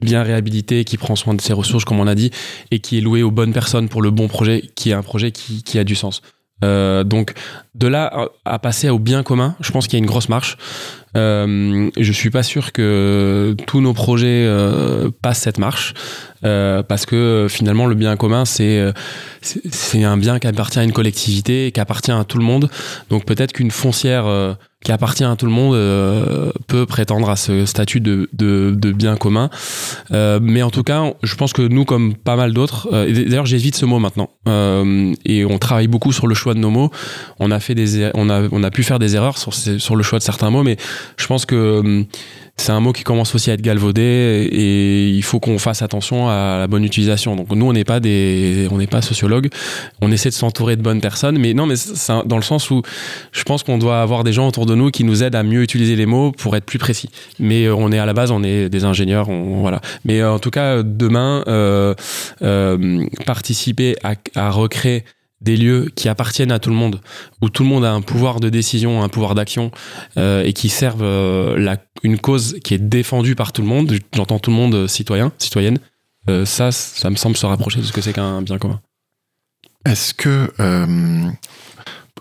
bien 0.00 0.22
réhabilité, 0.22 0.84
qui 0.84 0.98
prend 0.98 1.16
soin 1.16 1.34
de 1.34 1.40
ses 1.40 1.52
ressources, 1.52 1.84
comme 1.84 2.00
on 2.00 2.06
a 2.06 2.14
dit, 2.14 2.30
et 2.70 2.80
qui 2.80 2.98
est 2.98 3.00
loué 3.00 3.22
aux 3.22 3.30
bonnes 3.30 3.52
personnes 3.52 3.88
pour 3.88 4.02
le 4.02 4.10
bon 4.10 4.28
projet, 4.28 4.62
qui 4.74 4.90
est 4.90 4.94
un 4.94 5.02
projet 5.02 5.32
qui 5.32 5.78
a 5.78 5.84
du 5.84 5.94
sens. 5.94 6.22
Euh, 6.62 7.04
donc 7.04 7.34
de 7.74 7.86
là 7.86 8.28
à, 8.44 8.58
passer 8.58 8.90
au 8.90 8.98
bien 8.98 9.22
commun, 9.22 9.56
je 9.60 9.70
pense 9.72 9.86
qu'il 9.86 9.98
y 9.98 10.02
a 10.02 10.04
une 10.04 10.10
grosse 10.10 10.28
marche. 10.28 10.58
Euh, 11.16 11.90
je 11.96 12.12
suis 12.12 12.30
pas 12.30 12.42
sûr 12.42 12.72
que 12.72 13.54
tous 13.66 13.80
nos 13.80 13.92
projets 13.92 14.44
euh, 14.46 15.10
passent 15.22 15.40
cette 15.40 15.58
marche 15.58 15.92
euh, 16.44 16.82
parce 16.82 17.04
que 17.04 17.46
finalement 17.50 17.86
le 17.86 17.94
bien 17.94 18.16
commun 18.16 18.46
c'est 18.46 18.82
c'est 19.42 20.04
un 20.04 20.16
bien 20.16 20.38
qui 20.38 20.46
appartient 20.46 20.78
à 20.78 20.84
une 20.84 20.92
collectivité, 20.92 21.70
qui 21.72 21.80
appartient 21.80 22.12
à 22.12 22.24
tout 22.24 22.38
le 22.38 22.44
monde. 22.44 22.70
Donc 23.10 23.24
peut-être 23.24 23.52
qu'une 23.52 23.70
foncière 23.70 24.56
qui 24.84 24.92
appartient 24.92 25.24
à 25.24 25.36
tout 25.36 25.46
le 25.46 25.52
monde 25.52 25.74
euh, 25.74 26.50
peut 26.66 26.86
prétendre 26.86 27.30
à 27.30 27.36
ce 27.36 27.66
statut 27.66 28.00
de, 28.00 28.28
de, 28.32 28.92
bien 28.92 29.16
commun. 29.16 29.48
Euh, 30.12 30.40
mais 30.42 30.62
en 30.62 30.70
tout 30.70 30.82
cas, 30.82 31.12
je 31.22 31.34
pense 31.36 31.52
que 31.52 31.62
nous, 31.62 31.84
comme 31.84 32.14
pas 32.14 32.36
mal 32.36 32.52
d'autres, 32.52 32.88
euh, 32.92 33.10
d'ailleurs 33.26 33.46
j'évite 33.46 33.76
ce 33.76 33.86
mot 33.86 33.98
maintenant, 33.98 34.30
euh, 34.48 35.14
et 35.24 35.44
on 35.44 35.58
travaille 35.58 35.86
beaucoup 35.88 36.12
sur 36.12 36.26
le 36.26 36.34
choix 36.34 36.54
de 36.54 36.58
nos 36.58 36.70
mots. 36.70 36.90
On 37.38 37.50
a 37.50 37.60
fait 37.60 37.74
des, 37.74 38.00
er- 38.00 38.10
on 38.14 38.28
a, 38.28 38.48
on 38.50 38.62
a 38.62 38.70
pu 38.70 38.82
faire 38.82 38.98
des 38.98 39.14
erreurs 39.16 39.38
sur, 39.38 39.54
sur 39.54 39.96
le 39.96 40.02
choix 40.02 40.18
de 40.18 40.24
certains 40.24 40.50
mots, 40.50 40.62
mais 40.62 40.76
je 41.16 41.26
pense 41.26 41.46
que 41.46 42.04
c'est 42.56 42.70
un 42.70 42.80
mot 42.80 42.92
qui 42.92 43.02
commence 43.02 43.34
aussi 43.34 43.50
à 43.50 43.54
être 43.54 43.62
galvaudé 43.62 44.48
et 44.52 45.08
il 45.08 45.22
faut 45.22 45.40
qu'on 45.40 45.58
fasse 45.58 45.82
attention 45.82 46.28
à 46.28 46.58
la 46.58 46.66
bonne 46.66 46.84
utilisation. 46.84 47.34
Donc 47.34 47.50
nous, 47.50 47.66
on 47.66 47.72
n'est 47.72 47.84
pas 47.84 47.98
des, 47.98 48.68
on 48.70 48.78
n'est 48.78 48.86
pas 48.86 49.02
sociologues. 49.02 49.48
On 50.00 50.12
essaie 50.12 50.28
de 50.28 50.34
s'entourer 50.34 50.76
de 50.76 50.82
bonnes 50.82 51.00
personnes, 51.00 51.38
mais 51.38 51.54
non, 51.54 51.66
mais 51.66 51.76
c'est 51.76 52.12
dans 52.26 52.36
le 52.36 52.42
sens 52.42 52.70
où 52.70 52.82
je 53.32 53.42
pense 53.42 53.62
qu'on 53.62 53.78
doit 53.78 54.00
avoir 54.00 54.22
des 54.22 54.32
gens 54.32 54.46
autour 54.46 54.66
de 54.66 54.74
nous 54.74 54.90
qui 54.90 55.02
nous 55.02 55.22
aident 55.22 55.34
à 55.34 55.42
mieux 55.42 55.62
utiliser 55.62 55.96
les 55.96 56.06
mots 56.06 56.30
pour 56.30 56.54
être 56.54 56.64
plus 56.64 56.78
précis. 56.78 57.10
Mais 57.40 57.64
euh, 57.64 57.74
on 57.74 57.90
est 57.90 57.98
à 57.98 58.06
la 58.06 58.12
base, 58.12 58.30
on 58.30 58.42
est 58.44 58.68
des 58.68 58.84
ingénieurs, 58.84 59.28
voilà. 59.30 59.80
Mais 60.04 60.20
euh, 60.20 60.32
en 60.32 60.38
tout 60.38 60.50
cas, 60.50 60.82
demain, 60.82 61.42
euh, 61.48 61.94
participer 63.24 63.96
à 64.34 64.50
recréer 64.50 65.04
des 65.42 65.56
lieux 65.56 65.90
qui 65.94 66.08
appartiennent 66.08 66.52
à 66.52 66.58
tout 66.58 66.70
le 66.70 66.76
monde, 66.76 67.00
où 67.40 67.48
tout 67.48 67.62
le 67.62 67.68
monde 67.68 67.84
a 67.84 67.92
un 67.92 68.00
pouvoir 68.00 68.40
de 68.40 68.48
décision, 68.48 69.02
un 69.02 69.08
pouvoir 69.08 69.34
d'action, 69.34 69.70
euh, 70.16 70.44
et 70.44 70.52
qui 70.52 70.68
servent 70.68 71.02
euh, 71.02 71.58
la, 71.58 71.78
une 72.02 72.18
cause 72.18 72.56
qui 72.64 72.74
est 72.74 72.78
défendue 72.78 73.34
par 73.34 73.52
tout 73.52 73.62
le 73.62 73.68
monde. 73.68 73.92
J'entends 74.14 74.38
tout 74.38 74.50
le 74.50 74.56
monde 74.56 74.74
euh, 74.74 74.88
citoyen, 74.88 75.32
citoyenne. 75.38 75.78
Ça, 76.44 76.70
ça 76.70 77.10
me 77.10 77.16
semble 77.16 77.36
se 77.36 77.46
rapprocher 77.46 77.80
de 77.80 77.84
ce 77.84 77.92
que 77.92 78.00
c'est 78.00 78.12
qu'un 78.12 78.42
bien 78.42 78.56
commun. 78.56 78.80
Est-ce 79.84 80.14
que 80.14 80.52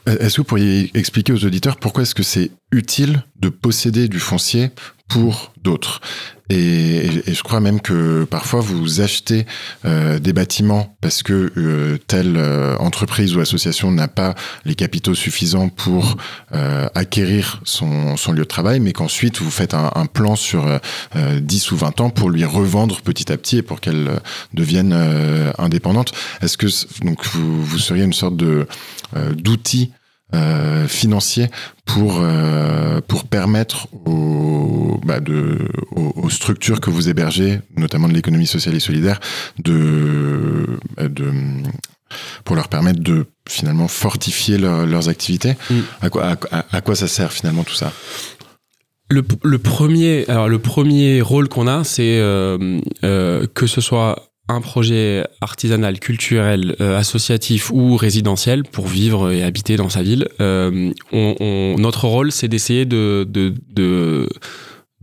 est-ce 0.08 0.38
que 0.38 0.42
vous 0.42 0.44
pourriez 0.44 0.90
expliquer 0.96 1.34
aux 1.34 1.46
auditeurs 1.46 1.78
pourquoi 1.78 2.02
est-ce 2.02 2.16
que 2.16 2.24
c'est 2.24 2.50
utile 2.72 3.24
de 3.40 3.50
posséder 3.50 4.08
du 4.08 4.20
foncier 4.20 4.72
pour 5.08 5.54
d'autres 5.62 6.02
et, 6.52 7.34
je 7.34 7.44
crois 7.44 7.60
même 7.62 7.80
que 7.80 8.26
parfois 8.26 8.60
vous 8.60 9.00
achetez 9.00 9.46
euh, 9.86 10.20
des 10.20 10.34
bâtiments 10.34 10.96
parce 11.00 11.24
que 11.24 11.52
euh, 11.56 11.98
telle 12.08 12.36
euh, 12.36 12.76
entreprise 12.78 13.36
ou 13.36 13.40
association 13.40 13.90
n'a 13.92 14.10
pas 14.10 14.36
les 14.66 14.76
capitaux 14.76 15.16
suffisants 15.16 15.70
pour 15.70 16.18
euh, 16.54 16.90
acquérir 16.94 17.62
son, 17.64 18.18
son 18.18 18.34
lieu 18.34 18.40
de 18.40 18.44
travail, 18.44 18.82
mais 18.82 18.92
qu'ensuite 18.92 19.40
vous 19.40 19.52
faites 19.52 19.74
un, 19.74 19.92
un 19.96 20.06
plan 20.08 20.36
sur 20.36 20.68
euh, 20.68 20.78
euh, 21.16 21.40
10 21.40 21.72
ou 21.72 21.78
20 21.78 22.02
ans 22.02 22.10
pour 22.10 22.30
lui 22.30 22.44
revendre 22.44 23.02
petit 23.02 23.32
à 23.32 23.38
petit 23.38 23.58
et 23.58 23.62
pour 23.62 23.80
qu'elle 23.80 24.08
euh, 24.10 24.20
devienne 24.54 24.94
indépendante. 25.58 26.12
Est-ce 26.42 26.58
que 26.58 26.68
donc 27.06 27.26
vous, 27.28 27.64
vous 27.64 27.80
seriez 27.80 28.04
une 28.04 28.14
sorte 28.14 28.36
de 28.36 28.68
d'outil 29.36 29.92
euh, 30.34 30.88
financier 30.88 31.50
pour 31.86 32.20
euh, 32.22 33.02
pour 33.08 33.26
permettre 33.26 33.88
aux, 34.06 35.00
bah, 35.04 35.20
de, 35.20 35.58
aux, 35.96 36.14
aux 36.16 36.30
structures 36.30 36.80
que 36.80 36.90
vous 36.90 37.10
hébergez, 37.10 37.60
notamment 37.78 38.08
de 38.08 38.14
l'économie 38.14 38.48
sociale 38.48 38.76
et 38.76 38.80
solidaire, 38.80 39.20
de, 39.64 40.78
bah, 40.98 41.08
de 41.10 41.32
pour 42.44 42.56
leur 42.56 42.68
permettre 42.68 43.00
de 43.02 43.26
finalement 43.48 43.88
fortifier 43.88 44.58
leur- 44.58 44.86
leurs 44.86 45.10
activités. 45.10 45.54
Mm. 45.70 45.76
À, 46.02 46.10
quoi, 46.10 46.26
à, 46.26 46.38
à- 46.52 46.66
à 46.78 46.82
quoi 46.82 46.96
ça 46.96 47.08
sert 47.08 47.32
finalement 47.32 47.64
tout 47.64 47.74
ça? 47.76 47.92
Le, 49.10 49.24
le 49.44 49.58
premier, 49.58 50.26
alors 50.30 50.48
le 50.48 50.60
premier 50.60 51.22
rôle 51.22 51.50
qu'on 51.50 51.68
a, 51.68 51.84
c'est 51.84 52.20
euh, 52.20 52.80
euh, 53.04 53.46
que 53.54 53.68
ce 53.68 53.82
soit 53.82 54.31
un 54.52 54.62
projet 54.62 55.26
artisanal, 55.42 56.00
culturel, 56.00 56.76
euh, 56.82 56.98
associatif 56.98 57.72
ou 57.72 57.96
résidentiel 57.96 58.64
pour 58.64 58.88
vivre 58.88 59.32
et 59.32 59.44
habiter 59.44 59.78
dans 59.78 59.90
sa 59.90 60.04
ville. 60.04 60.28
euh, 60.40 60.92
notre 61.12 62.08
rôle, 62.08 62.32
c'est 62.32 62.48
d'essayer 62.48 62.86
de, 62.86 64.28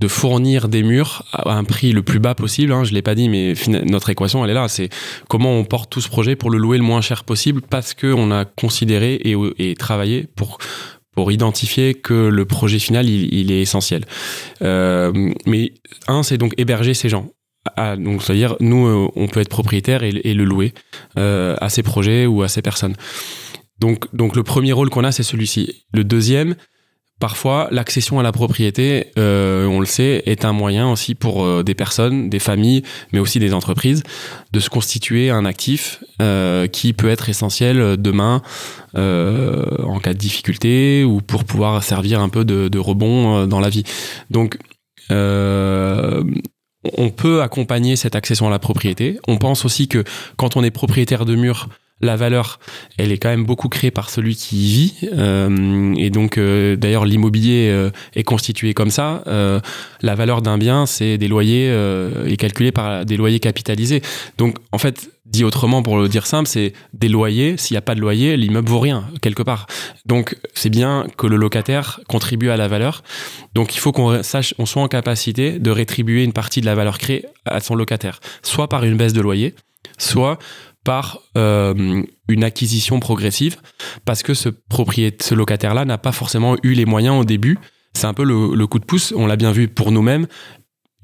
fournir 0.06 0.68
des 0.68 0.82
murs 0.82 1.24
à 1.32 1.56
un 1.56 1.64
prix 1.64 1.92
le 1.92 2.02
plus 2.02 2.18
bas 2.18 2.34
possible. 2.34 2.72
Hein, 2.72 2.84
je 2.84 2.92
l'ai 2.92 3.02
pas 3.02 3.14
dit, 3.14 3.28
mais 3.28 3.54
notre 3.84 4.10
équation, 4.10 4.44
elle 4.44 4.50
est 4.50 4.54
là. 4.54 4.68
C'est 4.68 4.88
comment 5.28 5.52
on 5.52 5.64
porte 5.64 5.90
tout 5.90 6.00
ce 6.00 6.08
projet 6.08 6.36
pour 6.36 6.50
le 6.50 6.58
louer 6.58 6.78
le 6.78 6.84
moins 6.84 7.00
cher 7.00 7.24
possible 7.24 7.60
parce 7.62 7.94
que 7.94 8.06
on 8.06 8.30
a 8.30 8.44
considéré 8.44 9.20
et, 9.24 9.74
travaillé 9.74 10.28
pour 10.36 10.58
identifier 11.32 11.94
que 11.94 12.14
le 12.14 12.44
projet 12.44 12.78
final, 12.78 13.08
il, 13.08 13.34
il 13.34 13.50
est 13.50 13.60
essentiel. 13.60 14.04
Euh, 14.62 15.32
mais 15.46 15.72
un, 16.06 16.22
c'est 16.22 16.38
donc 16.38 16.54
héberger 16.56 16.94
ces 16.94 17.08
gens. 17.08 17.32
Ah, 17.76 17.96
donc, 17.96 18.22
c'est-à-dire, 18.22 18.56
nous, 18.60 18.86
euh, 18.86 19.08
on 19.16 19.28
peut 19.28 19.40
être 19.40 19.48
propriétaire 19.48 20.02
et, 20.02 20.12
le 20.12 20.44
louer 20.44 20.74
euh, 21.18 21.56
à 21.60 21.68
ces 21.68 21.82
projets 21.82 22.26
ou 22.26 22.42
à 22.42 22.48
ces 22.48 22.62
personnes. 22.62 22.94
Donc, 23.78 24.06
donc 24.14 24.36
le 24.36 24.42
premier 24.42 24.72
rôle 24.72 24.90
qu'on 24.90 25.04
a, 25.04 25.12
c'est 25.12 25.22
celui-ci. 25.22 25.84
Le 25.92 26.04
deuxième, 26.04 26.56
parfois, 27.20 27.68
l'accession 27.70 28.18
à 28.18 28.22
la 28.22 28.32
propriété, 28.32 29.06
euh, 29.18 29.66
on 29.66 29.80
le 29.80 29.86
sait, 29.86 30.22
est 30.26 30.44
un 30.44 30.52
moyen 30.52 30.90
aussi 30.90 31.14
pour 31.14 31.62
des 31.62 31.74
personnes, 31.74 32.28
des 32.28 32.38
familles, 32.38 32.82
mais 33.12 33.18
aussi 33.20 33.38
des 33.38 33.54
entreprises, 33.54 34.02
de 34.52 34.60
se 34.60 34.70
constituer 34.70 35.30
un 35.30 35.44
actif 35.44 36.02
qui 36.72 36.92
peut 36.92 37.08
être 37.08 37.28
essentiel 37.28 37.96
demain 37.96 38.42
en 38.94 40.00
cas 40.00 40.12
de 40.12 40.18
difficulté 40.18 41.04
ou 41.04 41.20
pour 41.20 41.44
pouvoir 41.44 41.82
servir 41.84 42.20
un 42.20 42.28
peu 42.28 42.44
de, 42.44 42.78
rebond 42.78 43.46
dans 43.46 43.60
la 43.60 43.68
vie. 43.68 43.84
Donc, 44.30 44.58
on 46.96 47.10
peut 47.10 47.42
accompagner 47.42 47.96
cette 47.96 48.14
accession 48.14 48.46
à 48.46 48.50
la 48.50 48.58
propriété. 48.58 49.18
On 49.26 49.38
pense 49.38 49.64
aussi 49.64 49.88
que 49.88 50.04
quand 50.36 50.56
on 50.56 50.62
est 50.62 50.70
propriétaire 50.70 51.24
de 51.24 51.34
murs, 51.34 51.68
la 52.00 52.16
valeur, 52.16 52.60
elle 52.96 53.10
est 53.10 53.18
quand 53.18 53.28
même 53.28 53.44
beaucoup 53.44 53.68
créée 53.68 53.90
par 53.90 54.10
celui 54.10 54.36
qui 54.36 54.56
y 54.56 54.72
vit. 54.72 54.94
Euh, 55.12 55.94
et 55.96 56.10
donc, 56.10 56.38
euh, 56.38 56.76
d'ailleurs, 56.76 57.04
l'immobilier 57.04 57.68
euh, 57.70 57.90
est 58.14 58.22
constitué 58.22 58.74
comme 58.74 58.90
ça. 58.90 59.22
La 60.00 60.14
valeur 60.14 60.42
d'un 60.42 60.58
bien, 60.58 60.86
c'est 60.86 61.18
des 61.18 61.28
loyers, 61.28 61.68
est 62.26 62.36
calculée 62.36 62.72
par 62.72 63.04
des 63.04 63.16
loyers 63.16 63.40
capitalisés. 63.40 64.02
Donc, 64.36 64.56
en 64.72 64.78
fait, 64.78 65.10
dit 65.26 65.44
autrement, 65.44 65.82
pour 65.82 65.98
le 65.98 66.08
dire 66.08 66.26
simple, 66.26 66.48
c'est 66.48 66.72
des 66.92 67.08
loyers. 67.08 67.56
S'il 67.56 67.74
n'y 67.74 67.78
a 67.78 67.82
pas 67.82 67.94
de 67.94 68.00
loyer, 68.00 68.36
l'immeuble 68.36 68.68
vaut 68.68 68.80
rien, 68.80 69.08
quelque 69.20 69.42
part. 69.42 69.66
Donc, 70.06 70.36
c'est 70.54 70.70
bien 70.70 71.06
que 71.16 71.26
le 71.26 71.36
locataire 71.36 72.00
contribue 72.08 72.50
à 72.50 72.56
la 72.56 72.68
valeur. 72.68 73.02
Donc, 73.54 73.74
il 73.74 73.78
faut 73.78 73.92
qu'on 73.92 74.22
sache, 74.22 74.54
on 74.58 74.66
soit 74.66 74.82
en 74.82 74.88
capacité 74.88 75.58
de 75.58 75.70
rétribuer 75.70 76.24
une 76.24 76.32
partie 76.32 76.60
de 76.60 76.66
la 76.66 76.74
valeur 76.74 76.98
créée 76.98 77.26
à 77.44 77.60
son 77.60 77.74
locataire, 77.74 78.20
soit 78.42 78.68
par 78.68 78.84
une 78.84 78.96
baisse 78.96 79.12
de 79.12 79.20
loyer, 79.20 79.54
soit 79.98 80.38
par 80.88 81.18
euh, 81.36 82.02
une 82.28 82.44
acquisition 82.44 82.98
progressive, 82.98 83.58
parce 84.06 84.22
que 84.22 84.32
ce 84.32 84.48
propriétaire, 84.48 85.28
ce 85.28 85.34
locataire-là 85.34 85.84
n'a 85.84 85.98
pas 85.98 86.12
forcément 86.12 86.56
eu 86.62 86.72
les 86.72 86.86
moyens 86.86 87.20
au 87.20 87.24
début. 87.24 87.58
C'est 87.92 88.06
un 88.06 88.14
peu 88.14 88.24
le, 88.24 88.66
coup 88.66 88.78
de 88.78 88.86
pouce. 88.86 89.12
On 89.14 89.26
l'a 89.26 89.36
bien 89.36 89.52
vu 89.52 89.68
pour 89.68 89.92
nous-mêmes. 89.92 90.26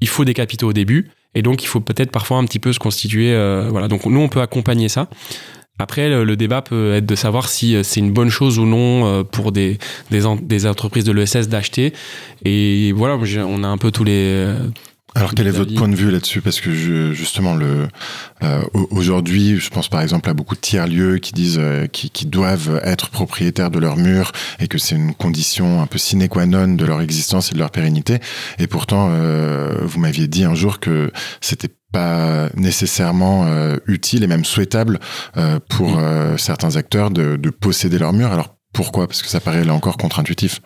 Il 0.01 0.07
faut 0.07 0.25
des 0.25 0.33
capitaux 0.33 0.69
au 0.69 0.73
début, 0.73 1.11
et 1.35 1.43
donc 1.43 1.61
il 1.61 1.67
faut 1.67 1.81
peut-être 1.81 2.09
parfois 2.09 2.37
un 2.37 2.45
petit 2.45 2.57
peu 2.57 2.73
se 2.73 2.79
constituer. 2.79 3.31
euh, 3.31 3.67
voilà. 3.69 3.87
Donc 3.87 4.07
nous, 4.07 4.19
on 4.19 4.27
peut 4.27 4.41
accompagner 4.41 4.89
ça. 4.89 5.07
Après, 5.77 6.09
le, 6.09 6.35
débat 6.35 6.63
peut 6.63 6.95
être 6.95 7.05
de 7.05 7.15
savoir 7.15 7.47
si 7.47 7.75
euh, 7.75 7.83
c'est 7.83 7.99
une 7.99 8.11
bonne 8.11 8.29
chose 8.29 8.57
ou 8.57 8.65
non 8.65 9.23
pour 9.25 9.51
des, 9.51 9.77
des, 10.09 10.25
en- 10.25 10.35
des 10.35 10.65
entreprises 10.65 11.03
de 11.03 11.11
l'ESS 11.11 11.47
d'acheter. 11.47 11.93
Et 12.43 12.91
voilà, 12.93 13.19
on 13.47 13.63
a 13.63 13.67
un 13.67 13.77
peu 13.77 13.91
tous 13.91 14.03
les. 14.03 14.51
Alors 15.17 15.33
quel 15.33 15.47
est 15.47 15.51
votre 15.51 15.73
point 15.73 15.87
de 15.87 15.95
vue 15.95 16.11
là-dessus? 16.11 16.41
Parce 16.41 16.59
que 16.59 16.73
je, 16.73 17.13
justement, 17.13 17.55
le 17.55 17.87
euh, 18.43 18.61
au- 18.73 18.87
aujourd'hui, 18.91 19.57
je 19.57 19.69
pense 19.69 19.87
par 19.87 20.01
exemple 20.01 20.29
à 20.29 20.33
beaucoup 20.33 20.55
de 20.55 20.59
tiers-lieux 20.59 21.19
qui 21.19 21.31
disent 21.31 21.57
euh, 21.57 21.87
qui, 21.87 22.09
qui 22.09 22.25
doivent 22.25 22.81
être 22.83 23.09
propriétaires 23.09 23.71
de 23.71 23.79
leurs 23.79 23.95
murs 23.95 24.33
et 24.59 24.67
que 24.67 24.77
c'est 24.77 24.95
une 24.95 25.13
condition 25.13 25.81
un 25.81 25.87
peu 25.87 25.97
sine 25.97 26.27
qua 26.27 26.45
non 26.45 26.67
de 26.75 26.85
leur 26.85 26.99
existence 27.01 27.51
et 27.51 27.53
de 27.55 27.59
leur 27.59 27.71
pérennité. 27.71 28.19
Et 28.59 28.67
pourtant, 28.67 29.07
euh, 29.11 29.77
vous 29.83 29.99
m'aviez 30.01 30.27
dit 30.27 30.43
un 30.43 30.53
jour 30.55 30.79
que 30.81 31.11
c'était 31.39 31.69
pas 31.93 32.49
nécessairement 32.57 33.45
euh, 33.45 33.77
utile 33.87 34.23
et 34.23 34.27
même 34.27 34.43
souhaitable 34.43 34.99
euh, 35.37 35.59
pour 35.69 35.97
euh, 35.97 36.35
certains 36.35 36.75
acteurs 36.75 37.09
de, 37.09 37.37
de 37.37 37.49
posséder 37.49 37.97
leurs 37.99 38.11
murs. 38.11 38.33
Alors 38.33 38.55
pourquoi? 38.73 39.07
Parce 39.07 39.21
que 39.21 39.29
ça 39.29 39.39
paraît 39.39 39.63
là 39.63 39.73
encore 39.73 39.95
contre-intuitif. 39.95 40.59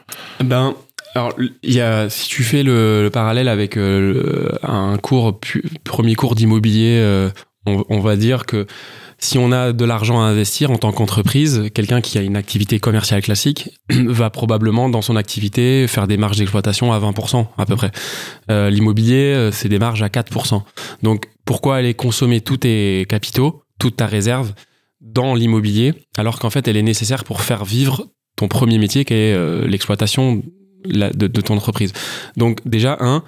Ben, 0.44 0.74
alors, 1.16 1.34
il 1.64 1.74
y 1.74 1.82
a, 1.82 2.10
si 2.10 2.28
tu 2.28 2.44
fais 2.44 2.64
le, 2.64 3.02
le 3.02 3.10
parallèle 3.10 3.48
avec 3.48 3.78
euh, 3.78 4.50
un 4.62 4.98
cours, 4.98 5.40
premier 5.84 6.16
cours 6.16 6.36
d'immobilier, 6.36 6.98
euh, 7.00 7.30
on, 7.66 8.00
va 8.00 8.16
dire 8.16 8.46
que 8.46 8.68
si 9.18 9.38
on 9.38 9.52
a 9.52 9.74
de 9.74 9.86
l'argent 9.86 10.22
à 10.22 10.26
investir 10.26 10.70
en 10.70 10.78
tant 10.78 10.92
qu'entreprise, 10.92 11.70
quelqu'un 11.74 12.02
qui 12.02 12.18
a 12.20 12.22
une 12.22 12.36
activité 12.36 12.80
commerciale 12.80 13.22
classique 13.22 13.70
va 13.90 14.30
probablement 14.30 14.88
dans 14.88 15.02
son 15.02 15.16
activité 15.16 15.88
faire 15.88 16.08
des 16.08 16.18
marges 16.18 16.38
d'exploitation 16.38 16.94
à 16.94 17.00
20% 17.00 17.48
à 17.58 17.66
peu 17.66 17.76
près. 17.76 17.92
Euh, 18.52 18.70
L'immobilier, 18.70 19.50
c'est 19.52 19.70
des 19.70 19.80
marges 19.80 20.04
à 20.04 20.10
4%. 20.10 20.62
Donc 21.02 21.26
pourquoi 21.44 21.78
aller 21.78 21.96
consommer 21.96 22.42
tous 22.42 22.58
tes 22.58 23.06
capitaux, 23.10 23.64
toute 23.80 23.96
ta 23.96 24.06
réserve 24.06 24.54
dans 25.02 25.34
l'immobilier, 25.34 25.94
alors 26.18 26.40
qu'en 26.40 26.50
fait 26.50 26.68
elle 26.68 26.78
est 26.78 26.84
nécessaire 26.84 27.24
pour 27.24 27.42
faire 27.42 27.66
vivre 27.66 28.08
ton 28.36 28.48
premier 28.48 28.78
métier 28.78 29.06
qui 29.06 29.14
est 29.16 29.68
l'exploitation 29.68 30.44
de, 30.86 31.42
ton 31.42 31.58
entreprise. 31.58 31.94
Donc 32.38 32.60
déjà, 32.66 32.98
un, 33.00 33.24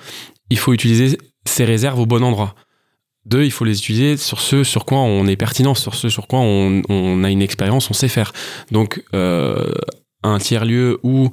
il 0.50 0.58
faut 0.58 0.74
utiliser 0.74 1.18
ces 1.46 1.66
réserves 1.66 2.00
au 2.00 2.06
bon 2.06 2.24
endroit. 2.24 2.56
Deux, 3.26 3.44
il 3.44 3.52
faut 3.52 3.66
les 3.66 3.78
utiliser 3.78 4.18
sur 4.18 4.42
ce 4.42 4.64
sur 4.64 4.86
quoi 4.86 5.00
on 5.00 5.28
est 5.28 5.36
pertinent, 5.36 5.76
sur 5.76 5.94
ce 5.94 6.10
sur 6.10 6.28
quoi 6.28 6.40
on, 6.40 7.24
a 7.24 7.30
une 7.30 7.42
expérience, 7.42 7.90
on 7.90 7.94
sait 7.94 8.08
faire. 8.08 8.34
Donc 8.72 9.04
euh, 9.14 9.72
un 10.24 10.40
tiers-lieu 10.40 11.00
ou 11.04 11.30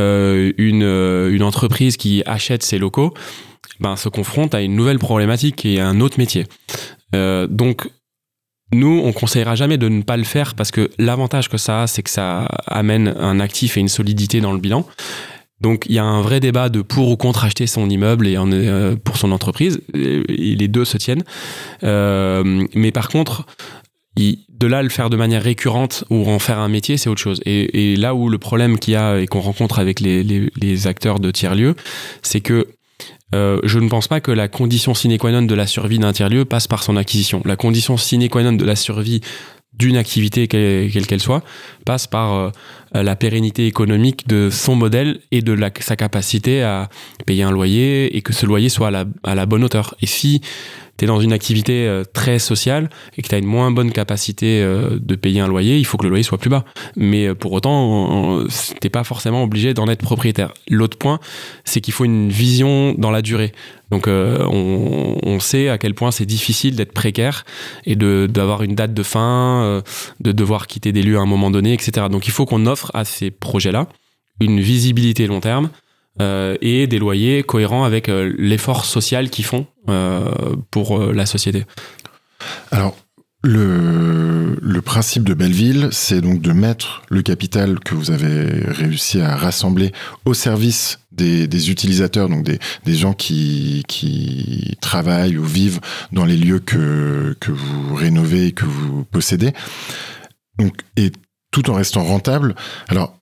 euh, 0.00 0.52
une, 0.56 0.82
euh, 0.82 1.30
une 1.32 1.42
entreprise 1.42 1.96
qui 1.96 2.22
achète 2.24 2.62
ses 2.62 2.78
locaux 2.78 3.12
ben, 3.80 3.96
se 3.96 4.08
confronte 4.08 4.54
à 4.54 4.62
une 4.62 4.74
nouvelle 4.74 4.98
problématique 4.98 5.66
et 5.66 5.80
à 5.80 5.88
un 5.88 6.00
autre 6.00 6.18
métier. 6.18 6.46
Donc 7.12 7.88
nous, 8.72 9.00
on 9.04 9.12
conseillera 9.12 9.54
jamais 9.54 9.78
de 9.78 9.88
ne 9.88 10.02
pas 10.02 10.16
le 10.16 10.24
faire 10.24 10.54
parce 10.54 10.70
que 10.70 10.90
l'avantage 10.98 11.48
que 11.48 11.56
ça 11.56 11.82
a, 11.82 11.86
c'est 11.86 12.02
que 12.02 12.10
ça 12.10 12.48
amène 12.66 13.08
un 13.18 13.38
actif 13.38 13.76
et 13.76 13.80
une 13.80 13.88
solidité 13.88 14.40
dans 14.40 14.52
le 14.52 14.58
bilan. 14.58 14.84
Donc 15.60 15.84
il 15.88 15.94
y 15.94 15.98
a 15.98 16.04
un 16.04 16.20
vrai 16.20 16.40
débat 16.40 16.68
de 16.68 16.82
pour 16.82 17.10
ou 17.10 17.16
contre 17.16 17.44
acheter 17.44 17.66
son 17.66 17.88
immeuble 17.88 18.26
et 18.26 18.36
euh, 18.36 18.96
pour 18.96 19.16
son 19.16 19.32
entreprise. 19.32 19.80
Les 19.94 20.68
deux 20.68 20.84
se 20.84 20.98
tiennent. 20.98 21.24
Euh, 21.82 22.66
mais 22.74 22.92
par 22.92 23.08
contre, 23.08 23.46
de 24.16 24.66
là 24.66 24.82
le 24.82 24.88
faire 24.88 25.10
de 25.10 25.16
manière 25.16 25.42
récurrente 25.42 26.04
ou 26.10 26.28
en 26.30 26.38
faire 26.38 26.58
un 26.58 26.68
métier, 26.68 26.96
c'est 26.96 27.08
autre 27.08 27.20
chose. 27.20 27.40
Et, 27.44 27.96
là 27.96 28.14
où 28.14 28.28
le 28.28 28.38
problème 28.38 28.78
qu'il 28.78 28.94
y 28.94 28.96
a 28.96 29.18
et 29.18 29.26
qu'on 29.26 29.40
rencontre 29.40 29.78
avec 29.78 30.00
les 30.00 30.86
acteurs 30.86 31.20
de 31.20 31.30
tiers-lieux, 31.30 31.74
c'est 32.22 32.40
que 32.40 32.66
euh, 33.34 33.60
je 33.64 33.78
ne 33.78 33.88
pense 33.88 34.06
pas 34.06 34.20
que 34.20 34.30
la 34.30 34.48
condition 34.48 34.94
sine 34.94 35.18
qua 35.18 35.32
non 35.32 35.42
de 35.42 35.54
la 35.54 35.66
survie 35.66 35.98
d'un 35.98 36.12
tiers-lieu 36.12 36.44
passe 36.44 36.68
par 36.68 36.82
son 36.82 36.96
acquisition. 36.96 37.42
La 37.44 37.56
condition 37.56 37.96
sine 37.96 38.28
qua 38.28 38.42
non 38.42 38.52
de 38.52 38.64
la 38.64 38.76
survie 38.76 39.20
d'une 39.78 39.96
activité, 39.96 40.48
quelle 40.48 41.06
quelle 41.06 41.20
soit, 41.20 41.42
passe 41.84 42.06
par 42.06 42.32
euh, 42.34 42.50
la 42.94 43.16
pérennité 43.16 43.66
économique 43.66 44.26
de 44.26 44.48
son 44.50 44.74
modèle 44.74 45.20
et 45.30 45.42
de 45.42 45.56
sa 45.80 45.96
capacité 45.96 46.62
à 46.62 46.88
payer 47.26 47.42
un 47.42 47.50
loyer 47.50 48.16
et 48.16 48.22
que 48.22 48.32
ce 48.32 48.46
loyer 48.46 48.68
soit 48.68 48.88
à 48.88 48.90
la, 48.90 49.04
à 49.22 49.34
la 49.34 49.46
bonne 49.46 49.64
hauteur. 49.64 49.94
Et 50.00 50.06
si 50.06 50.40
tu 50.96 51.04
es 51.04 51.08
dans 51.08 51.20
une 51.20 51.32
activité 51.32 51.86
euh, 51.86 52.04
très 52.04 52.38
sociale 52.38 52.88
et 53.16 53.22
que 53.22 53.28
tu 53.28 53.34
as 53.34 53.38
une 53.38 53.46
moins 53.46 53.70
bonne 53.70 53.92
capacité 53.92 54.62
euh, 54.62 54.98
de 55.00 55.14
payer 55.14 55.40
un 55.40 55.48
loyer, 55.48 55.78
il 55.78 55.84
faut 55.84 55.98
que 55.98 56.04
le 56.04 56.08
loyer 56.08 56.22
soit 56.22 56.38
plus 56.38 56.50
bas. 56.50 56.64
Mais 56.96 57.26
euh, 57.26 57.34
pour 57.34 57.52
autant, 57.52 58.44
t'es 58.80 58.88
pas 58.88 59.04
forcément 59.04 59.42
obligé 59.42 59.74
d'en 59.74 59.88
être 59.88 60.02
propriétaire. 60.02 60.52
L'autre 60.68 60.98
point, 60.98 61.20
c'est 61.64 61.80
qu'il 61.80 61.92
faut 61.92 62.04
une 62.04 62.28
vision 62.28 62.94
dans 62.96 63.10
la 63.10 63.22
durée. 63.22 63.52
Donc 63.90 64.08
on, 64.08 65.38
sait 65.38 65.68
à 65.68 65.78
quel 65.78 65.94
point 65.94 66.10
c'est 66.10 66.26
difficile 66.26 66.74
d'être 66.74 66.92
précaire 66.92 67.44
et 67.84 67.94
d'avoir 67.94 68.64
une 68.64 68.74
date 68.74 68.92
de 68.94 69.02
fin, 69.04 69.80
de 70.18 70.32
devoir 70.32 70.66
quitter 70.66 70.90
des 70.90 71.04
lieux 71.04 71.18
à 71.18 71.20
un 71.20 71.26
moment 71.26 71.52
donné, 71.52 71.72
etc. 71.72 72.08
Donc 72.10 72.26
il 72.26 72.32
faut 72.32 72.46
qu'on 72.46 72.66
offre 72.66 72.90
à 72.94 73.04
ces 73.04 73.30
projets-là 73.30 73.86
une 74.40 74.58
visibilité 74.58 75.28
long 75.28 75.40
terme 75.40 75.70
et 76.20 76.86
des 76.86 76.98
loyers 76.98 77.42
cohérents 77.42 77.84
avec 77.84 78.08
euh, 78.08 78.34
l'effort 78.38 78.84
social 78.84 79.30
qu'ils 79.30 79.44
font 79.44 79.66
euh, 79.88 80.56
pour 80.70 81.00
euh, 81.00 81.12
la 81.12 81.26
société. 81.26 81.64
Alors, 82.70 82.96
le, 83.42 84.80
principe 84.84 85.24
de 85.24 85.34
Belleville, 85.34 85.88
c'est 85.90 86.20
donc 86.20 86.40
de 86.40 86.52
mettre 86.52 87.02
le 87.08 87.22
capital 87.22 87.80
que 87.80 87.94
vous 87.94 88.10
avez 88.10 88.64
réussi 88.66 89.20
à 89.20 89.36
rassembler 89.36 89.92
au 90.24 90.32
service 90.32 91.00
des, 91.12 91.70
utilisateurs, 91.70 92.28
donc 92.28 92.44
des, 92.44 92.94
gens 92.94 93.12
qui, 93.12 93.82
qui 93.88 94.76
travaillent 94.80 95.36
ou 95.36 95.44
vivent 95.44 95.80
dans 96.12 96.24
les 96.24 96.36
lieux 96.36 96.60
que, 96.60 97.36
que 97.40 97.50
vous 97.50 97.94
rénovez 97.94 98.46
et 98.46 98.52
que 98.52 98.64
vous 98.64 99.04
possédez. 99.04 99.52
Donc, 100.58 100.74
et 100.96 101.10
tout 101.50 101.68
en 101.68 101.74
restant 101.74 102.04
rentable. 102.04 102.54
Alors, 102.88 103.18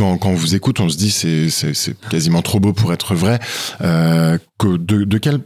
quand, 0.00 0.30
on 0.30 0.34
vous 0.34 0.54
écoute, 0.54 0.80
on 0.80 0.88
se 0.88 0.96
dit 0.96 1.10
c'est 1.10 1.50
c'est 1.50 1.98
quasiment 2.08 2.40
trop 2.40 2.58
beau 2.58 2.72
pour 2.72 2.92
être 2.92 3.14
vrai. 3.14 3.38
Euh, 3.82 4.38
que 4.58 4.76
de, 4.76 5.18
quel 5.18 5.40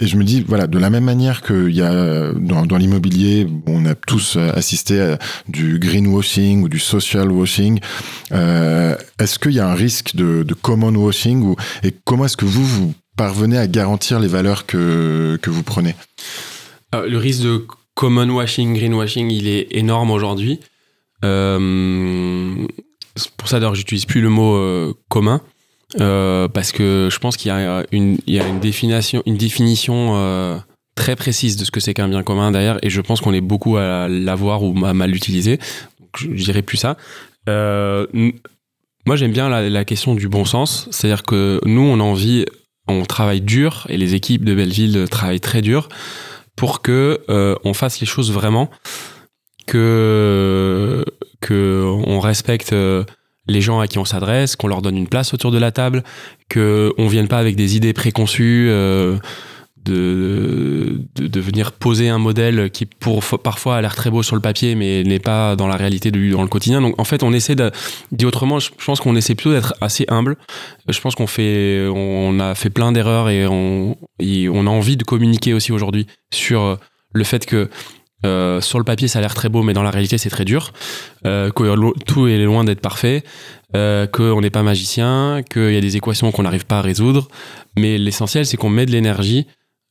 et 0.00 0.06
je 0.06 0.16
me 0.16 0.24
dis 0.24 0.44
voilà 0.46 0.66
de 0.66 0.78
la 0.78 0.90
même 0.90 1.04
manière 1.04 1.42
qu'il 1.42 1.74
y 1.74 1.82
a 1.82 2.32
dans, 2.32 2.76
l'immobilier, 2.76 3.46
on 3.66 3.86
a 3.86 3.94
tous 3.94 4.36
assisté 4.36 5.00
à 5.00 5.18
du 5.48 5.78
greenwashing 5.78 6.62
ou 6.62 6.68
du 6.68 6.78
social 6.78 7.30
washing. 7.30 7.80
Euh, 8.32 8.96
est-ce 9.18 9.38
qu'il 9.38 9.52
y 9.52 9.60
a 9.60 9.68
un 9.68 9.74
risque 9.74 10.14
de, 10.14 10.42
de 10.42 10.54
common 10.54 10.94
washing 10.94 11.42
ou 11.42 11.56
et 11.82 11.94
comment 12.04 12.26
est-ce 12.26 12.36
que 12.36 12.44
vous 12.44 12.64
vous 12.64 12.94
parvenez 13.16 13.56
à 13.56 13.66
garantir 13.66 14.20
les 14.20 14.28
valeurs 14.28 14.66
que 14.66 15.38
que 15.40 15.48
vous 15.48 15.62
prenez? 15.62 15.94
Euh, 16.94 17.08
le 17.08 17.16
risque 17.16 17.42
de 17.42 17.66
common 17.94 18.28
washing, 18.28 18.74
greenwashing, 18.74 19.30
il 19.30 19.48
est 19.48 19.68
énorme 19.70 20.10
aujourd'hui. 20.10 20.60
Pour 23.36 23.48
ça 23.48 23.58
d'ailleurs 23.58 23.74
j'utilise 23.74 24.04
plus 24.04 24.20
le 24.20 24.28
mot 24.28 24.54
euh, 24.56 24.94
commun. 25.08 25.40
euh, 26.00 26.48
parce 26.48 26.72
que 26.72 27.08
je 27.10 27.18
pense 27.18 27.36
qu'il 27.36 27.48
y 27.48 27.52
a 27.52 27.84
une, 27.92 28.18
il 28.26 28.34
y 28.34 28.40
a 28.40 28.46
une 28.46 28.60
définition, 28.60 29.22
une 29.26 29.36
définition 29.36 30.16
euh, 30.16 30.58
très 30.96 31.16
précise 31.16 31.56
de 31.56 31.64
ce 31.64 31.70
que 31.70 31.80
c'est 31.80 31.94
qu'un 31.94 32.08
bien 32.08 32.22
commun 32.22 32.50
derrière, 32.50 32.78
et 32.82 32.90
je 32.90 33.00
pense 33.00 33.20
qu'on 33.20 33.32
est 33.32 33.40
beaucoup 33.40 33.76
à 33.76 34.08
l'avoir 34.08 34.62
ou 34.62 34.84
à 34.84 34.94
mal 34.94 35.10
l'utiliser. 35.10 35.58
Je, 36.16 36.28
je 36.34 36.44
dirais 36.44 36.62
plus 36.62 36.76
ça. 36.78 36.96
Moi, 37.46 39.14
j'aime 39.14 39.30
bien 39.32 39.48
la, 39.48 39.70
la 39.70 39.84
question 39.84 40.16
du 40.16 40.28
bon 40.28 40.44
sens, 40.44 40.88
c'est-à-dire 40.90 41.22
que 41.22 41.60
nous, 41.64 41.82
on 41.82 42.00
a 42.00 42.02
envie, 42.02 42.44
on 42.88 43.04
travaille 43.04 43.40
dur, 43.40 43.86
et 43.88 43.96
les 43.96 44.14
équipes 44.14 44.44
de 44.44 44.54
Belleville 44.54 45.06
travaillent 45.08 45.40
très 45.40 45.62
dur 45.62 45.88
pour 46.56 46.82
que 46.82 47.20
on 47.28 47.72
fasse 47.74 48.00
les 48.00 48.06
choses 48.06 48.32
vraiment, 48.32 48.68
que 49.66 51.04
que 51.40 51.84
on 52.06 52.20
respecte 52.20 52.72
euh, 52.72 53.04
les 53.48 53.60
gens 53.60 53.80
à 53.80 53.86
qui 53.86 53.98
on 53.98 54.04
s'adresse, 54.04 54.56
qu'on 54.56 54.68
leur 54.68 54.82
donne 54.82 54.96
une 54.96 55.08
place 55.08 55.34
autour 55.34 55.50
de 55.50 55.58
la 55.58 55.70
table, 55.70 56.02
que 56.48 56.92
on 56.98 57.06
vienne 57.06 57.28
pas 57.28 57.38
avec 57.38 57.56
des 57.56 57.76
idées 57.76 57.92
préconçues. 57.92 58.68
euh, 58.70 59.18
de, 59.84 61.00
de, 61.14 61.40
venir 61.40 61.70
poser 61.70 62.08
un 62.08 62.18
modèle 62.18 62.70
qui 62.70 62.86
pour 62.86 63.22
parfois 63.38 63.76
a 63.76 63.80
l'air 63.80 63.94
très 63.94 64.10
beau 64.10 64.24
sur 64.24 64.34
le 64.34 64.42
papier 64.42 64.74
mais 64.74 65.04
n'est 65.04 65.20
pas 65.20 65.54
dans 65.54 65.68
la 65.68 65.76
réalité 65.76 66.10
de, 66.10 66.32
dans 66.32 66.42
le 66.42 66.48
quotidien 66.48 66.80
donc 66.80 66.98
en 67.00 67.04
fait 67.04 67.22
on 67.22 67.32
essaie 67.32 67.54
de 67.54 67.70
dit 68.10 68.26
autrement 68.26 68.58
je, 68.58 68.70
pense 68.84 68.98
qu'on 68.98 69.14
essaie 69.14 69.36
plutôt 69.36 69.52
d'être 69.52 69.74
assez 69.80 70.04
humble 70.08 70.36
je 70.88 71.00
pense 71.00 71.14
qu'on 71.14 71.28
fait 71.28 71.86
on 71.88 72.40
a 72.40 72.56
fait 72.56 72.70
plein 72.70 72.90
d'erreurs 72.90 73.28
et 73.28 73.46
on, 73.46 73.96
et 74.18 74.48
on 74.48 74.66
a 74.66 74.70
envie 74.70 74.96
de 74.96 75.04
communiquer 75.04 75.54
aussi 75.54 75.70
aujourd'hui 75.70 76.08
sur 76.32 76.78
le 77.12 77.24
fait 77.24 77.46
que 77.46 77.70
euh, 78.24 78.60
sur 78.60 78.78
le 78.78 78.84
papier, 78.84 79.08
ça 79.08 79.18
a 79.18 79.22
l'air 79.22 79.34
très 79.34 79.48
beau, 79.48 79.62
mais 79.62 79.72
dans 79.72 79.82
la 79.82 79.90
réalité, 79.90 80.18
c'est 80.18 80.30
très 80.30 80.44
dur. 80.44 80.72
Euh, 81.26 81.50
que 81.50 81.92
tout 82.04 82.28
est 82.28 82.38
loin 82.38 82.62
d'être 82.64 82.80
parfait, 82.80 83.24
euh, 83.74 84.06
qu'on 84.06 84.40
n'est 84.40 84.50
pas 84.50 84.62
magicien, 84.62 85.42
qu'il 85.50 85.72
y 85.72 85.76
a 85.76 85.80
des 85.80 85.96
équations 85.96 86.30
qu'on 86.32 86.44
n'arrive 86.44 86.66
pas 86.66 86.78
à 86.78 86.82
résoudre. 86.82 87.28
Mais 87.76 87.98
l'essentiel, 87.98 88.46
c'est 88.46 88.56
qu'on 88.56 88.70
met 88.70 88.86
de 88.86 88.92
l'énergie 88.92 89.46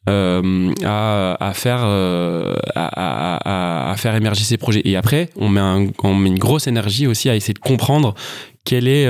à, 0.08 1.52
faire 1.56 1.84
émerger 4.16 4.44
ces 4.44 4.58
projets. 4.58 4.82
Et 4.86 4.96
après, 4.96 5.30
on 5.36 5.50
met, 5.50 6.30
une 6.30 6.40
grosse 6.40 6.68
énergie 6.68 7.08
aussi 7.08 7.30
à 7.30 7.36
essayer 7.36 7.54
de 7.54 7.60
comprendre 7.60 8.16
quelle 8.66 8.88
est 8.88 9.08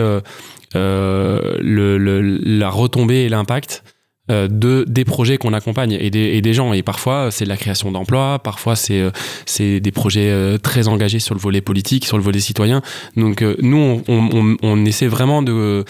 la 0.74 2.70
retombée 2.70 3.24
et 3.24 3.30
l'impact 3.30 3.84
de 4.30 4.86
des 4.88 5.05
projets 5.05 5.38
qu'on 5.38 5.53
accompagne 5.53 5.91
et 5.99 6.09
des, 6.09 6.19
et 6.36 6.41
des 6.41 6.53
gens. 6.53 6.73
Et 6.73 6.82
parfois 6.84 7.30
c'est 7.32 7.43
de 7.45 7.49
la 7.49 7.57
création 7.57 7.91
d'emplois 7.91 8.39
parfois 8.39 8.76
c'est 8.76 8.99
euh, 9.01 9.11
c'est 9.45 9.80
des 9.80 9.91
projets 9.91 10.32
euh, 10.32 10.57
très 10.57 10.88
engagés 10.88 11.19
sur 11.19 11.36
le 11.36 11.39
volet 11.39 11.61
politique 11.61 12.05
sur 12.05 12.17
le 12.17 12.23
volet 12.23 12.39
citoyen. 12.39 12.82
Donc 13.17 13.41
euh, 13.41 13.55
nous 13.61 13.78
on, 13.78 14.03
on, 14.07 14.30
on- 14.34 14.57
on 14.63 14.86
essaie 14.86 15.07
vraiment 15.07 15.41
de 15.43 15.84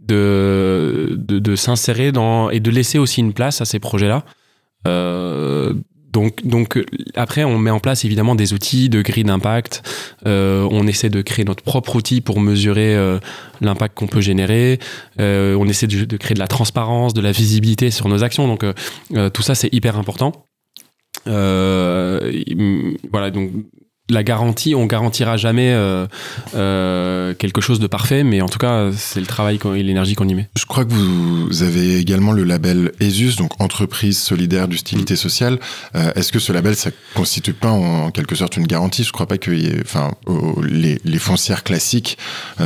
de, 0.00 1.14
de, 1.16 1.38
de 1.38 1.56
s'insérer 1.56 2.12
dans 2.12 2.50
et 2.50 2.60
de 2.60 2.70
laisser 2.70 2.98
aussi 2.98 3.20
une 3.20 3.32
place 3.32 3.60
à 3.60 3.64
ces 3.64 3.78
projets 3.78 4.08
là 4.08 4.24
euh, 4.88 5.74
donc, 6.12 6.46
donc 6.46 6.84
après, 7.14 7.44
on 7.44 7.58
met 7.58 7.70
en 7.70 7.80
place 7.80 8.04
évidemment 8.04 8.34
des 8.34 8.52
outils 8.52 8.88
de 8.88 9.02
grille 9.02 9.24
d'impact. 9.24 9.82
Euh, 10.26 10.68
on 10.70 10.86
essaie 10.86 11.10
de 11.10 11.22
créer 11.22 11.44
notre 11.44 11.62
propre 11.62 11.96
outil 11.96 12.20
pour 12.20 12.40
mesurer 12.40 12.94
euh, 12.94 13.18
l'impact 13.60 13.96
qu'on 13.96 14.06
peut 14.06 14.20
générer. 14.20 14.78
Euh, 15.20 15.56
on 15.58 15.66
essaie 15.68 15.86
de, 15.86 16.04
de 16.04 16.16
créer 16.16 16.34
de 16.34 16.38
la 16.38 16.48
transparence, 16.48 17.14
de 17.14 17.20
la 17.20 17.32
visibilité 17.32 17.90
sur 17.90 18.08
nos 18.08 18.22
actions. 18.24 18.46
Donc, 18.46 18.62
euh, 18.62 18.74
euh, 19.14 19.30
tout 19.30 19.42
ça, 19.42 19.54
c'est 19.54 19.72
hyper 19.72 19.98
important. 19.98 20.46
Euh, 21.26 22.32
voilà, 23.10 23.30
donc 23.30 23.50
la 24.12 24.22
garantie, 24.22 24.74
on 24.74 24.86
garantira 24.86 25.36
jamais 25.36 25.72
euh, 25.72 26.06
euh, 26.54 27.34
quelque 27.34 27.60
chose 27.60 27.80
de 27.80 27.86
parfait, 27.86 28.24
mais 28.24 28.40
en 28.40 28.48
tout 28.48 28.58
cas, 28.58 28.90
c'est 28.96 29.20
le 29.20 29.26
travail 29.26 29.58
et 29.76 29.82
l'énergie 29.82 30.14
qu'on 30.14 30.28
y 30.28 30.34
met. 30.34 30.48
Je 30.56 30.66
crois 30.66 30.84
que 30.84 30.92
vous 30.92 31.62
avez 31.62 31.98
également 31.98 32.32
le 32.32 32.44
label 32.44 32.92
ESUS, 33.00 33.36
donc 33.36 33.60
entreprise 33.60 34.18
solidaire 34.18 34.68
d'utilité 34.68 35.16
sociale. 35.16 35.58
Euh, 35.94 36.12
Est-ce 36.14 36.32
que 36.32 36.38
ce 36.38 36.52
label, 36.52 36.76
ça 36.76 36.90
constitue 37.14 37.52
pas 37.54 37.70
en, 37.70 38.06
en 38.06 38.10
quelque 38.10 38.34
sorte 38.34 38.56
une 38.56 38.66
garantie? 38.66 39.04
Je 39.04 39.12
crois 39.12 39.26
pas 39.26 39.36
ait, 39.36 39.80
enfin, 39.80 40.12
les, 40.62 41.00
les 41.04 41.18
foncières 41.18 41.64
classiques, 41.64 42.18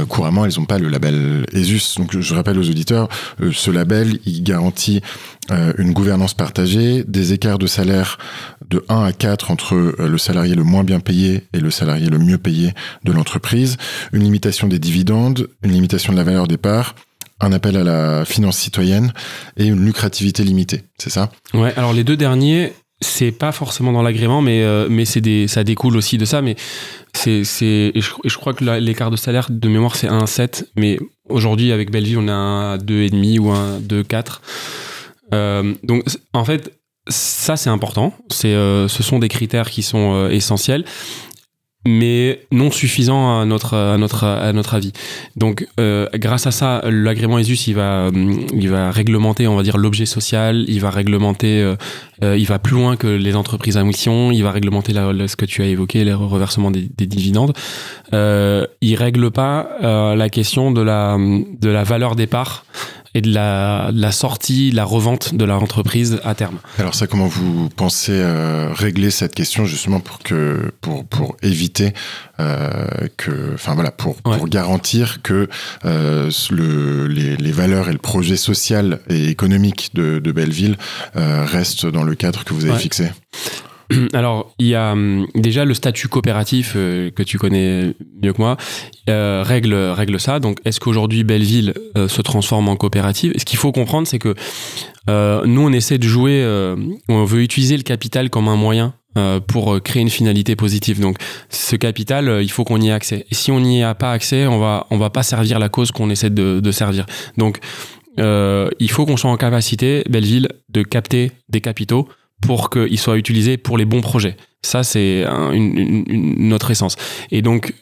couramment, 0.08 0.44
elles 0.44 0.60
ont 0.60 0.64
pas 0.64 0.78
le 0.78 0.88
label 0.88 1.46
ESUS. 1.52 1.96
Donc, 1.96 2.18
je, 2.18 2.34
rappelle 2.34 2.58
aux 2.58 2.68
auditeurs, 2.68 3.08
ce 3.52 3.70
label, 3.70 4.18
il 4.26 4.42
garantit 4.42 5.00
euh, 5.50 5.72
une 5.78 5.92
gouvernance 5.92 6.34
partagée, 6.34 7.04
des 7.06 7.32
écarts 7.32 7.58
de 7.58 7.66
salaire 7.66 8.18
de 8.68 8.84
1 8.88 9.04
à 9.04 9.12
4 9.12 9.50
entre 9.50 9.74
euh, 9.74 10.08
le 10.08 10.18
salarié 10.18 10.54
le 10.54 10.64
moins 10.64 10.84
bien 10.84 11.00
payé 11.00 11.44
et 11.52 11.60
le 11.60 11.70
salarié 11.70 12.08
le 12.08 12.18
mieux 12.18 12.38
payé 12.38 12.72
de 13.04 13.12
l'entreprise, 13.12 13.76
une 14.12 14.22
limitation 14.22 14.66
des 14.66 14.78
dividendes, 14.78 15.48
une 15.62 15.72
limitation 15.72 16.12
de 16.12 16.18
la 16.18 16.24
valeur 16.24 16.48
des 16.48 16.56
parts, 16.56 16.94
un 17.40 17.52
appel 17.52 17.76
à 17.76 17.84
la 17.84 18.24
finance 18.24 18.58
citoyenne 18.58 19.12
et 19.56 19.66
une 19.66 19.84
lucrativité 19.84 20.42
limitée, 20.42 20.82
c'est 20.98 21.10
ça? 21.10 21.30
Ouais, 21.54 21.72
alors 21.76 21.92
les 21.92 22.04
deux 22.04 22.16
derniers, 22.16 22.72
c'est 23.00 23.32
pas 23.32 23.52
forcément 23.52 23.92
dans 23.92 24.02
l'agrément, 24.02 24.40
mais, 24.40 24.62
euh, 24.62 24.88
mais 24.90 25.04
c'est 25.04 25.20
des, 25.20 25.48
ça 25.48 25.64
découle 25.64 25.96
aussi 25.96 26.16
de 26.18 26.24
ça. 26.24 26.40
Mais 26.40 26.56
c'est, 27.12 27.44
c'est, 27.44 27.92
et 27.94 28.00
je, 28.00 28.36
crois 28.36 28.54
que 28.54 28.64
l'écart 28.78 29.10
de 29.10 29.16
salaire 29.16 29.48
de 29.50 29.68
mémoire, 29.68 29.96
c'est 29.96 30.08
1 30.08 30.18
à 30.18 30.26
7. 30.26 30.70
Mais 30.76 30.98
aujourd'hui, 31.28 31.72
avec 31.72 31.90
Belleville, 31.90 32.18
on 32.18 32.28
a 32.28 32.32
un 32.32 32.74
à 32.74 32.78
2,5 32.78 33.38
ou 33.38 33.50
un 33.50 33.80
2, 33.80 34.02
4. 34.02 34.40
Euh, 35.32 35.74
donc, 35.82 36.04
en 36.32 36.44
fait, 36.44 36.72
ça, 37.08 37.56
c'est 37.56 37.70
important. 37.70 38.12
Euh, 38.44 38.88
ce 38.88 39.02
sont 39.02 39.18
des 39.18 39.28
critères 39.28 39.70
qui 39.70 39.82
sont 39.82 40.14
euh, 40.14 40.28
essentiels, 40.30 40.84
mais 41.86 42.40
non 42.50 42.72
suffisants 42.72 43.40
à 43.40 43.44
notre, 43.44 43.74
à 43.74 43.96
notre, 43.96 44.24
à 44.24 44.52
notre 44.52 44.74
avis. 44.74 44.92
Donc, 45.36 45.68
grâce 46.14 46.48
à 46.48 46.50
ça, 46.50 46.82
l'agrément 46.84 47.38
ESUS, 47.38 47.68
il 47.68 47.74
va, 47.74 48.10
il 48.12 48.68
va 48.68 48.90
réglementer, 48.90 49.46
on 49.46 49.54
va 49.54 49.62
dire, 49.62 49.78
l'objet 49.78 50.04
social, 50.04 50.64
il 50.66 50.80
va 50.80 50.90
réglementer, 50.90 51.74
il 52.22 52.44
va 52.44 52.58
plus 52.58 52.74
loin 52.74 52.96
que 52.96 53.06
les 53.06 53.36
entreprises 53.36 53.76
à 53.76 53.84
mission, 53.84 54.32
il 54.32 54.42
va 54.42 54.50
réglementer 54.50 54.94
ce 54.94 55.36
que 55.36 55.44
tu 55.44 55.62
as 55.62 55.66
évoqué, 55.66 56.02
les 56.02 56.12
reversements 56.12 56.72
des, 56.72 56.88
des 56.96 57.06
dividendes. 57.06 57.52
Il 58.12 58.96
règle 58.96 59.30
pas 59.30 59.68
la 60.16 60.28
question 60.28 60.72
de 60.72 60.80
la, 60.80 61.16
de 61.16 61.68
la 61.68 61.84
valeur 61.84 62.16
des 62.16 62.26
parts 62.26 62.64
et 63.16 63.22
de 63.22 63.32
la, 63.32 63.90
de 63.92 64.00
la 64.00 64.12
sortie, 64.12 64.70
de 64.72 64.76
la 64.76 64.84
revente 64.84 65.34
de 65.34 65.44
l'entreprise 65.44 66.20
à 66.24 66.34
terme. 66.34 66.58
Alors 66.78 66.94
ça, 66.94 67.06
comment 67.06 67.26
vous 67.28 67.70
pensez 67.70 68.12
euh, 68.12 68.72
régler 68.74 69.10
cette 69.10 69.34
question 69.34 69.64
justement 69.64 70.00
pour 70.00 70.18
que 70.18 70.72
pour 70.82 71.06
pour 71.06 71.36
éviter 71.42 71.94
euh, 72.40 72.86
que, 73.16 73.54
enfin 73.54 73.74
voilà, 73.74 73.90
pour 73.90 74.16
Ouais. 74.26 74.36
pour 74.36 74.48
garantir 74.48 75.22
que 75.22 75.48
euh, 75.84 76.30
le 76.50 77.06
les, 77.06 77.36
les 77.36 77.52
valeurs 77.52 77.88
et 77.88 77.92
le 77.92 77.98
projet 78.12 78.36
social 78.36 79.00
et 79.08 79.28
économique 79.28 79.90
de, 79.94 80.18
de 80.18 80.32
Belleville 80.32 80.76
restent 81.14 81.86
dans 81.86 82.02
le 82.10 82.14
cadre 82.14 82.44
que 82.44 82.52
vous 82.54 82.64
avez 82.64 82.74
Ouais. 82.74 82.78
fixé? 82.78 83.10
Alors, 84.12 84.52
il 84.58 84.66
y 84.66 84.74
a 84.74 84.92
hum, 84.92 85.26
déjà 85.34 85.64
le 85.64 85.74
statut 85.74 86.08
coopératif 86.08 86.72
euh, 86.76 87.10
que 87.10 87.22
tu 87.22 87.38
connais 87.38 87.94
mieux 88.22 88.32
que 88.32 88.40
moi, 88.40 88.56
euh, 89.08 89.42
règle, 89.44 89.74
règle 89.74 90.18
ça. 90.18 90.40
Donc, 90.40 90.58
est-ce 90.64 90.80
qu'aujourd'hui 90.80 91.24
Belleville 91.24 91.74
euh, 91.96 92.08
se 92.08 92.22
transforme 92.22 92.68
en 92.68 92.76
coopérative? 92.76 93.32
Ce 93.36 93.44
qu'il 93.44 93.58
faut 93.58 93.72
comprendre, 93.72 94.06
c'est 94.06 94.18
que 94.18 94.34
nous, 95.08 95.60
on 95.60 95.72
essaie 95.72 95.98
de 95.98 96.08
jouer, 96.08 96.44
on 97.08 97.24
veut 97.24 97.40
utiliser 97.40 97.76
le 97.76 97.84
capital 97.84 98.28
comme 98.28 98.48
un 98.48 98.56
moyen 98.56 98.94
pour 99.46 99.80
créer 99.80 100.02
une 100.02 100.10
finalité 100.10 100.56
positive. 100.56 100.98
Donc, 100.98 101.18
ce 101.48 101.76
capital, 101.76 102.40
il 102.42 102.50
faut 102.50 102.64
qu'on 102.64 102.80
y 102.80 102.88
ait 102.88 102.92
accès. 102.92 103.24
Et 103.30 103.34
si 103.36 103.52
on 103.52 103.60
n'y 103.60 103.84
a 103.84 103.94
pas 103.94 104.10
accès, 104.10 104.48
on 104.48 104.58
va, 104.58 104.88
on 104.90 104.98
va 104.98 105.10
pas 105.10 105.22
servir 105.22 105.60
la 105.60 105.68
cause 105.68 105.92
qu'on 105.92 106.10
essaie 106.10 106.30
de, 106.30 106.70
servir. 106.72 107.06
Donc, 107.36 107.60
il 108.18 108.90
faut 108.90 109.06
qu'on 109.06 109.16
soit 109.16 109.30
en 109.30 109.36
capacité, 109.36 110.02
Belleville, 110.10 110.48
de 110.70 110.82
capter 110.82 111.30
des 111.48 111.60
capitaux 111.60 112.08
pour 112.42 112.70
qu'ils 112.70 112.98
soient 112.98 113.16
utilisés 113.16 113.56
pour 113.56 113.78
les 113.78 113.84
bons 113.84 114.00
projets. 114.00 114.36
Ça, 114.62 114.82
c'est 114.82 115.24
un- 115.24 115.52
une, 115.52 116.04
notre 116.48 116.70
essence. 116.70 116.96
Et 117.30 117.42
donc, 117.42 117.72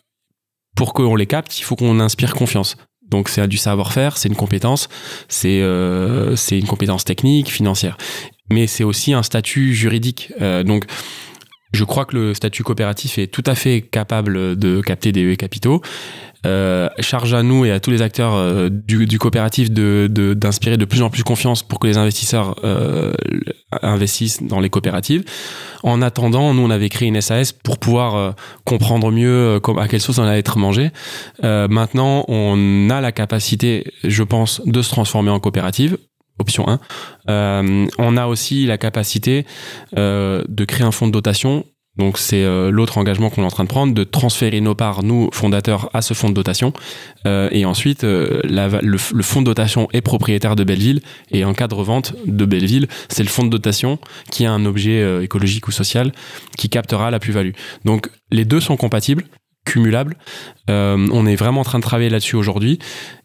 pour 0.77 0.93
qu'on 0.93 1.17
les 1.17 1.27
capte, 1.27 1.59
il 1.59 1.63
faut 1.63 1.77
qu'on 1.77 2.01
inspire 2.01 2.35
confiance. 2.35 2.77
Donc, 3.09 3.29
c'est 3.29 3.47
du 3.47 3.57
savoir-faire, 3.59 4.17
c'est 4.17 4.29
une 4.29 4.35
compétence, 4.37 4.89
c'est 5.29 5.61
euh, 5.61 6.35
une 6.51 6.67
compétence 6.67 7.05
technique, 7.05 7.49
financière. 7.51 7.97
Mais 8.51 8.67
c'est 8.67 8.85
aussi 8.85 9.13
un 9.13 9.23
statut 9.23 9.75
juridique. 9.75 10.33
Euh, 10.41 10.63
donc, 10.63 10.85
je 11.75 11.85
crois 11.85 12.05
que 12.05 12.17
le 12.17 12.35
statut 12.35 12.63
coopératif 12.63 13.19
est 13.19 13.27
tout 13.27 13.43
à 13.47 13.55
fait 13.55 13.83
capable 13.83 14.57
de 14.57 14.81
capter 14.81 15.13
des 15.13 15.37
capitaux. 15.37 15.83
Euh, 16.47 16.91
charge 17.01 17.33
à 17.33 17.43
nous 17.43 17.65
et 17.65 17.71
à 17.71 17.81
tous 17.81 17.91
les 17.91 18.03
acteurs 18.03 18.35
euh, 18.35 18.69
du, 18.71 19.19
coopératif 19.19 19.71
de- 19.71 20.09
de- 20.11 20.35
d'inspirer 20.35 20.77
de, 20.77 20.85
plus 20.85 21.01
en 21.01 21.09
plus 21.09 21.23
confiance 21.25 21.63
pour 21.63 21.79
que 21.81 21.87
les 21.87 21.97
investisseurs 21.97 22.57
euh, 22.65 23.15
investissent 23.81 24.43
dans 24.43 24.61
les 24.61 24.69
coopératives. 24.69 25.25
En 25.83 26.03
attendant, 26.03 26.53
nous, 26.53 26.61
on 26.63 26.69
avait 26.69 26.91
créé 26.91 27.09
une 27.09 27.19
SAS 27.23 27.53
pour 27.53 27.79
pouvoir 27.79 28.15
euh, 28.17 28.33
comprendre 28.67 29.11
mieux 29.11 29.59
à 29.79 29.89
quelle 29.89 30.03
sauce 30.03 30.19
on 30.19 30.23
allait 30.25 30.39
être 30.41 30.59
mangé. 30.59 30.91
Maintenant, 31.43 32.25
on 32.29 32.91
a 32.91 33.01
la 33.01 33.13
capacité, 33.13 33.85
je 34.05 34.23
pense, 34.23 34.61
de 34.67 34.83
se 34.83 34.91
transformer 34.91 35.31
en 35.31 35.41
coopérative. 35.41 35.97
Option 36.39 36.69
1. 36.69 36.81
Euh, 37.29 37.87
on 37.99 38.17
a 38.17 38.27
aussi 38.27 38.67
la 38.67 38.79
capacité 38.79 39.47
euh, 39.97 40.43
de 40.49 40.65
créer 40.65 40.85
un 40.85 40.91
fonds 40.91 41.07
de 41.07 41.13
dotation 41.13 41.65
Donc 41.97 42.19
c'est 42.19 42.43
euh, 42.43 42.73
l'autre 42.73 42.99
engagement 42.99 43.31
qu'on 43.31 43.43
est 43.43 43.47
en 43.47 43.51
train 43.51 43.63
de 43.63 43.69
prendre, 43.69 43.95
de 43.95 44.03
transférer 44.03 44.61
nos 44.61 44.75
parts, 44.75 45.05
nous, 45.05 45.31
fondateurs, 45.33 45.91
à 45.95 46.03
ce 46.03 46.13
fonds 46.13 46.29
de 46.29 46.35
dotation. 46.35 46.73
Et 47.25 47.65
ensuite, 47.65 48.03
le, 48.03 48.99
fonds 49.23 49.41
de 49.41 49.47
dotation 49.47 49.89
est 49.93 50.01
propriétaire 50.01 50.57
de 50.57 50.65
Belleville. 50.65 51.03
Et 51.31 51.45
en 51.45 51.55
cas 51.55 51.69
de 51.69 51.75
revente 51.75 52.15
de 52.27 52.45
Belleville, 52.45 52.89
c'est 53.09 53.23
le 53.23 53.29
fonds 53.29 53.45
de 53.45 53.51
dotation 53.51 53.99
qui 54.31 54.45
a 54.45 54.53
un 54.53 54.67
objet 54.67 55.25
écologique 55.25 55.69
ou 55.69 55.73
social 55.73 56.13
qui 56.59 56.69
captera 56.69 57.11
la 57.11 57.21
plus-value. 57.21 57.53
Donc 57.85 58.11
les 58.31 58.45
deux 58.45 58.61
sont 58.61 58.77
compatibles, 58.77 59.25
cumulables. 59.65 60.17
On 60.69 61.27
est 61.27 61.37
vraiment 61.37 61.61
en 61.61 61.65
train 61.65 61.79
de 61.79 61.85
travailler 61.85 62.11
là-dessus 62.11 62.37
aujourd'hui. 62.37 62.81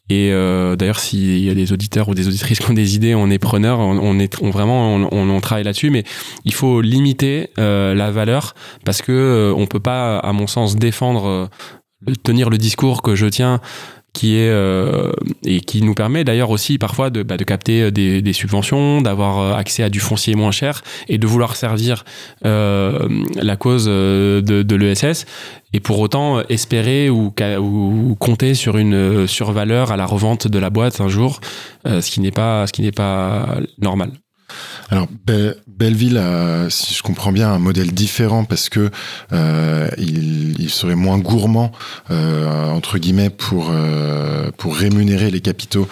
Et 0.10 0.32
euh, 0.32 0.76
d'ailleurs, 0.76 0.99
s'il 0.99 1.38
y 1.39 1.49
a 1.49 1.53
des 1.53 1.72
auditeurs 1.72 2.10
ou 2.10 2.16
des 2.16 2.28
auditrices 2.28 2.60
qui 2.60 2.70
ont 2.70 2.74
des 2.74 2.95
idées, 2.95 3.14
on 3.14 3.30
est 3.30 3.38
preneurs, 3.38 3.80
on, 3.80 4.20
est 4.20 4.41
on, 4.41 4.49
vraiment, 4.49 4.95
on, 4.95 5.07
on- 5.12 5.39
travaille 5.39 5.64
là-dessus. 5.64 5.91
Mais 5.91 6.03
il 6.45 6.53
faut 6.53 6.82
limiter 6.82 7.49
euh, 7.60 7.93
la 7.93 8.10
valeur 8.12 8.55
parce 8.86 9.01
que 9.01 9.12
euh, 9.12 9.53
on 9.55 9.68
peut 9.68 9.80
pas, 9.80 10.18
à 10.18 10.34
mon 10.34 10.47
sens, 10.47 10.76
défendre, 10.76 11.28
euh, 12.07 12.14
tenir 12.24 12.49
le 12.49 12.57
discours 12.57 13.01
que 13.01 13.16
je 13.16 13.28
tiens 13.28 13.62
qui 14.14 14.38
est 14.38 14.49
euh, 14.49 15.12
et 15.43 15.62
qui 15.62 15.82
nous 15.82 15.93
permet 15.93 16.24
d'ailleurs 16.24 16.49
aussi 16.49 16.78
parfois 16.78 17.10
de, 17.10 17.24
bah, 17.24 17.38
de 17.38 17.43
capter 17.43 17.91
des, 17.91 18.22
des 18.22 18.34
subventions, 18.34 19.01
d'avoir 19.01 19.39
euh, 19.39 19.53
accès 19.53 19.84
à 19.84 19.89
du 19.89 19.99
foncier 19.99 20.36
moins 20.36 20.51
cher 20.51 20.82
et 21.07 21.18
de 21.18 21.28
vouloir 21.28 21.55
servir 21.55 22.03
euh, 22.45 23.07
la 23.36 23.55
cause 23.55 23.86
euh, 23.88 24.41
de, 24.41 24.64
de 24.64 24.76
l'ESS 24.76 25.26
et 25.74 25.80
pour 25.80 25.99
autant 25.99 26.39
euh, 26.39 26.43
espérer 26.49 27.10
ou, 27.10 27.34
ou 27.60 28.16
compter 28.20 28.53
sur 28.53 28.78
une 28.78 28.95
euh, 28.95 29.28
survaleur 29.28 29.91
à 29.91 29.97
la 29.97 30.05
revente 30.05 30.47
de 30.47 30.60
la 30.60 30.70
boîte 30.70 31.01
un 31.01 31.07
jour, 31.07 31.39
euh, 31.86 32.01
ce 32.01 32.10
qui 32.10 32.22
n'est 32.22 32.32
pas 32.32 32.66
ce 32.68 32.74
qui 32.74 32.82
n'est 32.82 32.91
pas 32.91 33.57
normal. 33.80 34.12
Alors 34.89 35.08
Be- 35.26 35.56
Belleville 35.68 36.18
a, 36.18 36.70
si 36.70 36.93
je 36.93 37.02
comprends 37.02 37.32
bien, 37.32 37.50
un 37.50 37.60
modèle 37.60 37.93
différent 37.93 38.43
parce 38.43 38.70
que 38.70 38.89
euh, 39.32 39.88
il, 39.97 40.70
serait 40.70 40.95
moins 40.95 41.18
gourmand 41.18 41.72
euh, 42.12 42.70
entre 42.70 43.00
guillemets 43.00 43.30
pour 43.30 43.70
euh, 43.72 44.52
pour 44.58 44.76
rémunérer 44.76 45.32
les 45.32 45.41
capitaux 45.41 45.88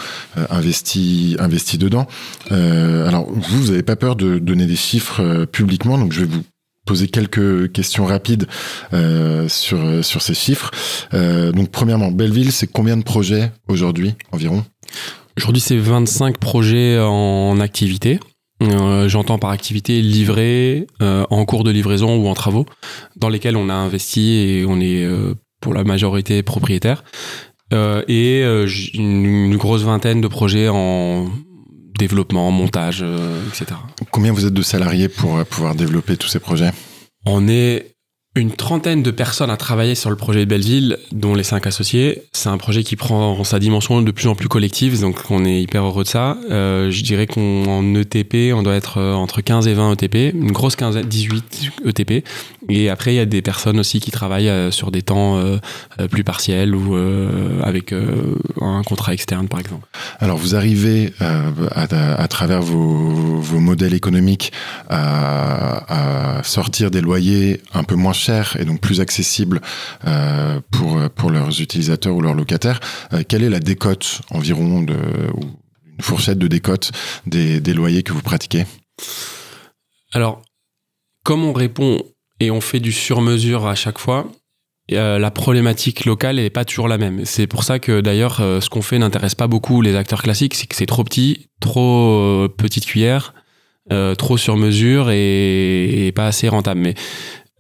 investis 0.49 1.35
dedans. 1.79 2.07
Alors 2.51 3.27
vous, 3.29 3.63
vous 3.63 3.71
n'avez 3.71 3.83
pas 3.83 3.95
peur 3.95 4.15
de 4.15 4.39
donner 4.39 4.65
des 4.65 4.75
chiffres 4.75 5.45
publiquement, 5.45 5.97
donc 5.97 6.13
je 6.13 6.21
vais 6.21 6.27
vous 6.27 6.43
poser 6.85 7.07
quelques 7.07 7.71
questions 7.71 8.05
rapides 8.05 8.47
sur 9.47 10.21
ces 10.21 10.33
chiffres. 10.33 10.71
Donc 11.11 11.71
premièrement, 11.71 12.11
Belleville, 12.11 12.51
c'est 12.51 12.67
combien 12.67 12.97
de 12.97 13.03
projets 13.03 13.51
aujourd'hui 13.67 14.15
environ? 14.31 14.63
Aujourd'hui, 15.37 15.61
c'est 15.61 15.77
25 15.77 16.37
projets 16.37 16.99
en 16.99 17.59
activité. 17.59 18.19
Euh, 18.63 19.07
J'entends 19.07 19.37
par 19.37 19.51
activité 19.51 20.01
livrée, 20.01 20.87
euh, 21.01 21.25
en 21.29 21.45
cours 21.45 21.63
de 21.63 21.71
livraison 21.71 22.17
ou 22.17 22.27
en 22.27 22.33
travaux, 22.33 22.65
dans 23.15 23.29
lesquels 23.29 23.55
on 23.55 23.69
a 23.69 23.73
investi 23.73 24.33
et 24.33 24.65
on 24.67 24.79
est 24.79 25.03
euh, 25.03 25.35
pour 25.61 25.73
la 25.73 25.83
majorité 25.83 26.41
propriétaire. 26.43 27.03
Euh, 27.73 28.01
et 28.07 28.43
euh, 28.43 28.67
une, 28.93 29.25
une 29.25 29.57
grosse 29.57 29.83
vingtaine 29.83 30.21
de 30.21 30.27
projets 30.27 30.69
en 30.69 31.27
développement, 31.99 32.49
montage, 32.51 33.01
euh, 33.03 33.41
etc. 33.49 33.79
Combien 34.11 34.31
vous 34.31 34.45
êtes 34.45 34.53
de 34.53 34.61
salariés 34.61 35.09
pour 35.09 35.43
pouvoir 35.45 35.75
développer 35.75 36.15
tous 36.15 36.27
ces 36.27 36.39
projets? 36.39 36.71
On 37.25 37.47
est 37.47 37.96
une 38.37 38.51
trentaine 38.51 39.03
de 39.03 39.11
personnes 39.11 39.49
à 39.49 39.57
travailler 39.57 39.95
sur 39.95 40.09
le 40.09 40.15
projet 40.15 40.41
de 40.41 40.45
Belleville, 40.45 40.97
dont 41.11 41.35
les 41.35 41.43
cinq 41.43 41.67
associés. 41.67 42.23
C'est 42.33 42.49
un 42.49 42.57
projet 42.57 42.83
qui 42.83 42.95
prend 42.95 43.43
sa 43.43 43.59
dimension 43.59 44.01
de 44.01 44.11
plus 44.11 44.27
en 44.27 44.35
plus 44.35 44.47
collective, 44.47 44.99
donc 45.01 45.19
on 45.29 45.43
est 45.43 45.61
hyper 45.61 45.83
heureux 45.83 46.03
de 46.03 46.07
ça. 46.07 46.37
Euh, 46.51 46.91
je 46.91 47.03
dirais 47.03 47.27
qu'en 47.27 47.95
ETP, 47.95 48.53
on 48.53 48.63
doit 48.63 48.75
être 48.75 48.99
euh, 48.99 49.13
entre 49.13 49.41
15 49.41 49.67
et 49.67 49.73
20 49.73 49.93
ETP, 49.93 50.35
une 50.35 50.51
grosse 50.51 50.75
quinzaine, 50.75 51.05
18 51.05 51.71
ETP. 51.85 52.25
Et 52.69 52.89
après, 52.89 53.13
il 53.13 53.17
y 53.17 53.19
a 53.19 53.25
des 53.25 53.41
personnes 53.41 53.79
aussi 53.79 53.99
qui 53.99 54.11
travaillent 54.11 54.49
euh, 54.49 54.71
sur 54.71 54.91
des 54.91 55.01
temps 55.01 55.41
plus 56.11 56.23
partiels 56.23 56.75
ou 56.75 56.95
avec 57.63 57.93
un 57.93 58.83
contrat 58.83 59.13
externe, 59.13 59.47
par 59.47 59.59
exemple. 59.59 59.87
Alors, 60.19 60.37
vous 60.37 60.55
arrivez 60.55 61.13
à, 61.19 62.27
travers 62.27 62.61
vos, 62.61 63.39
vos 63.39 63.59
modèles 63.59 63.93
économiques 63.93 64.51
à, 64.89 66.37
à 66.39 66.43
sortir 66.43 66.91
des 66.91 67.01
loyers 67.01 67.61
un 67.73 67.83
peu 67.83 67.95
moins 67.95 68.13
chers 68.13 68.26
et 68.29 68.65
donc 68.65 68.81
plus 68.81 68.99
accessibles 68.99 69.61
euh, 70.05 70.59
pour, 70.71 70.99
pour 71.11 71.31
leurs 71.31 71.61
utilisateurs 71.61 72.15
ou 72.15 72.21
leurs 72.21 72.33
locataires. 72.33 72.79
Euh, 73.13 73.23
quelle 73.27 73.43
est 73.43 73.49
la 73.49 73.59
décote 73.59 74.21
environ 74.29 74.85
ou 75.35 75.41
une 75.85 76.01
fourchette 76.01 76.37
de 76.37 76.47
décote 76.47 76.91
des, 77.25 77.59
des 77.59 77.73
loyers 77.73 78.03
que 78.03 78.13
vous 78.13 78.21
pratiquez? 78.21 78.65
Alors, 80.13 80.41
comme 81.23 81.43
on 81.43 81.53
répond 81.53 82.01
et 82.39 82.51
on 82.51 82.61
fait 82.61 82.79
du 82.79 82.91
sur-mesure 82.91 83.67
à 83.67 83.75
chaque 83.75 83.97
fois, 83.97 84.27
euh, 84.91 85.19
la 85.19 85.31
problématique 85.31 86.05
locale 86.05 86.37
n'est 86.37 86.49
pas 86.49 86.65
toujours 86.65 86.87
la 86.87 86.97
même. 86.97 87.25
C'est 87.25 87.47
pour 87.47 87.63
ça 87.63 87.79
que 87.79 88.01
d'ailleurs, 88.01 88.37
ce 88.37 88.69
qu'on 88.69 88.81
fait 88.81 88.99
n'intéresse 88.99 89.35
pas 89.35 89.47
beaucoup 89.47 89.81
les 89.81 89.95
acteurs 89.95 90.21
classiques, 90.21 90.55
c'est 90.55 90.67
que 90.67 90.75
c'est 90.75 90.85
trop 90.85 91.03
petit, 91.03 91.47
trop 91.59 92.47
petite 92.57 92.85
cuillère, 92.85 93.33
trop 94.17 94.37
sur 94.37 94.55
mesure 94.55 95.09
et, 95.09 96.07
et 96.07 96.11
pas 96.11 96.27
assez 96.27 96.47
rentable. 96.47 96.79
Mais 96.79 96.95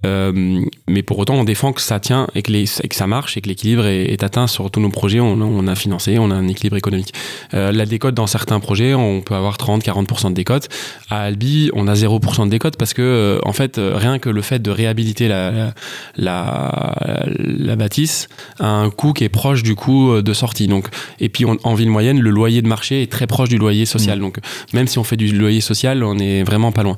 euh, 0.05 0.61
mais 0.87 1.01
pour 1.01 1.17
autant, 1.17 1.33
on 1.35 1.43
défend 1.43 1.73
que 1.73 1.81
ça 1.81 1.99
tient 1.99 2.27
et 2.35 2.43
que, 2.43 2.51
les, 2.51 2.65
et 2.83 2.87
que 2.87 2.95
ça 2.95 3.07
marche 3.07 3.35
et 3.35 3.41
que 3.41 3.47
l'équilibre 3.49 3.85
est, 3.87 4.05
est 4.05 4.23
atteint 4.23 4.45
sur 4.47 4.69
tous 4.69 4.79
nos 4.79 4.89
projets. 4.89 5.19
On, 5.19 5.41
on 5.41 5.67
a 5.67 5.75
financé, 5.75 6.19
on 6.19 6.29
a 6.29 6.35
un 6.35 6.47
équilibre 6.47 6.77
économique. 6.77 7.13
Euh, 7.53 7.71
la 7.71 7.85
décote 7.85 8.13
dans 8.13 8.27
certains 8.27 8.59
projets, 8.59 8.93
on 8.93 9.21
peut 9.21 9.33
avoir 9.33 9.57
30-40% 9.57 10.29
de 10.29 10.33
décote. 10.33 10.69
À 11.09 11.21
Albi, 11.21 11.71
on 11.73 11.87
a 11.87 11.93
0% 11.95 12.45
de 12.45 12.49
décote 12.51 12.77
parce 12.77 12.93
que, 12.93 13.01
euh, 13.01 13.39
en 13.43 13.53
fait, 13.53 13.77
euh, 13.79 13.93
rien 13.95 14.19
que 14.19 14.29
le 14.29 14.41
fait 14.41 14.59
de 14.61 14.69
réhabiliter 14.69 15.27
la, 15.27 15.73
la, 16.15 16.95
la 17.37 17.75
bâtisse 17.75 18.27
a 18.59 18.67
un 18.67 18.89
coût 18.89 19.13
qui 19.13 19.23
est 19.23 19.29
proche 19.29 19.63
du 19.63 19.75
coût 19.75 20.21
de 20.21 20.33
sortie. 20.33 20.67
Donc, 20.67 20.87
et 21.19 21.29
puis, 21.29 21.45
on- 21.45 21.57
en 21.63 21.73
ville 21.73 21.89
moyenne, 21.89 22.19
le 22.19 22.29
loyer 22.29 22.61
de 22.61 22.67
marché 22.67 23.01
est 23.01 23.11
très 23.11 23.27
proche 23.27 23.49
du 23.49 23.57
loyer 23.57 23.85
social. 23.85 24.19
Donc, 24.19 24.37
même 24.73 24.87
si 24.87 24.99
on 24.99 25.03
fait 25.03 25.17
du 25.17 25.35
loyer 25.35 25.61
social, 25.61 26.03
on 26.03 26.17
est 26.19 26.43
vraiment 26.43 26.71
pas 26.71 26.83
loin. 26.83 26.97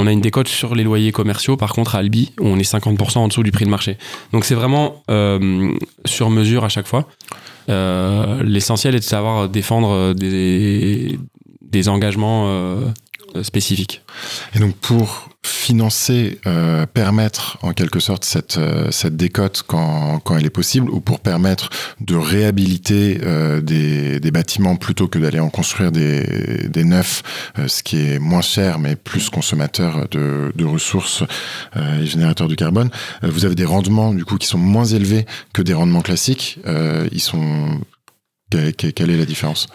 On 0.00 0.06
a 0.06 0.12
une 0.12 0.20
décote 0.20 0.48
sur 0.48 0.74
les 0.74 0.84
loyers 0.84 1.12
commerciaux, 1.12 1.56
par 1.56 1.72
contre 1.72 1.96
à 1.96 1.98
Albi, 1.98 2.32
on 2.40 2.58
est 2.58 2.70
50% 2.70 3.18
en 3.18 3.28
dessous 3.28 3.42
du 3.42 3.50
prix 3.50 3.64
de 3.64 3.70
marché. 3.70 3.98
Donc 4.32 4.44
c'est 4.44 4.54
vraiment 4.54 5.02
euh, 5.10 5.72
sur 6.04 6.30
mesure 6.30 6.64
à 6.64 6.68
chaque 6.68 6.86
fois. 6.86 7.08
Euh, 7.68 8.42
L'essentiel 8.44 8.94
est 8.94 9.00
de 9.00 9.04
savoir 9.04 9.48
défendre 9.48 10.12
des, 10.14 11.18
des 11.62 11.88
engagements 11.88 12.48
euh, 13.36 13.42
spécifiques. 13.42 14.02
Et 14.54 14.58
donc 14.58 14.74
pour 14.76 15.28
financer, 15.46 16.40
euh, 16.46 16.84
permettre 16.86 17.58
en 17.62 17.72
quelque 17.72 18.00
sorte 18.00 18.24
cette, 18.24 18.58
euh, 18.58 18.90
cette 18.90 19.16
décote 19.16 19.62
quand, 19.66 20.18
quand 20.20 20.36
elle 20.36 20.44
est 20.46 20.50
possible, 20.50 20.90
ou 20.90 21.00
pour 21.00 21.20
permettre 21.20 21.70
de 22.00 22.16
réhabiliter 22.16 23.20
euh, 23.22 23.60
des, 23.60 24.18
des 24.20 24.30
bâtiments 24.30 24.76
plutôt 24.76 25.08
que 25.08 25.18
d'aller 25.18 25.38
en 25.40 25.48
construire 25.50 25.92
des, 25.92 26.68
des 26.68 26.84
neufs, 26.84 27.22
ce 27.66 27.82
qui 27.82 27.98
est 27.98 28.18
moins 28.18 28.40
cher 28.42 28.78
mais 28.78 28.96
plus 28.96 29.30
consommateur 29.30 30.08
de, 30.10 30.52
de 30.54 30.64
ressources 30.64 31.22
et 31.76 32.06
générateur 32.06 32.48
de 32.48 32.54
carbone, 32.54 32.90
vous 33.22 33.44
avez 33.44 33.54
des 33.54 33.64
rendements 33.64 34.12
du 34.12 34.24
coup 34.24 34.36
qui 34.38 34.46
sont 34.48 34.58
moins 34.58 34.84
élevés 34.86 35.24
que 35.52 35.62
des 35.62 35.74
rendements 35.74 36.02
classiques. 36.02 36.58
Ils 37.12 37.20
sont 37.20 37.80
quelle, 38.50 38.74
quelle- 38.74 38.92
quelle 38.92 39.10
est 39.10 39.16
la 39.16 39.24
différence? 39.26 39.66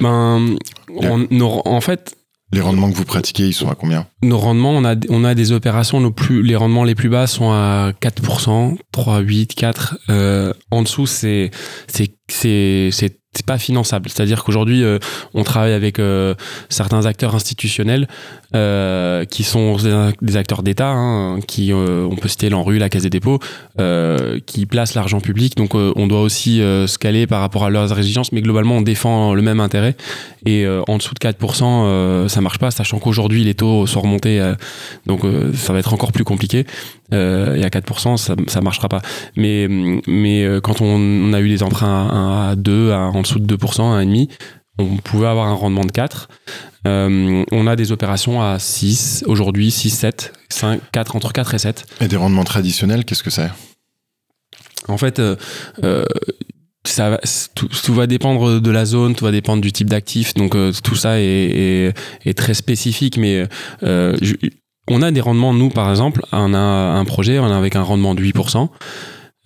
Ben, 0.00 0.56
on- 0.88 1.26
nos- 1.30 1.62
en 1.66 1.80
fait, 1.80 2.16
Les 2.52 2.60
rendements 2.60 2.90
que 2.90 2.96
vous 2.96 3.06
pratiquez, 3.06 3.46
ils 3.46 3.54
sont 3.54 3.70
à 3.70 3.74
combien? 3.74 4.06
Nos 4.22 4.38
rendements, 4.38 4.72
on 4.72 4.84
a, 5.24 5.34
des 5.34 5.52
opérations, 5.52 6.10
plus, 6.10 6.42
les 6.42 6.54
rendements 6.54 6.84
les 6.84 6.94
plus 6.94 7.08
bas 7.08 7.26
sont 7.26 7.50
à 7.50 7.92
4%, 8.00 8.76
3, 8.92 9.18
8, 9.20 9.54
4. 9.54 9.98
Euh, 10.10 10.52
en 10.70 10.82
dessous, 10.82 11.06
c'est, 11.06 11.50
c'est, 13.34 13.46
pas 13.46 13.58
finançable. 13.58 14.08
C'est-à-dire 14.08 14.44
qu'aujourd'hui, 14.44 14.84
euh, 14.84 14.98
on 15.34 15.42
travaille 15.42 15.72
avec 15.72 15.98
euh, 15.98 16.34
certains 16.68 17.06
acteurs 17.06 17.34
institutionnels 17.34 18.06
euh, 18.54 19.24
qui 19.24 19.42
sont 19.42 19.76
des 20.20 20.36
acteurs 20.36 20.62
d'État, 20.62 20.90
hein, 20.90 21.40
qui, 21.40 21.72
on 21.72 22.16
peut 22.16 22.28
citer 22.28 22.50
l'ANRU, 22.50 22.78
la 22.78 22.88
Caisse 22.88 23.02
des 23.02 23.10
dépôts, 23.10 23.38
qui 24.46 24.66
placent 24.66 24.94
l'argent 24.94 25.20
public. 25.20 25.56
Donc, 25.56 25.74
on 25.74 26.06
doit 26.06 26.20
aussi 26.20 26.58
se 26.58 26.98
caler 26.98 27.26
par 27.26 27.40
rapport 27.40 27.64
à 27.64 27.70
leurs 27.70 27.96
exigences, 27.98 28.32
mais 28.32 28.42
globalement, 28.42 28.76
on 28.76 28.82
défend 28.82 29.34
le 29.34 29.42
même 29.42 29.60
intérêt. 29.60 29.96
Et 30.44 30.66
en 30.88 30.98
dessous 30.98 31.14
de 31.14 31.20
4%, 31.20 31.62
euh, 31.64 32.28
ça 32.28 32.40
marche 32.40 32.58
pas, 32.58 32.70
sachant 32.70 32.98
qu'aujourd'hui, 32.98 33.44
les 33.44 33.54
taux 33.54 33.86
sont 33.86 34.00
remontés, 34.00 34.52
donc 35.06 35.22
ça 35.54 35.72
va 35.72 35.78
être 35.78 35.92
encore 35.92 36.12
plus 36.12 36.24
compliqué. 36.24 36.66
Euh, 37.12 37.54
et 37.56 37.64
à 37.64 37.68
4%, 37.68 38.16
ça, 38.16 38.34
ça 38.46 38.60
marchera 38.60 38.88
pas. 38.88 39.02
Mais, 39.36 39.66
mais 40.06 40.44
euh, 40.44 40.60
quand 40.60 40.80
on, 40.80 40.86
on 40.96 41.32
a 41.32 41.40
eu 41.40 41.48
des 41.48 41.62
emprunts 41.62 42.08
à, 42.08 42.50
à 42.50 42.56
2, 42.56 42.92
à 42.92 42.98
en 43.00 43.22
dessous 43.22 43.38
de 43.38 43.56
2%, 43.56 43.82
à 43.94 44.02
1,5%, 44.04 44.28
on 44.78 44.96
pouvait 44.96 45.26
avoir 45.26 45.48
un 45.48 45.54
rendement 45.54 45.84
de 45.84 45.92
4. 45.92 46.28
Euh, 46.88 47.44
on 47.52 47.66
a 47.66 47.76
des 47.76 47.92
opérations 47.92 48.42
à 48.42 48.58
6, 48.58 49.24
aujourd'hui 49.26 49.70
6, 49.70 49.90
7, 49.90 50.32
5, 50.48 50.80
4, 50.92 51.14
entre 51.16 51.32
4 51.32 51.54
et 51.54 51.58
7. 51.58 51.84
Et 52.00 52.08
des 52.08 52.16
rendements 52.16 52.44
traditionnels, 52.44 53.04
qu'est-ce 53.04 53.22
que 53.22 53.30
c'est? 53.30 53.50
En 54.88 54.96
fait, 54.96 55.18
euh, 55.20 55.36
euh, 55.84 56.04
ça 56.84 57.20
tout, 57.54 57.68
tout 57.68 57.94
va 57.94 58.06
dépendre 58.08 58.60
de 58.60 58.70
la 58.70 58.84
zone, 58.84 59.14
tout 59.14 59.24
va 59.24 59.30
dépendre 59.30 59.62
du 59.62 59.70
type 59.70 59.88
d'actif. 59.88 60.34
Donc 60.34 60.54
euh, 60.56 60.72
tout 60.82 60.96
ça 60.96 61.20
est, 61.20 61.24
est, 61.24 61.94
est 62.24 62.36
très 62.36 62.54
spécifique, 62.54 63.16
mais 63.18 63.46
euh, 63.84 64.16
je- 64.20 64.34
on 64.88 65.02
a 65.02 65.10
des 65.10 65.20
rendements, 65.20 65.52
nous 65.54 65.70
par 65.70 65.90
exemple, 65.90 66.22
on 66.32 66.54
a 66.54 66.58
un 66.58 67.04
projet, 67.04 67.38
on 67.38 67.46
a 67.46 67.56
avec 67.56 67.76
un 67.76 67.82
rendement 67.82 68.14
de 68.14 68.22
8%. 68.22 68.68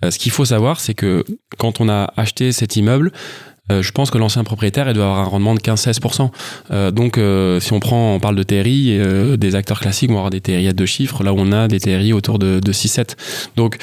Euh, 0.04 0.10
ce 0.10 0.18
qu'il 0.18 0.32
faut 0.32 0.44
savoir, 0.44 0.80
c'est 0.80 0.94
que 0.94 1.24
quand 1.58 1.80
on 1.80 1.88
a 1.88 2.12
acheté 2.16 2.52
cet 2.52 2.76
immeuble, 2.76 3.12
euh, 3.72 3.82
je 3.82 3.90
pense 3.90 4.10
que 4.10 4.18
l'ancien 4.18 4.44
propriétaire, 4.44 4.88
il 4.88 4.94
doit 4.94 5.06
avoir 5.06 5.20
un 5.20 5.24
rendement 5.24 5.54
de 5.54 5.60
15-16%. 5.60 6.30
Euh, 6.70 6.90
donc, 6.90 7.18
si 7.62 7.72
on 7.72 7.80
prend, 7.80 8.14
on 8.14 8.20
parle 8.20 8.36
de 8.36 8.42
TRI, 8.42 8.98
des 9.38 9.54
acteurs 9.54 9.80
classiques 9.80 10.10
vont 10.10 10.16
avoir 10.16 10.30
des 10.30 10.40
TRI 10.40 10.68
à 10.68 10.72
deux 10.72 10.86
chiffres. 10.86 11.24
Là, 11.24 11.32
on 11.34 11.52
a 11.52 11.68
des 11.68 11.80
TRI 11.80 12.12
autour 12.12 12.38
de, 12.38 12.60
de 12.60 12.72
6-7. 12.72 13.16
Donc, 13.56 13.78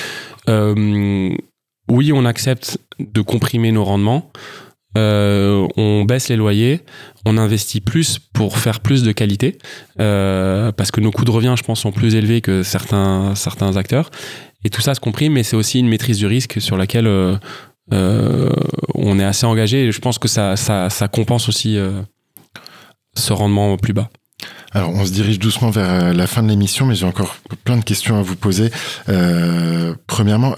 oui, 1.89 2.13
on 2.13 2.25
accepte 2.25 2.77
de 2.99 3.21
comprimer 3.21 3.71
nos 3.71 3.83
rendements. 3.83 4.31
On 4.95 6.05
baisse 6.07 6.29
les 6.29 6.37
loyers, 6.37 6.81
on 7.25 7.37
investit 7.37 7.81
plus 7.81 8.19
pour 8.19 8.57
faire 8.57 8.79
plus 8.79 9.03
de 9.03 9.11
qualité, 9.11 9.57
euh, 9.99 10.71
parce 10.71 10.91
que 10.91 10.99
nos 10.99 11.11
coûts 11.11 11.25
de 11.25 11.31
revient, 11.31 11.55
je 11.57 11.63
pense, 11.63 11.81
sont 11.81 11.91
plus 11.91 12.15
élevés 12.15 12.41
que 12.41 12.63
certains, 12.63 13.35
certains 13.35 13.77
acteurs. 13.77 14.11
Et 14.65 14.69
tout 14.69 14.81
ça 14.81 14.95
se 14.95 14.99
comprime, 14.99 15.33
mais 15.33 15.43
c'est 15.43 15.55
aussi 15.55 15.79
une 15.79 15.87
maîtrise 15.87 16.17
du 16.17 16.25
risque 16.25 16.61
sur 16.61 16.77
laquelle 16.77 17.07
euh, 17.07 17.35
euh, 17.93 18.49
on 18.93 19.19
est 19.19 19.23
assez 19.23 19.45
engagé. 19.45 19.85
Et 19.85 19.91
je 19.91 19.99
pense 19.99 20.17
que 20.17 20.27
ça, 20.27 20.55
ça, 20.55 20.89
ça 20.89 21.07
compense 21.07 21.49
aussi 21.49 21.77
ce 23.15 23.33
rendement 23.33 23.77
plus 23.77 23.93
bas. 23.93 24.09
Alors, 24.71 24.89
on 24.89 25.05
se 25.05 25.11
dirige 25.11 25.39
doucement 25.39 25.69
vers 25.69 26.13
la 26.13 26.27
fin 26.27 26.43
de 26.43 26.49
l'émission, 26.49 26.85
mais 26.85 26.95
j'ai 26.95 27.05
encore 27.05 27.37
plein 27.63 27.77
de 27.77 27.83
questions 27.83 28.17
à 28.17 28.21
vous 28.21 28.35
poser. 28.35 28.71
Premièrement, 30.07 30.55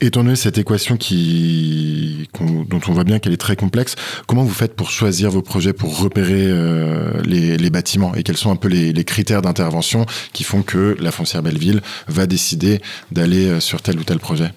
étant 0.00 0.22
donné 0.22 0.36
cette 0.36 0.58
équation 0.58 0.96
qui, 0.96 2.28
dont 2.40 2.80
on 2.88 2.92
voit 2.92 3.04
bien 3.04 3.18
qu'elle 3.18 3.32
est 3.32 3.38
très 3.38 3.56
complexe, 3.56 3.96
comment 4.26 4.42
vous 4.42 4.54
faites 4.54 4.74
pour 4.74 4.90
choisir 4.90 5.30
vos 5.30 5.42
projets, 5.42 5.72
pour 5.72 5.98
repérer 5.98 6.46
euh, 6.46 7.20
les, 7.24 7.70
bâtiments? 7.70 8.14
Et 8.14 8.22
quels 8.22 8.36
sont 8.36 8.50
un 8.50 8.56
peu 8.56 8.68
les, 8.68 9.04
critères 9.04 9.42
d'intervention 9.42 10.06
qui 10.32 10.44
font 10.44 10.62
que 10.62 10.96
la 11.00 11.10
foncière 11.10 11.42
Belleville 11.42 11.80
va 12.08 12.26
décider 12.26 12.80
d'aller 13.10 13.46
euh, 13.46 13.60
sur 13.60 13.82
tel 13.82 13.98
ou 13.98 14.04
tel 14.04 14.18
projet? 14.18 14.52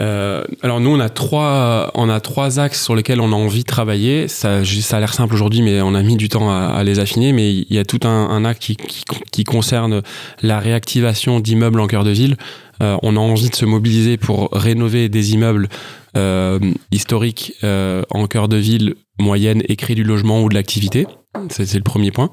Euh, 0.00 0.42
alors 0.62 0.80
nous 0.80 0.90
on 0.90 0.98
a 0.98 1.08
trois 1.08 1.92
on 1.94 2.08
a 2.08 2.18
trois 2.18 2.58
axes 2.58 2.82
sur 2.82 2.96
lesquels 2.96 3.20
on 3.20 3.32
a 3.32 3.36
envie 3.36 3.62
de 3.62 3.68
travailler. 3.68 4.26
Ça, 4.26 4.58
a 4.58 5.00
l'air 5.00 5.14
simple 5.14 5.34
aujourd'hui, 5.34 5.62
mais 5.62 5.80
on 5.82 5.94
a 5.94 6.02
mis 6.02 6.16
du 6.16 6.28
temps 6.28 6.50
à, 6.50 6.82
les 6.82 6.98
affiner. 6.98 7.32
Mais 7.32 7.52
il 7.52 7.72
y 7.72 7.78
a 7.78 7.84
tout 7.84 8.00
un, 8.04 8.54
qui, 8.54 8.76
qui, 8.76 9.04
qui 9.30 9.44
concerne 9.44 10.02
la 10.42 10.58
réactivation 10.58 11.38
d'immeubles 11.40 11.80
en 11.80 11.86
cœur 11.86 12.04
de 12.04 12.10
ville. 12.10 12.36
Euh, 12.82 12.96
on 13.02 13.16
a 13.16 13.20
envie 13.20 13.50
de 13.50 13.54
se 13.54 13.64
mobiliser 13.64 14.16
pour 14.16 14.48
rénover 14.52 15.08
des 15.08 15.32
immeubles 15.32 15.68
euh, 16.16 16.58
historiques 16.90 17.54
euh, 17.62 18.02
en 18.10 18.26
cœur 18.26 18.48
de 18.48 18.56
ville 18.56 18.94
moyenne 19.18 19.62
et 19.68 19.76
créer 19.76 19.96
du 19.96 20.04
logement 20.04 20.42
ou 20.42 20.48
de 20.48 20.54
l'activité. 20.54 21.06
C'est 21.50 21.74
le 21.74 21.82
premier 21.82 22.10
point. 22.10 22.30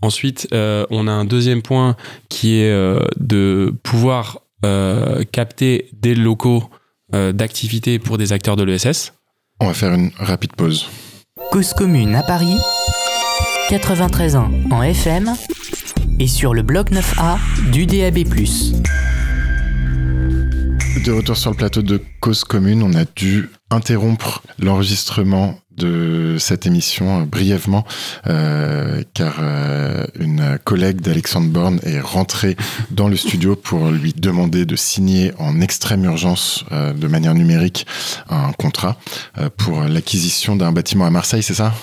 Ensuite, 0.00 0.48
euh, 0.52 0.84
on 0.90 1.06
a 1.06 1.12
un 1.12 1.24
deuxième 1.24 1.62
point 1.62 1.96
qui 2.28 2.56
est 2.56 2.70
euh, 2.70 3.00
de 3.18 3.72
pouvoir 3.84 4.40
euh, 4.64 5.22
capter 5.30 5.88
des 5.92 6.14
locaux 6.14 6.64
euh, 7.14 7.32
d'activité 7.32 7.98
pour 7.98 8.18
des 8.18 8.32
acteurs 8.32 8.56
de 8.56 8.64
l'ESS. 8.64 9.12
On 9.60 9.66
va 9.66 9.74
faire 9.74 9.92
une 9.92 10.10
rapide 10.16 10.54
pause. 10.56 10.88
Cause 11.52 11.72
commune 11.72 12.14
à 12.16 12.22
Paris, 12.22 12.56
93 13.68 14.36
ans 14.36 14.50
en 14.70 14.82
FM 14.82 15.32
et 16.18 16.26
sur 16.26 16.52
le 16.52 16.62
bloc 16.62 16.90
9A 16.90 17.38
du 17.70 17.86
DAB+. 17.86 18.24
De 21.00 21.10
retour 21.10 21.36
sur 21.36 21.50
le 21.50 21.56
plateau 21.56 21.82
de 21.82 22.00
Cause 22.20 22.44
Commune, 22.44 22.82
on 22.82 22.94
a 22.94 23.04
dû 23.16 23.48
interrompre 23.70 24.42
l'enregistrement 24.58 25.58
de 25.76 26.36
cette 26.38 26.66
émission 26.66 27.20
euh, 27.20 27.24
brièvement 27.24 27.84
euh, 28.26 29.02
car 29.14 29.36
euh, 29.40 30.04
une 30.18 30.58
collègue 30.64 31.00
d'Alexandre 31.00 31.48
Borne 31.48 31.80
est 31.82 31.98
rentrée 31.98 32.56
dans 32.90 33.08
le 33.08 33.16
studio 33.16 33.56
pour 33.56 33.90
lui 33.90 34.12
demander 34.12 34.66
de 34.66 34.76
signer 34.76 35.32
en 35.38 35.60
extrême 35.60 36.04
urgence 36.04 36.64
de 36.70 37.06
manière 37.08 37.34
numérique 37.34 37.86
un 38.28 38.52
contrat 38.52 38.96
pour 39.56 39.82
l'acquisition 39.82 40.56
d'un 40.56 40.72
bâtiment 40.72 41.06
à 41.06 41.10
Marseille, 41.10 41.42
c'est 41.42 41.54
ça? 41.54 41.74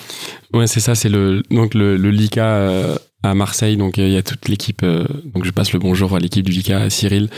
Ouais, 0.53 0.67
c'est 0.67 0.79
ça, 0.79 0.95
c'est 0.95 1.09
le 1.09 1.43
donc 1.51 1.73
le, 1.73 1.97
le 1.97 2.11
LICA 2.11 2.97
à 3.23 3.35
Marseille. 3.35 3.77
Donc 3.77 3.97
il 3.97 4.09
y 4.09 4.17
a 4.17 4.23
toute 4.23 4.47
l'équipe. 4.47 4.83
donc 4.83 5.45
je 5.45 5.51
passe 5.51 5.73
le 5.73 5.79
bonjour 5.79 6.15
à 6.15 6.19
l'équipe 6.19 6.45
du 6.45 6.51
LICA, 6.51 6.81
à 6.81 6.89
Cyril, 6.89 7.29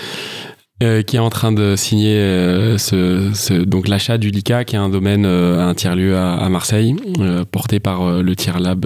euh, 0.81 1.01
qui 1.03 1.15
est 1.15 1.19
en 1.19 1.29
train 1.29 1.51
de 1.51 1.75
signer 1.75 2.15
euh, 2.17 2.77
ce, 2.77 3.31
ce- 3.33 3.53
donc 3.53 3.87
l'achat 3.87 4.17
du 4.17 4.29
LICA, 4.31 4.63
qui 4.65 4.75
est 4.75 4.79
un 4.79 4.89
domaine, 4.89 5.25
euh, 5.25 5.59
un 5.67 5.73
tiers 5.73 5.95
lieu 5.95 6.17
à, 6.17 6.33
à 6.33 6.49
Marseille, 6.49 6.95
porté 7.51 7.79
par 7.79 8.21
le 8.21 8.35
tiers 8.35 8.59
lab 8.59 8.85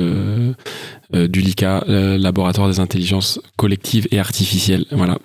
du 1.14 1.42
LICA, 1.42 1.84
laboratoire 1.88 2.68
des 2.68 2.80
intelligences 2.80 3.40
collectives 3.58 4.08
et 4.12 4.20
artificielles. 4.20 4.86
Voilà. 4.92 5.18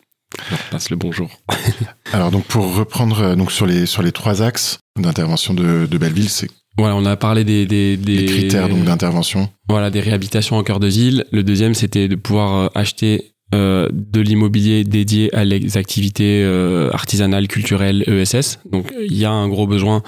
Je 0.50 0.70
passe 0.70 0.90
le 0.90 0.96
bonjour. 0.96 1.28
Alors 2.12 2.30
donc 2.30 2.44
pour 2.44 2.74
reprendre 2.76 3.34
donc 3.34 3.50
sur 3.50 3.66
les 3.66 3.84
sur 3.86 4.02
les 4.02 4.12
trois 4.12 4.42
axes 4.42 4.78
d'intervention 4.98 5.54
de, 5.54 5.86
de 5.90 5.98
Belleville, 5.98 6.28
c'est 6.28 6.48
Voilà, 6.78 6.94
on 6.94 7.04
a 7.04 7.16
parlé 7.16 7.42
des, 7.42 7.66
des, 7.66 8.24
critères 8.26 8.68
donc 8.68 8.84
d'intervention. 8.84 9.48
Voilà, 9.68 9.90
des 9.90 9.98
réhabilitations 10.00 10.56
en 10.56 10.62
cœur 10.62 10.78
de 10.78 10.86
ville. 10.86 11.24
Le 11.32 11.42
deuxième, 11.42 11.74
c'était 11.74 12.06
de 12.06 12.14
pouvoir 12.14 12.70
acheter 12.76 13.32
euh, 13.52 13.88
de 13.92 14.20
l'immobilier 14.20 14.84
dédié 14.84 15.34
à 15.34 15.44
les 15.44 15.76
activités 15.76 16.42
euh, 16.44 16.90
artisanales, 16.92 17.48
culturelles, 17.48 18.04
ESS. 18.06 18.60
Donc, 18.70 18.92
il 19.00 19.16
y 19.16 19.24
a 19.24 19.30
un 19.30 19.48
gros 19.48 19.66
besoin 19.66 20.02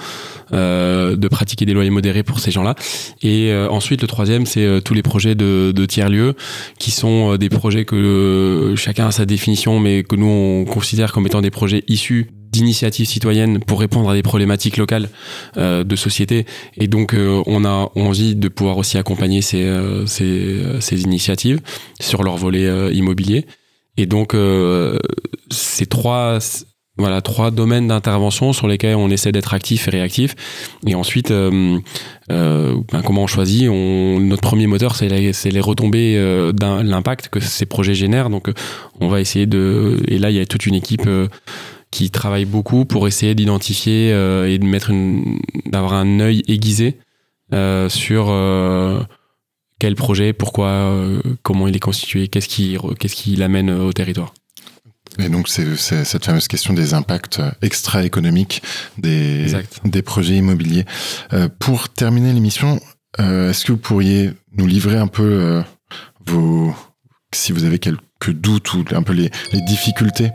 euh, 0.53 1.15
de 1.15 1.27
pratiquer 1.27 1.65
des 1.65 1.73
loyers 1.73 1.89
modérés 1.89 2.23
pour 2.23 2.39
ces 2.39 2.51
gens-là. 2.51 2.75
Et 3.21 3.51
euh, 3.51 3.69
ensuite, 3.69 4.01
le 4.01 4.07
troisième, 4.07 4.45
c'est 4.45 4.65
euh, 4.65 4.79
tous 4.79 4.93
les 4.93 5.01
projets 5.01 5.35
de, 5.35 5.73
de 5.75 5.85
tiers-lieux, 5.85 6.35
qui 6.79 6.91
sont 6.91 7.35
des 7.35 7.49
projets 7.49 7.85
que 7.85 8.73
chacun 8.77 9.07
a 9.07 9.11
sa 9.11 9.25
définition, 9.25 9.79
mais 9.79 10.03
que 10.03 10.15
nous, 10.15 10.25
on 10.25 10.65
considère 10.65 11.11
comme 11.11 11.25
étant 11.25 11.41
des 11.41 11.51
projets 11.51 11.83
issus 11.87 12.29
d'initiatives 12.53 13.07
citoyennes 13.07 13.59
pour 13.59 13.79
répondre 13.79 14.09
à 14.09 14.13
des 14.13 14.21
problématiques 14.21 14.77
locales 14.77 15.09
euh, 15.57 15.83
de 15.83 15.95
société. 15.95 16.45
Et 16.77 16.87
donc, 16.87 17.13
euh, 17.13 17.41
on 17.47 17.65
a 17.65 17.89
envie 17.95 18.35
de 18.35 18.47
pouvoir 18.47 18.77
aussi 18.77 18.97
accompagner 18.97 19.41
ces, 19.41 19.63
euh, 19.63 20.05
ces, 20.05 21.01
initiatives 21.01 21.59
sur 21.99 22.23
leur 22.23 22.37
volet 22.37 22.93
immobilier. 22.93 23.45
Et 23.97 24.05
donc, 24.05 24.35
ces 25.51 25.85
trois, 25.85 26.39
voilà, 26.97 27.21
trois 27.21 27.51
domaines 27.51 27.87
d'intervention 27.87 28.53
sur 28.53 28.67
lesquels 28.67 28.95
on 28.95 29.09
essaie 29.09 29.31
d'être 29.31 29.53
actif 29.53 29.87
et 29.87 29.91
réactif. 29.91 30.35
Et 30.87 30.95
ensuite, 30.95 31.29
ben, 31.31 31.81
comment 33.05 33.23
on 33.23 33.27
choisit? 33.27 33.69
Notre 33.69 34.41
premier 34.41 34.67
moteur, 34.67 34.95
c'est 34.95 35.09
les, 35.09 35.61
retombées 35.61 36.15
d'un 36.53 36.83
l'impact 36.83 37.29
que 37.29 37.39
ces 37.39 37.65
projets 37.65 37.95
génèrent. 37.95 38.29
Donc, 38.29 38.51
on 38.99 39.07
va 39.07 39.19
essayer 39.19 39.45
de... 39.45 39.97
Et 40.07 40.19
là, 40.19 40.29
il 40.29 40.37
y 40.37 40.39
a 40.39 40.45
toute 40.45 40.65
une 40.65 40.75
équipe... 40.75 41.07
qui 41.93 42.09
travaille 42.09 42.45
beaucoup 42.45 42.85
pour 42.85 43.07
essayer 43.07 43.35
d'identifier 43.35 44.11
euh, 44.11 44.49
et 44.49 44.57
de 44.57 44.65
mettre 44.65 44.89
une, 44.89 45.39
d'avoir 45.67 45.93
un 45.93 46.19
œil 46.19 46.43
aiguisé 46.47 46.97
euh, 47.53 47.87
sur 47.87 48.29
euh, 48.29 49.01
quel 49.79 49.95
projet, 49.95 50.33
pourquoi, 50.33 50.97
comment 51.43 51.67
il 51.67 51.75
est 51.75 51.79
constitué, 51.79 52.29
qu'est-ce 52.29 52.47
qui, 52.47 52.77
qu'est-ce 52.99 53.15
qui 53.15 53.35
l'amène 53.35 53.69
au 53.69 53.93
territoire. 53.93 54.33
Et 55.19 55.29
donc, 55.29 55.47
c'est 55.47 55.75
c'est 55.75 56.03
cette 56.05 56.25
fameuse 56.25 56.47
question 56.47 56.73
des 56.73 56.93
impacts 56.93 57.41
extra-économiques 57.61 58.63
des, 58.97 59.43
Exact. 59.43 59.81
des 59.85 60.01
projets 60.01 60.35
immobiliers. 60.35 60.85
Euh, 61.33 61.47
pour 61.59 61.89
terminer 61.89 62.33
l'émission, 62.33 62.79
euh, 63.19 63.51
est-ce 63.51 63.65
que 63.65 63.73
vous 63.73 63.77
pourriez 63.77 64.31
nous 64.57 64.65
livrer 64.65 64.97
un 64.97 65.07
peu 65.07 65.23
euh, 65.23 65.61
vos, 66.25 66.73
si 67.31 67.51
vous 67.51 67.65
avez 67.65 67.77
quelques 67.77 68.01
doutes 68.31 68.73
ou 68.73 68.83
un 68.91 69.03
peu 69.03 69.13
les, 69.13 69.29
difficultés 69.67 70.31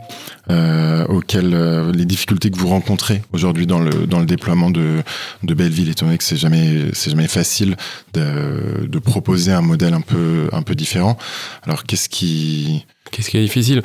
euh, 0.49 1.05
auxquelles, 1.07 1.53
euh, 1.53 1.91
les 1.91 2.05
difficultés 2.05 2.49
que 2.49 2.57
vous 2.57 2.67
rencontrez 2.67 3.21
aujourd'hui 3.33 3.67
dans 3.67 3.79
le 3.79 4.07
dans 4.07 4.19
le 4.19 4.25
déploiement 4.25 4.69
de 4.69 5.03
de 5.43 5.53
Belleville, 5.53 5.89
étant 5.89 6.05
donné 6.05 6.17
que 6.17 6.23
c'est 6.23 6.37
jamais 6.37 6.91
c'est 6.93 7.11
jamais 7.11 7.27
facile 7.27 7.75
de, 8.13 8.85
de 8.87 8.99
proposer 8.99 9.51
un 9.51 9.61
modèle 9.61 9.93
un 9.93 10.01
peu 10.01 10.49
un 10.51 10.61
peu 10.61 10.75
différent. 10.75 11.17
Alors, 11.63 11.83
qu'est-ce 11.83 12.09
qui 12.09 12.85
Qu'est-ce 13.11 13.29
qui 13.29 13.37
est 13.37 13.43
difficile? 13.43 13.81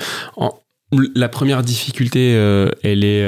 La 1.14 1.28
première 1.28 1.62
difficulté, 1.62 2.34
euh, 2.34 2.70
elle 2.82 3.04
est, 3.04 3.24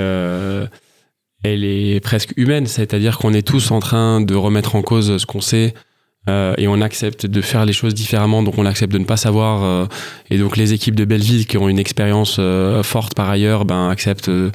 elle 1.42 1.64
est 1.64 2.00
presque 2.00 2.32
humaine, 2.36 2.66
c'est-à-dire 2.66 3.18
qu'on 3.18 3.32
est 3.32 3.46
tous 3.46 3.70
en 3.70 3.80
train 3.80 4.20
de 4.20 4.34
remettre 4.34 4.76
en 4.76 4.82
cause 4.82 5.16
ce 5.16 5.26
qu'on 5.26 5.40
sait. 5.40 5.74
Euh, 6.28 6.54
et 6.58 6.66
on 6.66 6.80
accepte 6.80 7.26
de 7.26 7.40
faire 7.40 7.64
les 7.64 7.72
choses 7.72 7.94
différemment, 7.94 8.42
donc 8.42 8.58
on 8.58 8.66
accepte 8.66 8.92
de 8.92 8.98
ne 8.98 9.04
pas 9.04 9.16
savoir. 9.16 9.62
euh, 9.62 9.86
et 10.30 10.38
donc 10.38 10.56
les 10.56 10.72
équipes 10.72 10.94
de 10.94 11.04
Belleville 11.04 11.46
qui 11.46 11.56
ont 11.56 11.68
une 11.68 11.78
expérience 11.78 12.36
euh, 12.38 12.82
forte 12.82 13.14
par 13.14 13.30
ailleurs, 13.30 13.64
ben 13.64 13.88
acceptent 13.88 14.28
euh, 14.28 14.50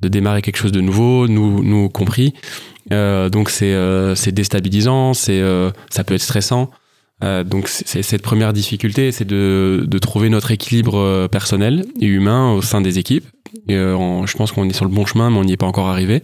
de 0.00 0.08
démarrer 0.08 0.40
quelque 0.40 0.56
chose 0.56 0.72
de 0.72 0.80
nouveau, 0.80 1.26
nous, 1.26 1.62
nous 1.64 1.88
compris. 1.88 2.32
Euh, 2.92 3.28
donc 3.28 3.50
c'est 3.50 3.74
euh, 3.74 4.14
c'est 4.14 4.32
déstabilisant, 4.32 5.14
c'est 5.14 5.42
ça 5.90 6.04
peut 6.04 6.14
être 6.14 6.22
stressant. 6.22 6.70
Donc 7.22 7.68
c'est 7.68 8.02
cette 8.02 8.22
première 8.22 8.54
difficulté, 8.54 9.12
c'est 9.12 9.26
de, 9.26 9.84
de 9.86 9.98
trouver 9.98 10.30
notre 10.30 10.52
équilibre 10.52 11.26
personnel 11.26 11.84
et 12.00 12.06
humain 12.06 12.54
au 12.54 12.62
sein 12.62 12.80
des 12.80 12.98
équipes. 12.98 13.26
Et, 13.68 13.74
je 13.74 14.36
pense 14.38 14.52
qu'on 14.52 14.66
est 14.66 14.72
sur 14.72 14.86
le 14.86 14.90
bon 14.90 15.04
chemin, 15.04 15.28
mais 15.28 15.36
on 15.36 15.44
n'y 15.44 15.52
est 15.52 15.58
pas 15.58 15.66
encore 15.66 15.88
arrivé 15.88 16.22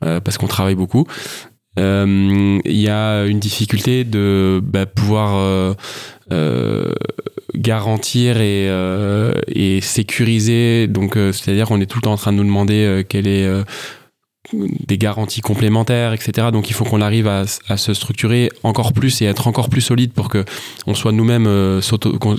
parce 0.00 0.36
qu'on 0.36 0.48
travaille 0.48 0.74
beaucoup. 0.74 1.06
Euh, 1.78 2.60
il 2.64 2.80
y 2.80 2.88
a 2.88 3.24
une 3.24 3.40
difficulté 3.40 4.04
de 4.04 4.60
bah, 4.62 4.86
pouvoir 4.86 5.36
euh, 5.36 5.74
euh, 6.32 6.92
garantir 7.54 8.40
et, 8.40 8.68
euh, 8.68 9.32
sécuriser. 9.80 10.86
Donc, 10.86 11.16
euh, 11.16 11.32
c'est-à-dire 11.32 11.68
qu'on 11.68 11.80
est 11.80 11.86
tout 11.86 11.98
le 11.98 12.02
temps 12.02 12.12
en 12.12 12.16
train 12.16 12.32
de 12.32 12.38
nous 12.38 12.44
demander 12.44 12.84
euh, 12.84 13.02
quelle 13.06 13.26
est 13.26 13.44
euh, 13.44 13.62
des 14.52 14.98
garanties 14.98 15.40
complémentaires, 15.40 16.12
etc. 16.12 16.48
Donc, 16.52 16.68
il 16.68 16.74
faut 16.74 16.84
qu'on 16.84 17.00
arrive 17.00 17.26
à, 17.26 17.46
se 17.46 17.94
structurer 17.94 18.50
encore 18.62 18.92
plus 18.92 19.22
et 19.22 19.24
être 19.24 19.48
encore 19.48 19.68
plus 19.68 19.80
solide 19.80 20.12
pour 20.12 20.28
que 20.28 20.44
on 20.86 20.94
soit 20.94 21.12
nous-mêmes 21.12 21.46
euh, 21.46 21.80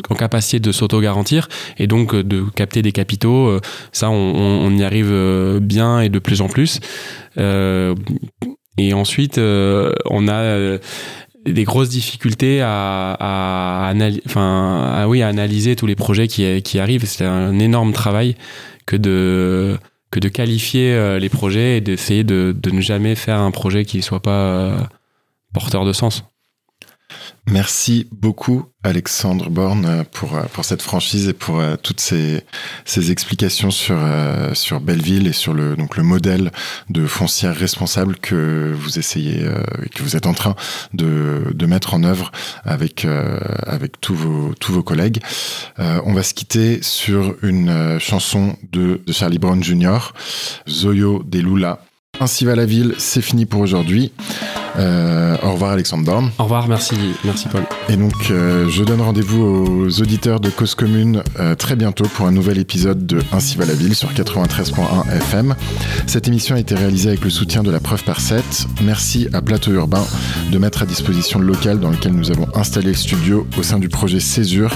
en 0.10 0.16
capacité 0.16 0.60
de 0.60 0.72
s'auto-garantir 0.72 1.48
et 1.78 1.88
donc 1.88 2.14
euh, 2.14 2.24
de 2.24 2.44
capter 2.56 2.82
des 2.82 2.92
capitaux. 2.92 3.48
Euh, 3.48 3.60
Ça, 3.92 4.10
on, 4.10 4.76
y 4.76 4.84
arrive 4.84 5.10
euh, 5.12 5.60
bien 5.60 6.00
et 6.00 6.10
de 6.10 6.20
plus 6.20 6.42
en 6.42 6.48
plus. 6.48 6.80
Et 8.78 8.94
ensuite, 8.94 9.38
euh, 9.38 9.94
on 10.10 10.28
a 10.28 10.34
euh, 10.34 10.80
des 11.46 11.64
grosses 11.64 11.90
difficultés 11.90 12.62
à, 12.62 13.92
analyser 15.24 15.76
tous 15.76 15.86
les 15.86 15.96
projets 15.96 16.28
qui, 16.28 16.80
arrivent. 16.80 17.06
C'est 17.06 17.26
un 17.26 17.58
énorme 17.60 17.94
travail 17.94 18.36
que 18.86 18.96
de, 18.96 19.78
que 20.12 20.20
de 20.20 20.30
qualifier 20.30 20.94
euh, 20.94 21.20
les 21.20 21.30
projets 21.30 21.78
et 21.78 21.82
d'essayer 21.82 22.24
de, 22.24 22.56
ne 22.72 22.82
jamais 22.82 23.16
faire 23.16 23.40
un 23.40 23.52
projet 23.52 23.86
qui 23.86 23.98
ne 23.98 24.02
soit 24.02 24.22
pas 24.22 24.90
porteur 25.54 25.86
de 25.86 25.94
sens. 25.94 26.24
Merci 27.48 28.08
beaucoup, 28.12 28.66
Alexandre 28.84 29.52
Borne, 29.52 29.86
euh, 29.86 30.04
pour, 30.12 30.36
euh, 30.36 30.44
pour 30.52 30.66
cette 30.66 30.82
franchise 30.82 31.30
et 31.30 31.34
pour 31.34 31.60
euh, 31.60 31.76
toutes 31.76 32.00
ces, 32.00 32.42
ces 32.86 33.12
explications 33.12 33.70
sur, 33.70 33.98
sur 34.54 34.80
Belleville 34.80 35.28
et 35.28 35.34
sur 35.34 35.54
le, 35.54 35.76
donc 35.76 35.96
le 35.96 36.02
modèle 36.02 36.52
de 36.90 37.06
foncière 37.06 37.56
responsable 37.56 38.16
que 38.16 38.74
vous 38.74 38.98
essayez, 38.98 39.46
que 39.94 40.02
vous 40.02 40.16
êtes 40.16 40.26
en 40.26 40.34
train 40.34 40.56
de, 40.94 41.52
de 41.54 41.66
mettre 41.66 41.94
en 41.94 42.04
œuvre 42.04 42.32
avec, 42.64 43.06
avec 43.66 44.00
tous, 44.02 44.16
vos, 44.16 44.54
tous 44.60 44.74
vos 44.74 44.84
collègues. 44.84 45.22
On 45.78 46.14
va 46.14 46.24
se 46.24 46.34
quitter 46.34 46.82
sur 46.82 47.36
une 47.44 48.00
chanson 48.00 48.56
de, 48.72 49.02
de 49.06 49.14
Charlie 49.14 49.40
Brown 49.40 49.64
Jr., 49.64 50.14
Zoyo 50.68 51.24
des 51.24 51.42
Lula. 51.42 51.80
Ainsi 52.20 52.46
va 52.46 52.56
la 52.56 52.66
ville, 52.66 52.96
c'est 52.98 53.22
fini 53.22 53.46
pour 53.46 53.62
aujourd'hui. 53.62 54.12
Euh, 54.78 55.38
au 55.44 55.54
revoir 55.54 55.72
Alexandre 55.72 56.04
Borne. 56.04 56.32
Au 56.40 56.44
revoir, 56.44 56.68
merci, 56.68 56.96
merci 57.24 57.48
Paul. 57.48 57.64
Et 57.90 57.96
donc, 57.96 58.14
euh, 58.32 58.68
je 58.70 58.84
donne 58.84 59.02
rendez-vous 59.02 59.42
aux 59.44 60.02
auditeurs 60.02 60.40
de 60.40 60.50
Cause 60.50 60.76
Commune 60.76 61.24
euh, 61.40 61.56
très 61.56 61.76
bientôt 61.76 62.06
pour 62.06 62.28
un 62.28 62.32
nouvel 62.32 62.58
épisode 62.58 63.06
de 63.06 63.20
Ainsi 63.32 63.58
va 63.58 63.66
la 63.66 63.74
ville 63.74 63.96
sur 63.96 64.12
93.1 64.12 65.10
FM. 65.12 65.56
Cette 66.08 66.28
émission 66.28 66.56
a 66.56 66.60
été 66.60 66.76
réalisée 66.76 67.10
avec 67.10 67.24
le 67.24 67.30
soutien 67.30 67.64
de 67.64 67.72
la 67.72 67.80
Preuve 67.80 68.04
par 68.04 68.20
7. 68.20 68.44
Merci 68.84 69.28
à 69.34 69.42
Plateau 69.42 69.72
Urbain 69.72 70.06
de 70.52 70.58
mettre 70.58 70.82
à 70.82 70.86
disposition 70.86 71.40
le 71.40 71.48
local 71.48 71.80
dans 71.80 71.90
lequel 71.90 72.14
nous 72.14 72.32
avons 72.32 72.48
installé 72.56 72.88
le 72.88 72.94
studio 72.96 73.48
au 73.58 73.64
sein 73.64 73.80
du 73.80 73.90
projet 73.90 74.20
Césure, 74.20 74.72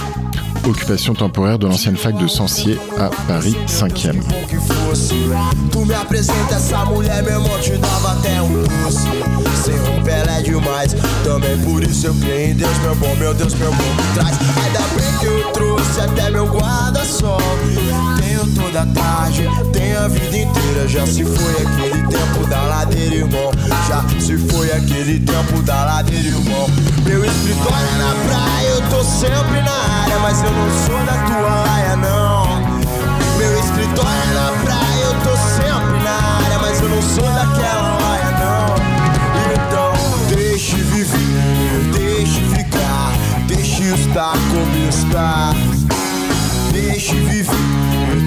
occupation 0.65 1.13
temporaire 1.13 1.59
de 1.59 1.67
l'ancienne 1.67 1.97
fac 1.97 2.17
de 2.17 2.27
Sancier 2.27 2.77
à 2.97 3.09
Paris 3.27 3.55
5e. 3.67 4.21
Demais, 10.79 10.95
também 11.23 11.57
por 11.59 11.83
isso 11.83 12.07
eu 12.07 12.15
creio 12.15 12.51
em 12.51 12.55
Deus, 12.55 12.77
meu 12.79 12.95
bom, 12.95 13.15
meu 13.15 13.33
Deus, 13.33 13.53
meu 13.55 13.71
bom 13.73 13.83
me 13.83 14.13
traz. 14.13 14.37
Ainda 14.63 14.79
bem 14.95 15.19
que 15.19 15.25
eu 15.25 15.51
trouxe 15.51 15.99
até 15.99 16.29
meu 16.29 16.45
guarda-sol. 16.45 17.41
Tenho 18.21 18.45
toda 18.53 18.81
a 18.81 18.85
tarde, 18.85 19.49
tenho 19.73 19.99
a 19.99 20.07
vida 20.07 20.37
inteira. 20.37 20.87
Já 20.87 21.05
se 21.05 21.25
foi 21.25 21.51
aquele 21.53 22.07
tempo 22.07 22.47
da 22.47 22.61
ladeira, 22.61 23.15
irmão. 23.15 23.51
Já 23.87 24.03
se 24.19 24.37
foi 24.37 24.71
aquele 24.71 25.19
tempo 25.19 25.61
da 25.63 25.85
ladeira, 25.85 26.27
irmão. 26.27 26.69
Meu 27.05 27.25
escritório 27.25 27.87
é 27.87 27.97
na 27.97 28.13
praia, 28.27 28.67
eu 28.67 28.81
tô 28.89 29.03
sempre 29.03 29.61
na 29.61 30.03
área, 30.03 30.19
mas 30.19 30.43
eu 30.43 30.51
não 30.51 30.69
sou 30.85 31.05
da 31.05 31.13
tua 31.25 31.71
área, 31.71 31.95
não. 31.97 32.59
Meu 33.37 33.59
escritório 33.59 34.21
é 34.21 34.33
na 34.33 34.51
praia, 34.63 35.03
eu 35.03 35.13
tô 35.23 35.35
sempre 35.55 36.03
na 36.03 36.45
área, 36.45 36.59
mas 36.59 36.81
eu 36.81 36.89
não 36.89 37.01
sou 37.01 37.23
daquela 37.23 37.89
deixe 37.99 38.28
viver, 41.03 41.91
deixe 41.93 42.41
ficar, 42.49 43.13
deixe 43.47 43.83
estar 43.83 44.33
como 44.51 44.89
está. 44.89 45.53
Deixe 46.73 47.15
viver, 47.15 47.55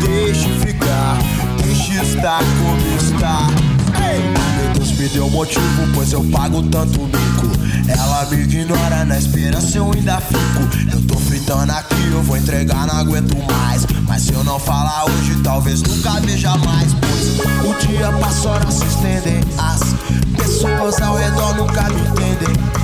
deixe 0.01 0.49
ficar, 0.61 1.19
deixe 1.63 2.01
estar 2.01 2.43
como 2.59 2.97
está. 2.97 3.49
Ei, 4.03 4.52
Deus 4.83 4.99
me 4.99 5.09
deu 5.11 5.31
motivo, 5.31 5.89
pois 5.95 6.13
eu 6.13 6.25
pago 6.25 6.61
tanto 6.65 7.03
mico. 7.03 7.47
Ela 7.89 8.27
me 8.27 8.43
ignora, 8.43 9.05
na 9.05 9.17
esperança 9.17 9.79
eu 9.79 9.93
ainda 9.93 10.21
fico. 10.21 10.93
Eu 10.93 11.01
tô 11.07 11.15
fritando 11.21 11.71
aqui, 11.71 12.11
eu 12.11 12.21
vou 12.25 12.37
entregar, 12.37 12.89
não 12.89 12.97
aguento 12.97 13.37
mais. 13.49 13.87
Mas 14.09 14.23
se 14.23 14.33
eu 14.33 14.43
não 14.43 14.59
falar 14.59 15.05
hoje, 15.05 15.41
talvez 15.45 15.83
nunca 15.83 16.19
veja 16.23 16.57
mais. 16.57 16.93
Pois 16.95 17.39
o 17.65 17.87
dia 17.87 18.11
passa, 18.21 18.49
horas 18.49 18.75
se 18.75 18.85
estendem. 18.87 19.41
As 19.57 19.95
pessoas 20.37 21.01
ao 21.01 21.17
redor 21.17 21.55
nunca 21.55 21.83
me 21.89 22.01
entendem. 22.01 22.83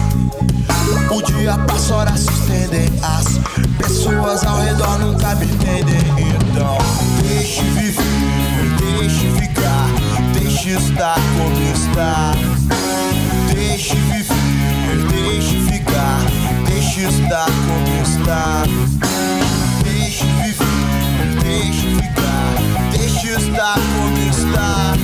O 1.11 1.23
dia 1.23 1.59
passa, 1.59 1.95
horas 1.97 2.21
se 2.21 2.31
estendem. 2.31 2.89
As 3.03 3.41
pessoas 3.77 4.45
ao 4.45 4.61
redor 4.61 5.01
nunca 5.01 5.35
me 5.35 5.47
entendem. 5.47 5.99
Então, 6.17 6.79
deixe 7.23 7.63
viver, 7.63 8.05
deixe 8.79 9.31
ficar, 9.41 9.68
como 10.77 11.73
está. 11.73 12.33
Deixe 13.55 13.95
viver, 13.95 14.99
deixe 15.09 15.61
ficar, 15.63 16.21
deixe 16.67 17.05
estar 17.05 17.47
está. 18.03 18.65
Deixe 19.83 20.25
viver, 20.25 21.43
deixe 21.43 21.95
ficar, 21.95 22.55
deixe 22.93 23.29
estar 23.29 23.79
como 23.95 24.29
está. 24.29 24.95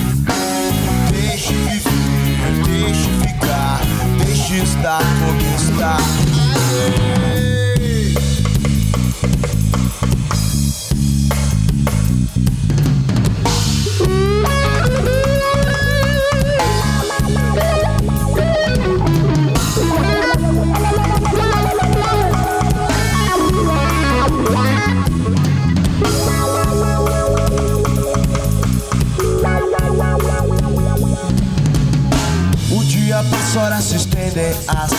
Deixe 1.10 1.54
viver, 1.54 2.64
deixe 2.66 3.10
ficar, 3.22 3.80
deixe 4.18 4.58
estar 4.58 5.02
como 5.18 5.56
estendem. 34.34 34.54
As 34.66 34.90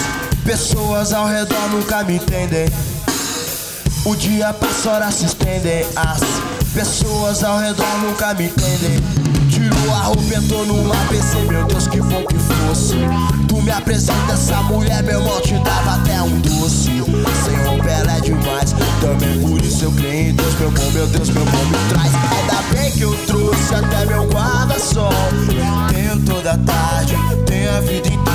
pessoas 0.44 1.14
ao 1.14 1.28
redor 1.28 1.70
nunca 1.70 2.04
me 2.04 2.16
entendem. 2.16 2.68
O 4.06 4.16
dia 4.16 4.54
passa, 4.54 4.92
horas 4.92 5.16
se 5.16 5.26
estendem. 5.26 5.86
As 5.96 6.22
pessoas 6.74 7.44
ao 7.44 7.60
redor 7.60 7.98
nunca 8.02 8.34
me 8.34 8.46
entendem. 8.46 9.00
Tirou 9.50 9.94
a 9.94 10.00
roupa, 10.04 10.36
entrou 10.36 10.66
no 10.66 10.92
ABC, 10.92 11.38
meu 11.48 11.66
Deus, 11.66 11.88
que 11.88 12.00
bom 12.02 12.24
que 12.26 12.38
fosse. 12.38 12.96
Tu 13.48 13.62
me 13.62 13.72
apresenta 13.72 14.34
essa 14.34 14.62
mulher, 14.64 15.04
meu 15.04 15.20
irmão, 15.20 15.42
te 15.42 15.54
dava 15.60 15.96
até 15.96 16.22
um 16.22 16.40
doce. 16.40 16.92
Sem 17.46 17.56
roupa 17.66 17.90
ela 17.90 18.18
é 18.18 18.22
demais, 18.22 18.74
também 19.02 19.40
por 19.42 19.62
isso 19.62 19.86
eu 19.86 19.92
creio 19.92 20.30
em 20.30 20.36
Deus, 20.36 20.54
meu 20.56 20.72
bom, 20.72 20.92
meu 20.92 21.08
Deus, 21.08 21.30
meu 21.30 21.46
bom 21.46 21.66
me 21.66 21.78
traz. 21.90 22.12
Ainda 22.14 22.62
bem 22.74 22.92
que 22.92 23.02
eu 23.02 23.16
trouxe 23.26 23.76
até 23.76 24.06
meu 24.06 24.28
guarda-sol. 24.30 25.12
Tenho 25.94 26.20
toda 26.22 26.54
a 26.54 26.58
tarde, 26.58 27.16
tenho 27.46 27.78
a 27.78 27.82
vida 27.82 28.08
inteira. 28.08 28.35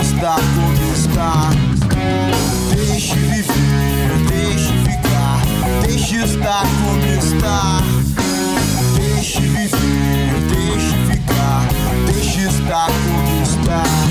Estar 0.00 0.40
como 0.54 0.92
está. 0.92 1.50
Deixe 2.74 3.14
viver, 3.14 4.10
deixe 4.28 4.72
ficar, 4.84 5.42
deixe 5.82 6.16
estar 6.16 6.62
como 6.62 7.04
está. 7.18 7.80
Deixe 8.96 9.40
viver, 9.40 10.32
deixe 10.48 10.96
ficar, 11.10 11.68
deixe 12.06 12.40
estar 12.46 12.86
como 12.86 13.42
está. 13.42 14.09